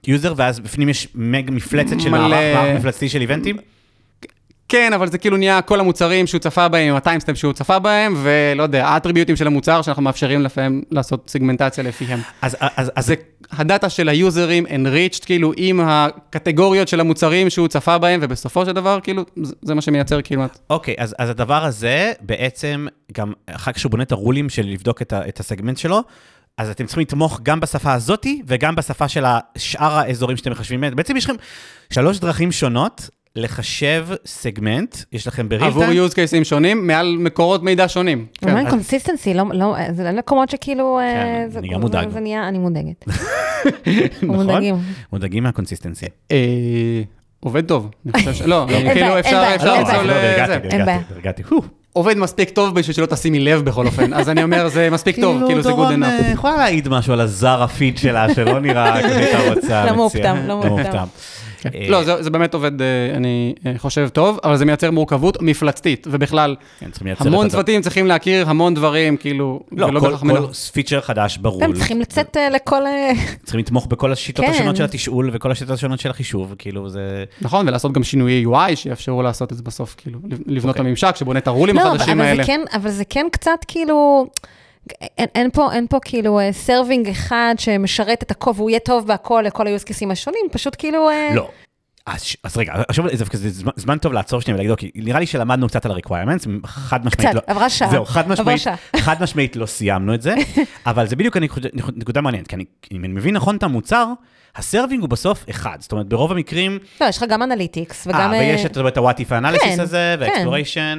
[0.06, 3.56] יוזר, ואז בפנים יש מין מפלצת של מלא- מערך מפלצתי של eventים?
[4.68, 7.78] כן, אבל זה כאילו נהיה כל המוצרים שהוא צפה בהם, עם ה timestamp שהוא צפה
[7.78, 12.20] בהם, ולא יודע, ה attributeים של המוצר שאנחנו מאפשרים לפעמים לעשות סגמנטציה לפיהם.
[12.42, 13.14] אז, אז, אז זה
[13.50, 18.98] הדאטה של היוזרים enriched, כאילו, עם הקטגוריות של המוצרים שהוא צפה בהם, ובסופו של דבר,
[19.02, 20.58] כאילו, זה, זה מה שמייצר כמעט.
[20.70, 25.02] אוקיי, אז, אז הדבר הזה, בעצם, גם אחר כך שהוא בונה את הרולים של לבדוק
[25.02, 26.02] את, ה, את הסגמנט שלו,
[26.58, 29.24] אז אתם צריכים לתמוך גם בשפה הזאתי, וגם בשפה של
[29.58, 30.84] שאר האזורים שאתם מחשבים.
[30.96, 31.34] בעצם יש לכם
[31.92, 37.88] שלוש דרכים שונות לחשב סגמנט, יש לכם בריל עבור use cases שונים, מעל מקורות מידע
[37.88, 38.26] שונים.
[38.34, 38.48] כן.
[38.48, 40.98] אומרים consistency, לא, לא, זה לא מקומות שכאילו...
[40.98, 42.08] אה, כן, זה- אני גם מודאג.
[42.10, 43.04] זה נהיה, אני מודאגת.
[43.08, 44.36] נכון?
[44.36, 44.76] מודאגים.
[45.12, 46.06] מודאגים מה-consistency.
[47.44, 48.42] עובד טוב, אני חושב ש...
[48.42, 50.02] לא, כאילו אפשר אין בעיה, אפשר בעיה.
[50.02, 50.42] לא, לזה.
[50.42, 51.00] הרגעתי, אין בעיה.
[51.14, 51.42] הרגעתי.
[51.92, 55.42] עובד מספיק טוב בשביל שלא תשימי לב בכל אופן, אז אני אומר, זה מספיק טוב,
[55.46, 56.06] כאילו זה good דורון, enough.
[56.06, 59.84] אה, יכולה להעיד משהו על הזר הפיד שלה, שלא נראה כפי שהייתה רוצה.
[59.84, 59.92] לא מציע.
[59.92, 61.04] מופתע, לא מופתע.
[61.66, 65.42] אה, לא, זה, זה באמת עובד, אה, אני אה, חושב, טוב, אבל זה מייצר מורכבות
[65.42, 70.16] מפלצתית, ובכלל, כן, המון את הדבר- צוותים צריכים להכיר המון דברים, כאילו, לא, ולא כל-.
[70.16, 71.64] כל פיצ'ר חדש ברור.
[71.64, 72.82] הם צריכים לצאת אה, לכל...
[73.42, 74.50] צריכים לתמוך בכל השיטות כן.
[74.50, 77.24] השונות של התשאול וכל השיטות השונות של החישוב, כאילו זה...
[77.40, 80.88] נכון, ולעשות גם שינויי UI שיאפשרו לעשות את זה בסוף, כאילו, לבנות את אוקיי.
[80.88, 82.42] הממשק שבונה את הרולים לא, החדשים אבל האלה.
[82.42, 84.26] זה כן, אבל זה כן קצת כאילו...
[85.18, 89.44] אין, אין פה, אין פה כאילו serving אחד שמשרת את הכל, והוא יהיה טוב בהכל
[89.46, 91.10] לכל ה-use cases השונים, פשוט כאילו...
[91.10, 91.48] אה, לא.
[92.06, 95.26] אז, אז רגע, עכשיו זה זה זמן, זמן טוב לעצור שנייה ולהגיד, אוקיי, נראה לי
[95.26, 97.40] שלמדנו קצת על ה-requirements, חד משמעית קצת, לא...
[97.46, 97.90] עברה שעה.
[97.90, 98.76] זהו, חד משמעית, שעה.
[99.04, 100.34] חד משמעית לא סיימנו את זה,
[100.86, 101.36] אבל זה בדיוק
[101.96, 104.06] נקודה מעניינת, כי אני, אם אני מבין נכון את המוצר,
[104.56, 108.30] ה-serving הוא בסוף אחד, זאת אומרת, ברוב המקרים, לא, יש לך גם analytics, אה, וגם...
[108.30, 110.48] ויש אה, את ה-what if analysis כן, הזה, כן.
[110.48, 110.98] ו-exploration, כן,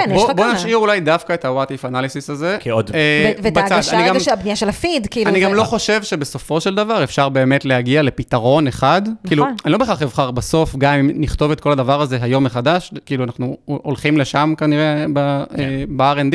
[0.00, 0.54] יש בוא, לך בוא כמה.
[0.54, 2.56] נשאיר אולי דווקא את ה-what if analysis הזה.
[2.60, 3.56] כעוד- אה, ואת.
[3.56, 5.30] ההגשה הבנייה של הפיד, כאילו...
[5.30, 9.02] אני זה- גם לא חושב שבסופו של דבר אפשר באמת להגיע לפתרון אחד.
[9.26, 12.90] כאילו, אני לא בהכרח אבחר בסוף, גם אם נכתוב את כל הדבר הזה היום מחדש,
[13.06, 15.44] כאילו אנחנו הולכים לשם כנראה ב- אה,
[15.88, 16.34] ב-R&D.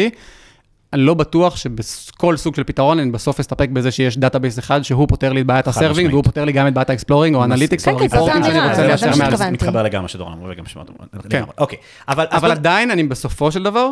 [0.93, 5.07] אני לא בטוח שבכל סוג של פתרון אני בסוף אסתפק בזה שיש database אחד שהוא
[5.07, 6.09] פותר לי את בעיית ה-serving.
[6.13, 8.69] והוא פותר לי גם את בעיית ה-exploring או analytics כן, או כן, זאת ה-reporting שאני
[8.69, 9.51] רוצה לייצר מעל זה.
[9.51, 10.89] מתחבר לגמרי שדורון אמר, וגם שמות,
[11.29, 11.43] כן.
[11.57, 11.77] אוקיי,
[12.07, 13.89] אבל, עדיין אני בסופו של דבר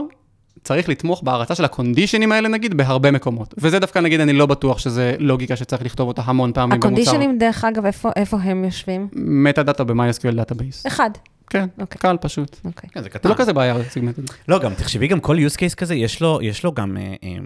[0.63, 3.53] צריך לתמוך בהרצה של הקונדישנים האלה נגיד בהרבה מקומות.
[3.57, 6.87] וזה דווקא נגיד אני לא בטוח שזה לוגיקה שצריך לכתוב אותה המון פעמים במוצר.
[6.87, 9.07] הקונדישנים, דרך אגב, איפה- איפה הם יושבים?
[9.15, 10.85] metadata ב-MySQL database.
[10.87, 11.09] אחד.
[11.49, 11.99] כן, אוקיי.
[11.99, 12.57] קל פשוט.
[12.65, 12.89] אוקיי.
[12.89, 13.29] כן, זה זה קטן.
[13.29, 14.19] לא כזה בעיה סגמנט.
[14.47, 17.37] לא, גם תחשבי, גם כל use case כזה, יש לו, יש לו גם אה, אה,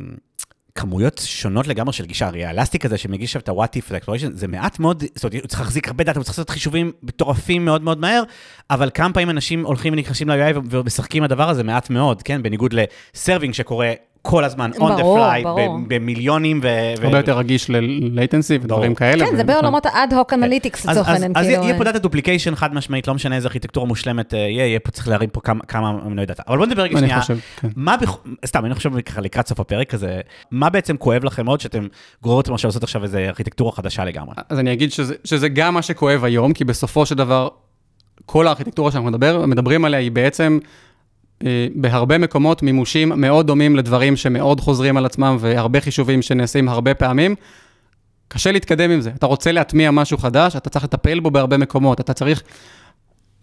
[0.75, 2.27] כמויות שונות לגמרי של גישה.
[2.27, 5.47] הרי ה-Elastic הזה שמגיש עכשיו את ה-what if ל-exploration, זה מעט מאוד, זאת אומרת, הוא
[5.47, 8.23] צריך להחזיק הרבה דאטה, הוא צריך לעשות חישובים מטורפים מאוד מאוד מהר,
[8.69, 12.43] אבל כמה פעמים אנשים הולכים ונכנסים ל-UI ומשחקים עם הדבר הזה מעט מאוד, כן?
[12.43, 13.93] בניגוד ל-serving שקורה
[14.25, 15.77] כל הזמן, on the ברור, fly, ברור.
[15.77, 16.67] ב- במיליונים ו...
[17.01, 18.95] ו- הרבה יותר רגיש ל-latency ודברים.
[18.95, 19.25] כאלה.
[19.25, 21.63] כן, זה ו- בעולמות ה-ad hoc analytics אז, לצורך אז, העניין, אז כאילו.
[21.63, 24.91] יהיה פה דאטה דופליקיישן חד משמעית, לא משנה איזה ארכיטקטורה מושלמת אה, יהיה, יהיה פה
[24.91, 26.43] צריך להרים פה כמה, כמה מנועי דאטה.
[26.47, 27.67] אבל בוא נדבר רגע אני שנייה, חושב, כן.
[27.75, 28.17] מה, בכ...
[28.45, 30.19] סתם, אני חושב ככה לקראת סוף הפרק הזה,
[30.51, 31.87] מה בעצם כואב לכם מאוד שאתם
[32.21, 34.35] גוררים עכשיו לעשות עכשיו איזה ארכיטקטורה חדשה לגמרי?
[34.49, 37.47] אז אני אגיד שזה, שזה גם מה שכואב היום, כי בסופו של דבר,
[38.25, 40.59] כל הארכיטקטורה שאנחנו מדבר, מדברים עליה היא בעצם
[41.75, 47.35] בהרבה מקומות מימושים מאוד דומים לדברים שמאוד חוזרים על עצמם, והרבה חישובים שנעשים הרבה פעמים.
[48.27, 49.11] קשה להתקדם עם זה.
[49.15, 51.99] אתה רוצה להטמיע משהו חדש, אתה צריך לטפל בו בהרבה מקומות.
[51.99, 52.43] אתה צריך...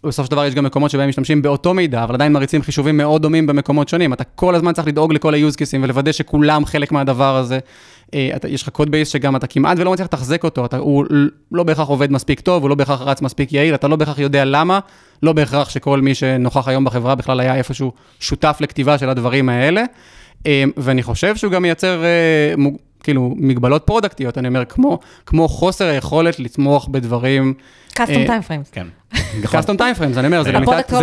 [0.06, 3.22] בסופו של דבר יש גם מקומות שבהם משתמשים באותו מידע, אבל עדיין מריצים חישובים מאוד
[3.22, 4.12] דומים במקומות שונים.
[4.12, 7.58] אתה כל הזמן צריך לדאוג לכל ה-use cases ולוודא שכולם חלק מהדבר הזה.
[8.14, 11.04] אה, אתה, יש לך קוד בייס שגם אתה כמעט ולא מצליח לתחזק אותו, אתה, הוא
[11.52, 14.44] לא בהכרח עובד מספיק טוב, הוא לא בהכרח רץ מספיק יעיל, אתה לא בהכרח יודע
[14.44, 14.80] למה,
[15.22, 19.84] לא בהכרח שכל מי שנוכח היום בחברה בכלל היה איפשהו שותף לכתיבה של הדברים האלה.
[20.46, 22.54] אה, ואני חושב שהוא גם מייצר, אה,
[23.10, 27.54] כאילו, מגבלות פרודקטיות, אני אומר, כמו, כמו חוסר היכולת לתמוך בדברים,
[27.92, 28.68] custom אה, time frames.
[28.72, 28.86] כן.
[29.52, 30.52] custom time frames, אני אומר, זה,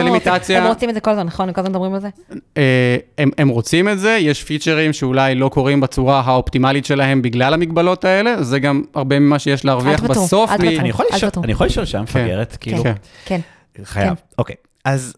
[0.04, 0.62] לימיטציה.
[0.62, 1.48] הם רוצים את זה כל הזמן, נכון?
[1.48, 2.10] הם כל הזמן מדברים על זה?
[2.58, 2.98] אה,
[3.38, 8.44] הם, רוצים את זה, יש פיצ'רים שאולי לא קורים בצורה האופטימלית שלהם בגלל המגבלות האלה,
[8.44, 10.52] זה גם הרבה ממה שיש להרוויח בסוף.
[10.52, 11.44] אני יכול אל לשאול- תוותרו.
[11.44, 12.94] אני יכול לשאול שם מפגרת, כאילו, כן.
[13.26, 13.40] כן.
[13.84, 14.14] חייב.
[14.38, 14.56] אוקיי,
[14.86, 15.14] אז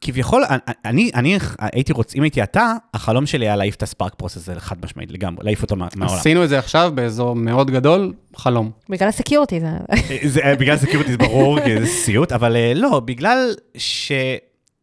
[0.00, 0.42] כביכול,
[0.84, 4.60] אני, אני הייתי רוצה, אם הייתי אתה, החלום שלי היה להעיף את ה-Spark process הזה
[4.60, 6.18] חד משמעית לגמרי, להעיף אותו מה- מהעולם.
[6.18, 8.70] עשינו את זה עכשיו באזור מאוד גדול, חלום.
[8.88, 9.66] בגלל ה-security זה...
[10.34, 13.54] זה, בגלל security זה ברור, כי זה סיוט, אבל אה, לא, בגלל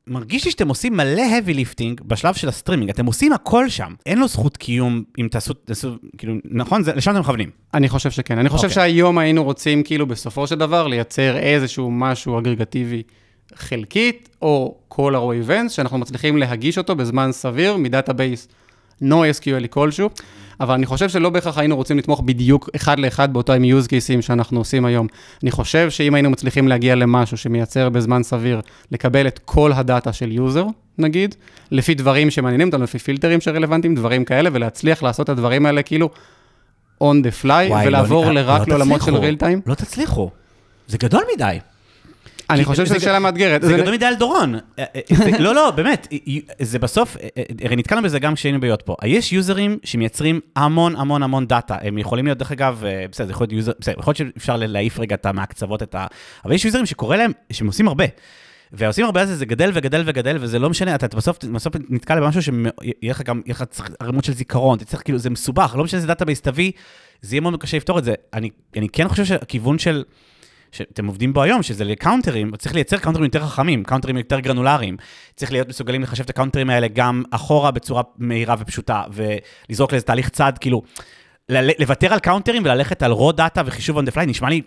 [0.07, 3.93] שמרגיש לי שאתם עושים מלא heavy lifting בשלב של הסטרימינג, אתם עושים הכל שם.
[4.05, 6.83] אין לו זכות קיום אם תעשו, תעשו כאילו, נכון?
[6.83, 7.49] זה, לשם אתם מכוונים.
[7.73, 8.37] אני חושב שכן.
[8.37, 8.75] אני חושב אוקיי.
[8.75, 13.03] שהיום היינו רוצים כאילו בסופו של דבר לייצר איזשהו משהו אגרגטיבי
[13.55, 18.47] חלקית, או כל ה- raw events, שאנחנו מצליחים להגיש אותו בזמן סביר מ-database
[19.03, 20.09] NoSQL כלשהו,
[20.59, 24.59] אבל אני חושב שלא בהכרח היינו רוצים לתמוך בדיוק אחד לאחד באותם use cases שאנחנו
[24.59, 25.07] עושים היום.
[25.43, 30.31] אני חושב שאם היינו מצליחים להגיע למשהו שמייצר בזמן סביר, לקבל את כל הדאטה של
[30.31, 30.65] יוזר,
[30.97, 31.35] נגיד,
[31.71, 36.09] לפי דברים שמעניינים אותנו, לפי פילטרים שרלוונטיים, דברים כאלה, ולהצליח לעשות את הדברים האלה כאילו
[37.03, 39.61] on the fly, וואי, ולעבור לא, לרק לא לעולמות של real time.
[39.65, 40.29] לא תצליחו.
[40.87, 41.57] זה גדול מדי.
[42.49, 43.61] אני חושב זה שזו שאלה מאתגרת.
[43.61, 44.55] זה זה- גדול מדי על דורון.
[44.55, 46.07] אה, אה, זה- לא, לא, באמת,
[46.59, 48.95] זה בסוף, אה, אה, הרי נתקלנו בזה גם כשהיינו ב-Yotpo.
[49.05, 51.77] יש יוזרים שמייצרים המון המון המון דאטה.
[51.81, 54.55] הם יכולים להיות, דרך אגב, אה, בסדר, זה יכול להיות יוזר, בסדר, יכול להיות שאפשר
[54.57, 56.05] להעיף רגע את מהקצוות את ה...
[56.45, 58.05] אבל יש יוזרים שקורה להם, שהם עושים הרבה.
[58.75, 62.41] ועושים הרבה הזה, זה גדל וגדל וגדל, וזה לא משנה, אתה בסוף, בסוף נתקל במשהו
[62.41, 62.53] שיהיה
[63.11, 63.63] לך גם, יהיה לך
[63.99, 66.71] ערימות של זיכרון, אתה צריך, כאילו, זה מסובך, לא משנה איזה database תביא,
[67.21, 68.13] זה יהיה מאוד קשה לפתור את זה.
[68.33, 70.03] אני, אני כן חושב שהכיוון של,
[70.73, 74.97] שאתם עובדים בו היום, שזה לקאונטרים, צריך לייצר קאונטרים יותר חכמים, קאונטרים יותר גרנולריים.
[75.35, 80.29] צריך להיות מסוגלים לחשב את הקאונטרים האלה גם אחורה בצורה מהירה ופשוטה, ולזרוק לאיזה תהליך
[80.29, 80.81] צד, כאילו,
[81.49, 84.61] לוותר על קאונטרים וללכת על raw data וחישוב on the fly, נשמע לי,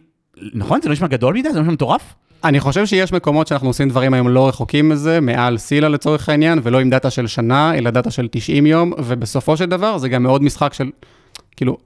[0.54, 0.80] נכון?
[0.82, 1.48] זה לא נשמע גדול מדי?
[1.48, 2.14] זה לא נשמע מטורף?
[2.44, 6.60] אני חושב שיש מקומות שאנחנו עושים דברים היום לא רחוקים מזה, מעל Scylla לצורך העניין,
[6.62, 10.22] ולא עם דאטה של שנה, אלא דאטה של 90 יום, ובסופו של דבר זה גם
[10.22, 10.90] מאוד משחק של,
[11.56, 11.76] כאילו,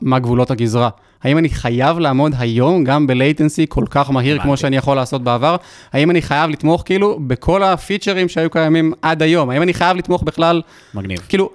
[0.00, 0.88] מה- גבולות הגזרה.
[1.22, 4.56] האם אני חייב לעמוד היום גם ב-latency כל כך מהיר כמו.
[4.56, 5.56] שאני יכול לעשות בעבר?
[5.92, 9.50] האם אני חייב לתמוך כאילו בכל הפיצ'רים שהיו קיימים עד היום?
[9.50, 10.62] האם אני חייב לתמוך בכלל,
[10.94, 11.18] מגניב.
[11.28, 11.50] כאילו,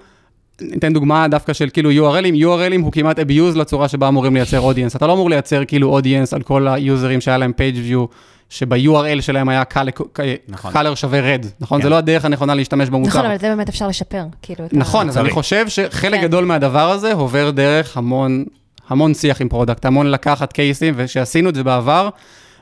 [0.60, 4.96] ניתן דוגמה דווקא של כאילו URLים, URLים הוא כמעט abuse לצורה שבה אמורים לייצר audience.
[4.96, 8.06] אתה לא אמור לייצר כאילו audience על כל היוזרים שהיה להם page view,
[8.50, 10.72] שב-URL שלהם היה color- נכון.
[10.76, 11.78] color שווה red, נכון?
[11.78, 11.82] כן.
[11.84, 13.08] זה לא הדרך הנכונה להשתמש במוצר.
[13.18, 15.30] נכון, אבל זה באמת אפשר לשפר, כאילו, נכון, אז אני.
[15.30, 16.22] חושב שחלק כן.
[16.26, 18.44] גדול מהדבר הזה עובר דרך המון,
[18.88, 22.08] המון שיח עם product, המון לקחת קייסים, וכשעשינו את זה בעבר,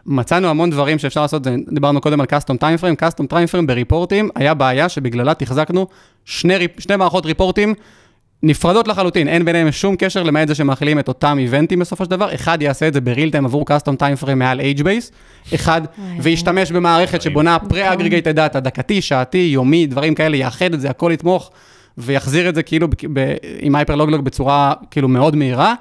[0.07, 4.29] מצאנו המון דברים שאפשר לעשות, דיברנו קודם על custom time frame, custom time frame בריפורטים,
[4.35, 5.87] היה בעיה שבגללה תחזקנו
[6.25, 7.75] שני, שני מערכות ריפורטים
[8.43, 12.35] נפרדות לחלוטין, אין ביניהם שום קשר למעט זה שמאכילים את אותם איבנטים בסופו של דבר,
[12.35, 15.13] אחד יעשה את זה ב-real time עבור custom time frame מעל HBase,
[15.55, 20.91] אחד וואי, וישתמש במערכת שבונה pre-aggregated data, דקתי, שעתי, יומי, דברים כאלה, יאחד את זה,
[20.91, 21.51] הכל יתמוך,
[21.99, 25.75] ויחזיר את זה כאילו ב- ב- עם HyperLogLog בצורה כאילו מאוד מהירה.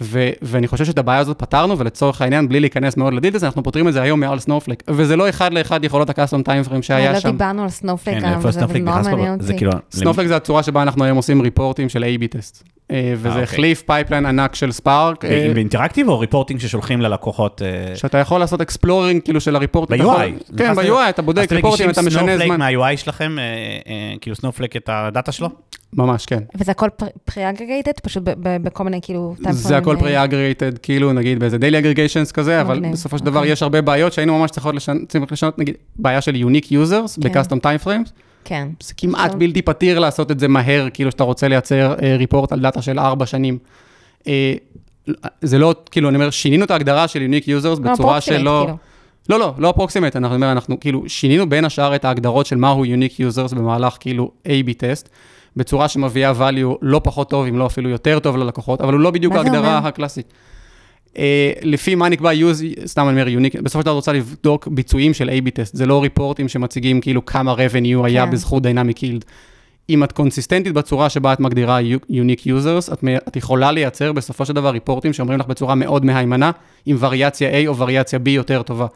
[0.00, 3.62] ו- ואני חושב שאת הבעיה הזאת פתרנו, ולצורך העניין, בלי להיכנס מאוד ל details, אנחנו
[3.62, 4.82] פותרים את זה היום מעל Snowflake.
[4.88, 7.30] וזה לא אחד לאחד יכולות ה custom time frame שהיה לא שם.
[7.30, 9.02] דיברנו על Snowflake, כן, אבל זה נורא?
[9.02, 9.56] מעניין אותי.
[9.56, 9.72] כאילו...
[9.90, 12.64] Snowflake זה הצורה שבה אנחנו היום עושים ריפורטים של A-B test.
[12.92, 13.42] אה, וזה אוקיי.
[13.42, 17.62] החליף pipeline ענק של Spark, אה, ב interactive או reporting ששולחים ללקוחות?
[17.62, 19.88] אה, שאתה יכול לעשות exploring כאילו של ה report.
[19.88, 20.02] אתה ב-UI.
[20.02, 22.58] יכול- כן, ב-UI אתה בודק ריפורטים, אתה משנה Snowflake זמן.
[22.58, 25.48] מה-UI שלכם, אה, אה, כאילו Snowflake את הדאטה שלו?
[25.92, 26.42] ממש, כן.
[26.58, 26.88] וזה הכל
[27.24, 29.34] pre-aggregated, פשוט ב- ב- בכל מיני כאילו...
[29.50, 33.52] זה הכל אה, pre-aggregated, כאילו נגיד באיזה daily aggregations כזה, אבל בסופו של דבר אוקיי.
[33.52, 34.74] יש הרבה בעיות שהיינו ממש צריכות
[35.30, 37.18] לשנות, נגיד, בעיה של unique users.
[37.18, 38.12] ב custom time frames,
[38.44, 38.68] כן.
[38.82, 42.60] זה כמעט בלתי פתיר לעשות את זה מהר, כאילו שאתה רוצה לייצר אה, report על
[42.60, 43.58] דאטה של ארבע שנים.
[44.26, 44.54] אה,
[45.42, 48.62] זה לא, כאילו, אני אומר, שינינו את ההגדרה של Unique Users לא, בצורה שלא...
[48.64, 48.78] כאילו.
[49.28, 52.84] לא, לא, לא אפרוקסימט, אנחנו אומר, אנחנו כאילו שינינו בין השאר את ההגדרות של מהו
[52.84, 55.08] Unique Users במהלך כאילו A-B טסט,
[55.56, 59.10] בצורה שמביאה value לא פחות טוב, אם לא אפילו יותר טוב ללקוחות, אבל הוא לא
[59.10, 59.88] בדיוק ההגדרה אומר?
[59.88, 60.32] הקלאסית.
[61.18, 65.14] אה, לפי מה נקבע use, סתם אני אומר יוניק, בסופו של דבר רוצה לבדוק ביצועים
[65.14, 68.30] של A-B טסט, זה לא ריפורטים שמציגים כאילו כמה revenue היה כן.
[68.32, 69.24] בזכות Dynamic Yield.
[69.90, 71.80] אם את קונסיסטנטית בצורה שבה את מגדירה
[72.10, 76.50] Unique Users, את, את יכולה לייצר בסופו של דבר ריפורטים שאומרים לך בצורה מאוד מהימנה,
[76.86, 78.86] עם וריאציה A או וריאציה B יותר טובה.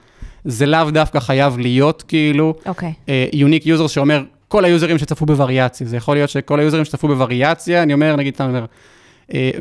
[0.45, 2.93] זה לאו דווקא חייב להיות כאילו אוקיי.
[3.09, 5.87] אה, Unique Users שאומר כל היוזרים שצפו בווריאציה.
[5.87, 8.65] זה יכול להיות שכל היוזרים שצפו בווריאציה, אני אומר, נגיד, סתם אומר,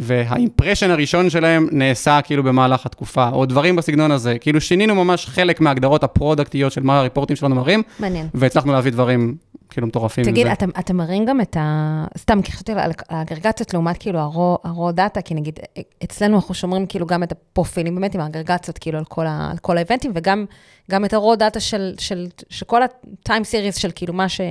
[0.01, 4.39] והאימפרשן הראשון שלהם נעשה כאילו במהלך התקופה, או דברים בסגנון הזה.
[4.39, 8.27] כאילו שינינו ממש חלק מההגדרות הפרודקטיות של מה הריפורטים שלנו מראים, מעניין.
[8.33, 9.35] והצלחנו להביא דברים
[9.69, 10.23] כאילו מטורפים.
[10.25, 12.05] תגיד, אתם, אתם מראים גם את ה...
[12.17, 15.59] סתם, כי חשבתי על האגרגציות לעומת כאילו הרו, הרו דאטה, כי נגיד,
[16.03, 19.57] אצלנו אנחנו שומרים כאילו גם את הפרופילים, באמת עם האגרגציות כאילו על כל, ה, על
[19.57, 20.45] כל האיבנטים, וגם
[20.91, 24.41] גם את ה raw data של, של, של כל ה-time series של כאילו מה ש...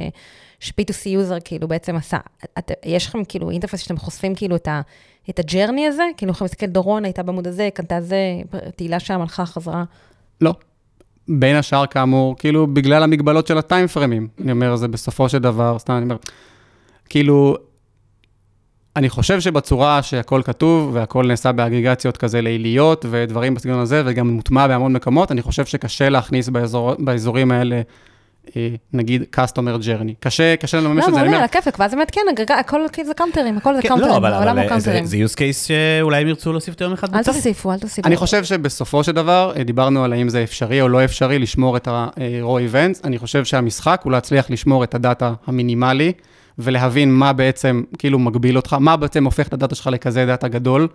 [0.62, 2.19] ש-specific user כאילו בעצם עשה.
[2.59, 4.81] את, יש לכם כאילו interface שאתם חושפים כאילו את, ה,
[5.31, 6.03] את ה journey הזה?
[6.17, 8.17] כאילו יכולים להסתכל, דורון הייתה בעמוד הזה, קנתה זה,
[8.77, 9.85] תהילה שם, הלכה, חזרה.
[10.41, 10.55] לא.
[11.29, 14.28] בין השאר, כאמור, כאילו, בגלל המגבלות של ה time פריימים.
[14.41, 16.17] אני אומר, זה בסופו של דבר, סתם אני אומר,
[17.09, 17.57] כאילו,
[18.97, 24.69] אני חושב שבצורה שהכל כתוב והכל נעשה באגרגציות כזה ליליות ודברים בסגנון הזה, וגם מוטמע
[24.69, 27.81] בהמון מקומות, אני חושב שקשה להכניס באזור, באזורים האלה,
[28.93, 30.14] נגיד, customer journey.
[30.20, 31.20] קשה, קשה לממש לא, את זה.
[31.20, 32.20] אני מעולה, על הכיפאק, ואז באמת כן,
[32.59, 35.05] הכל זה קאונטרים, הכל זה כן, קאונטרים, לא, אבל, העולם הוא קאונטרים.
[35.05, 37.36] זה use case שאולי הם ירצו להוסיף אותו יום אחד אל בצוות.
[37.36, 38.09] תוסיפו, אל תוסיפו.
[38.09, 41.76] אני חושב שבסופו של דבר, אה, דיברנו על האם זה אפשרי או לא אפשרי לשמור
[41.76, 43.01] את ה-raw events.
[43.05, 46.12] אני חושב שהמשחק הוא להצליח לשמור את הדאטה המינימלי,
[46.59, 50.88] ולהבין מה בעצם כאילו מגביל אותך, מה בעצם הופך את הדאטה שלך לכזה דאטה גדול.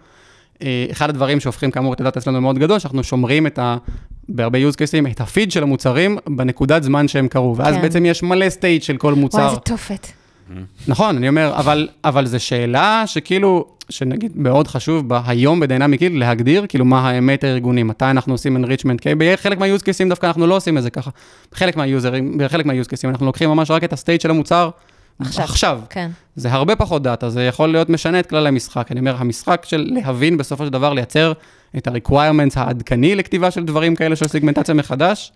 [0.61, 3.77] אה, אחד הדברים שהופכים כאמור את הדאטה אצלנו מאוד גדול, שאנחנו שומרים את ה...
[4.29, 7.81] בהרבה use cases, את הפיד של המוצרים בנקודת זמן שהם קרו, ואז כן.
[7.81, 9.49] בעצם יש מלא state של כל וואי, מוצר.
[9.49, 10.07] איזה תופת.
[10.87, 16.01] נכון, אני אומר, אבל, אבל זו שאלה שכאילו, שנגיד מאוד חשוב בה, היום ב Dynamic
[16.01, 20.25] Yield להגדיר כאילו מה האמת הארגוני, מתי אנחנו עושים enrichment, כי בחלק מה-use cases דווקא
[20.25, 21.11] אנחנו לא עושים את זה ככה.
[21.51, 21.77] בחלק
[22.65, 24.69] מה-use cases אנחנו לוקחים ממש רק את ה state של המוצר
[25.19, 25.43] עכשיו.
[25.45, 25.81] עכשיו.
[25.89, 26.09] כן.
[26.35, 28.91] זה הרבה פחות דאטה, זה יכול להיות משנה את כללי המשחק.
[28.91, 31.33] אני אומר, המשחק של להבין בסופו של דבר, לייצר
[31.77, 35.31] את ה-requirements העדכני לכתיבה של דברים כאלה של סיגמנטציה מחדש,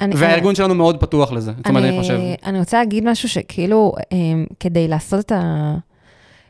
[0.00, 2.18] אני- והארגון שלנו מאוד פתוח לזה, זאת אומרת, אני חושב.
[2.46, 5.74] אני רוצה להגיד משהו שכאילו, אמ, כדי לעשות את ה...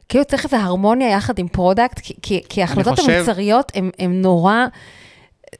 [0.09, 4.55] כאילו צריך איזו הרמוניה יחד עם product, כי- כי- כי ההחלטות חושב- המוצריות הן נורא...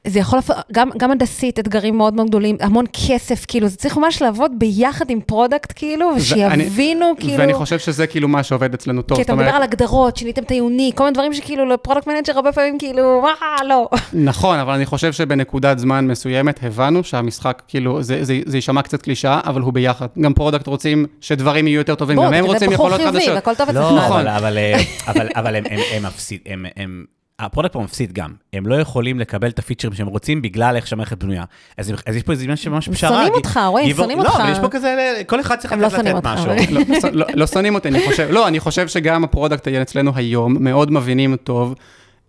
[0.07, 0.39] זה יכול,
[0.71, 5.09] גם, גם הנדסית, אתגרים מאוד מאוד גדולים, המון כסף, כאילו, זה צריך ממש לעבוד ביחד
[5.09, 6.05] עם product, כאילו,
[6.39, 7.37] ואני- ושיבינו, כאילו...
[7.39, 10.51] ואני חושב שזה כאילו מה שעובד אצלנו טוב, כי אתה מדבר על הגדרות, שיניתם את
[10.51, 13.29] ה unique, כל מיני דברים שכאילו ל product manager הרבה פעמים כאילו, מה,
[13.67, 13.89] לא.
[14.13, 19.01] נכון, אבל אני חושב שבנקודת זמן מסוימת הבנו שהמשחק, כאילו, זה, זה, זה יישמע קצת
[19.01, 20.07] קלישאה, אבל הוא ביחד.
[20.21, 23.35] גם product רוצים שדברים יהיו יותר טובים, גם הם רוצים יכולות חיובי, חדשות.
[23.35, 23.81] והכל טוב אצלך.
[23.81, 24.27] לא, נכון.
[24.27, 24.81] אבל, אבל, אה,
[25.39, 25.55] אבל
[26.75, 27.05] הם,
[27.39, 28.31] ה product פה מפסיד גם.
[28.53, 31.43] הם לא יכולים לקבל את הפיצ'רים שהם רוצים בגלל איך שהמערכת בנויה.
[31.77, 33.09] אז, אז יש פה איזה עניין של ממש הם פשרה.
[33.09, 34.39] שונאים אותך, רועי, שונאים לא, אותך.
[34.39, 34.95] אבל יש פה כזה,
[35.27, 36.45] כל אחד צריך הם לא לתת לתת משהו.
[36.45, 36.81] אבל- לא,
[37.11, 41.35] לא, לא שונאים אותי, אני חושב, לא, אני חושב שגם הפרודקט אצלנו היום מאוד מבינים
[41.35, 41.75] טוב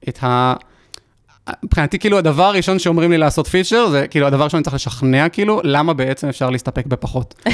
[0.09, 0.55] את ה...
[1.63, 5.61] מבחינתי, כאילו, הדבר הראשון שאומרים לי לעשות פיצ'ר, זה כאילו, הדבר שאני צריך לשכנע, כאילו,
[5.65, 7.35] למה בעצם אפשר להסתפק בפחות.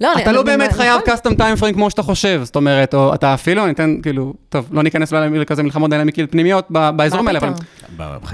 [0.00, 0.82] לא, אני- אתה לא אני- באמת נכון.
[0.82, 4.34] חייב custom time frame כמו שאתה חושב, זאת אומרת, או אתה אפילו, אני אתן, כאילו,
[4.48, 7.50] טוב, לא ניכנס אולי לכזה מלחמות דינמיקיות פנימיות באזורים האלה, אבל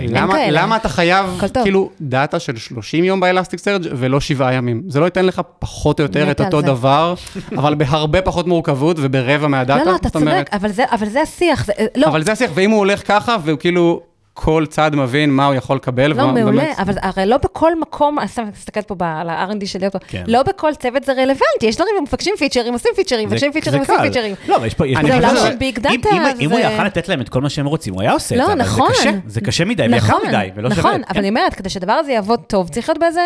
[0.08, 0.34] למה.
[0.50, 1.26] למה אתה חייב.
[1.62, 4.82] כאילו, דאטה של 30 יום באלסטיק סרג' ולא שבעה ימים?
[4.88, 6.66] זה לא ייתן לך פחות או יותר את אותו זה.
[6.66, 7.14] דבר,
[7.58, 9.84] אבל בהרבה פחות מורכבות וברבע מהדאטה.
[9.84, 11.66] לא, לא, אתה צודק, אבל זה- אבל זה השיח,
[11.96, 14.00] לא, אבל זה השיח, ואם הוא הולך ככה, והוא כאילו,
[14.44, 16.06] כל צד מבין מה הוא יכול לקבל.
[16.12, 19.66] לא, מעולה, באמת- אבל הרי לא בכל מקום, אני סתם מסתכלת פה ב- על ה-R&D
[19.66, 20.22] שלי, כן.
[20.26, 23.92] לא בכל צוות זה רלוונטי, יש דברים, מבקשים פיצ'רים, עושים פיצ'רים, זה- מבקשים פיצ'רים, זה
[23.92, 24.12] עושים.
[24.12, 24.34] פיצ'רים.
[24.48, 24.86] לא, אבל יש פה...
[24.86, 27.08] יש אני פה- חושב עולם של ביג אם- דאטה, אם- אם הוא זה- יכל לתת
[27.08, 28.88] להם את כל מה שהם רוצים, הוא היה עושה את לא, זה, אבל נכון.
[28.88, 30.80] זה קשה, זה קשה מדי ויקר נכון, מדי, ולא שווה.
[30.80, 31.18] נכון, אבל כן.
[31.18, 33.20] אני אומרת, כדי שהדבר הזה יעבוד טוב, צריך להיות באיזה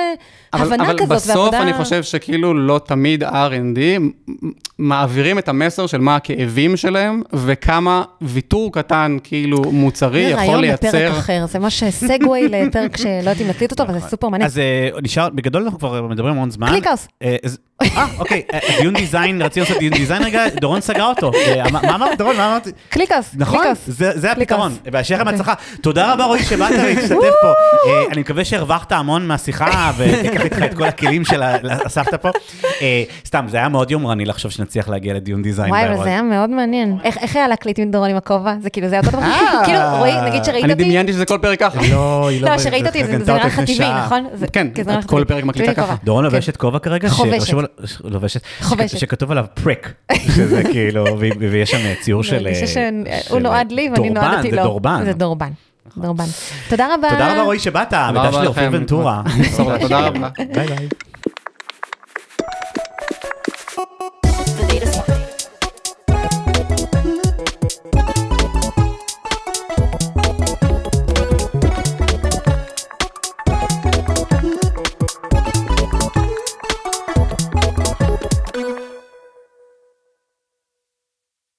[0.54, 1.62] אבל, הבנה אבל כזאת, בסוף ועבודה...
[1.62, 3.78] אני חושב שכאילו לא תמיד R&D
[4.78, 10.90] מעבירים את המסר של מה הכאבים שלהם, וכמה ויתור קטן כאילו מוצרי זה יכול לייצר.
[11.10, 11.18] אחר.
[11.18, 14.46] אחר, זה ממש segue לפרק שלא יודעים להקליט אותו, אבל זה סופר מעניין.
[14.46, 16.68] אז אה, נשאר, בגדול אנחנו כבר מדברים המון זמן.
[16.68, 17.08] ClickHouse.
[17.82, 21.30] אה, אוקיי, אה, דיון design, רצינו לעשות דיון design רגע, דורון סגר אותו.
[21.34, 22.36] אה, מה אמרת, דורון?
[22.36, 22.68] מה אמרת?
[22.88, 23.78] ClickHouse, נכון, ClickHouse.
[23.86, 24.68] זה זה הפתרון.
[24.68, 24.92] ClickHouse.
[24.92, 25.38] והשיהיה לכם אוקיי.
[25.38, 25.78] בהצלחה.
[25.80, 27.52] תודה רבה, רועי, שבאת להשתתף פה.
[27.86, 32.28] אה, אני מקווה שהרווחת המון מהשיחה, ותיקח איתך את כל הכלים שאספת פה.
[32.82, 35.70] אה, סתם, זה היה מאוד יומרני לחשוב שנצליח להגיע לדיון design.
[35.70, 36.98] וואי, אבל זה היה מאוד מעניין.
[37.04, 38.54] איך היה להקליט עם דורון עם הכובע?
[38.60, 39.26] זה כאילו, זה היה אותו דבר?
[39.66, 40.84] כאילו, רועי, נגיד שראית אני אותי...
[40.84, 41.80] דמיינתי שזה כל פרק ככה.
[41.90, 43.92] לא, היא לא, שראית אותי, זה נראה לך טבעי.
[44.04, 44.26] נכון?
[44.52, 44.66] כן,
[45.06, 45.24] כל.
[45.24, 45.94] פרק מקליטה ככה.
[46.04, 46.24] דורון.
[46.24, 47.08] לובשת כובע כרגע.
[47.08, 47.63] שחשוב
[48.04, 48.98] לובשת, חובשת.
[48.98, 51.04] שכתוב עליו פרק, שזה כאילו,
[51.50, 52.46] ויש שם ציור של...
[52.46, 54.56] אני חושב אה, של- נועד לי ואני דורבן, נועדתי לו.
[54.56, 55.02] זה דורבן.
[55.04, 55.50] זה דורבן.
[55.96, 56.24] דורבן.
[56.68, 57.08] תודה רבה.
[57.10, 58.68] תודה רבה רועי שבאת, רבה שלי אופיר.
[58.72, 59.22] ונטורה.
[59.80, 60.28] תודה רבה.
[60.54, 60.88] ביי ביי.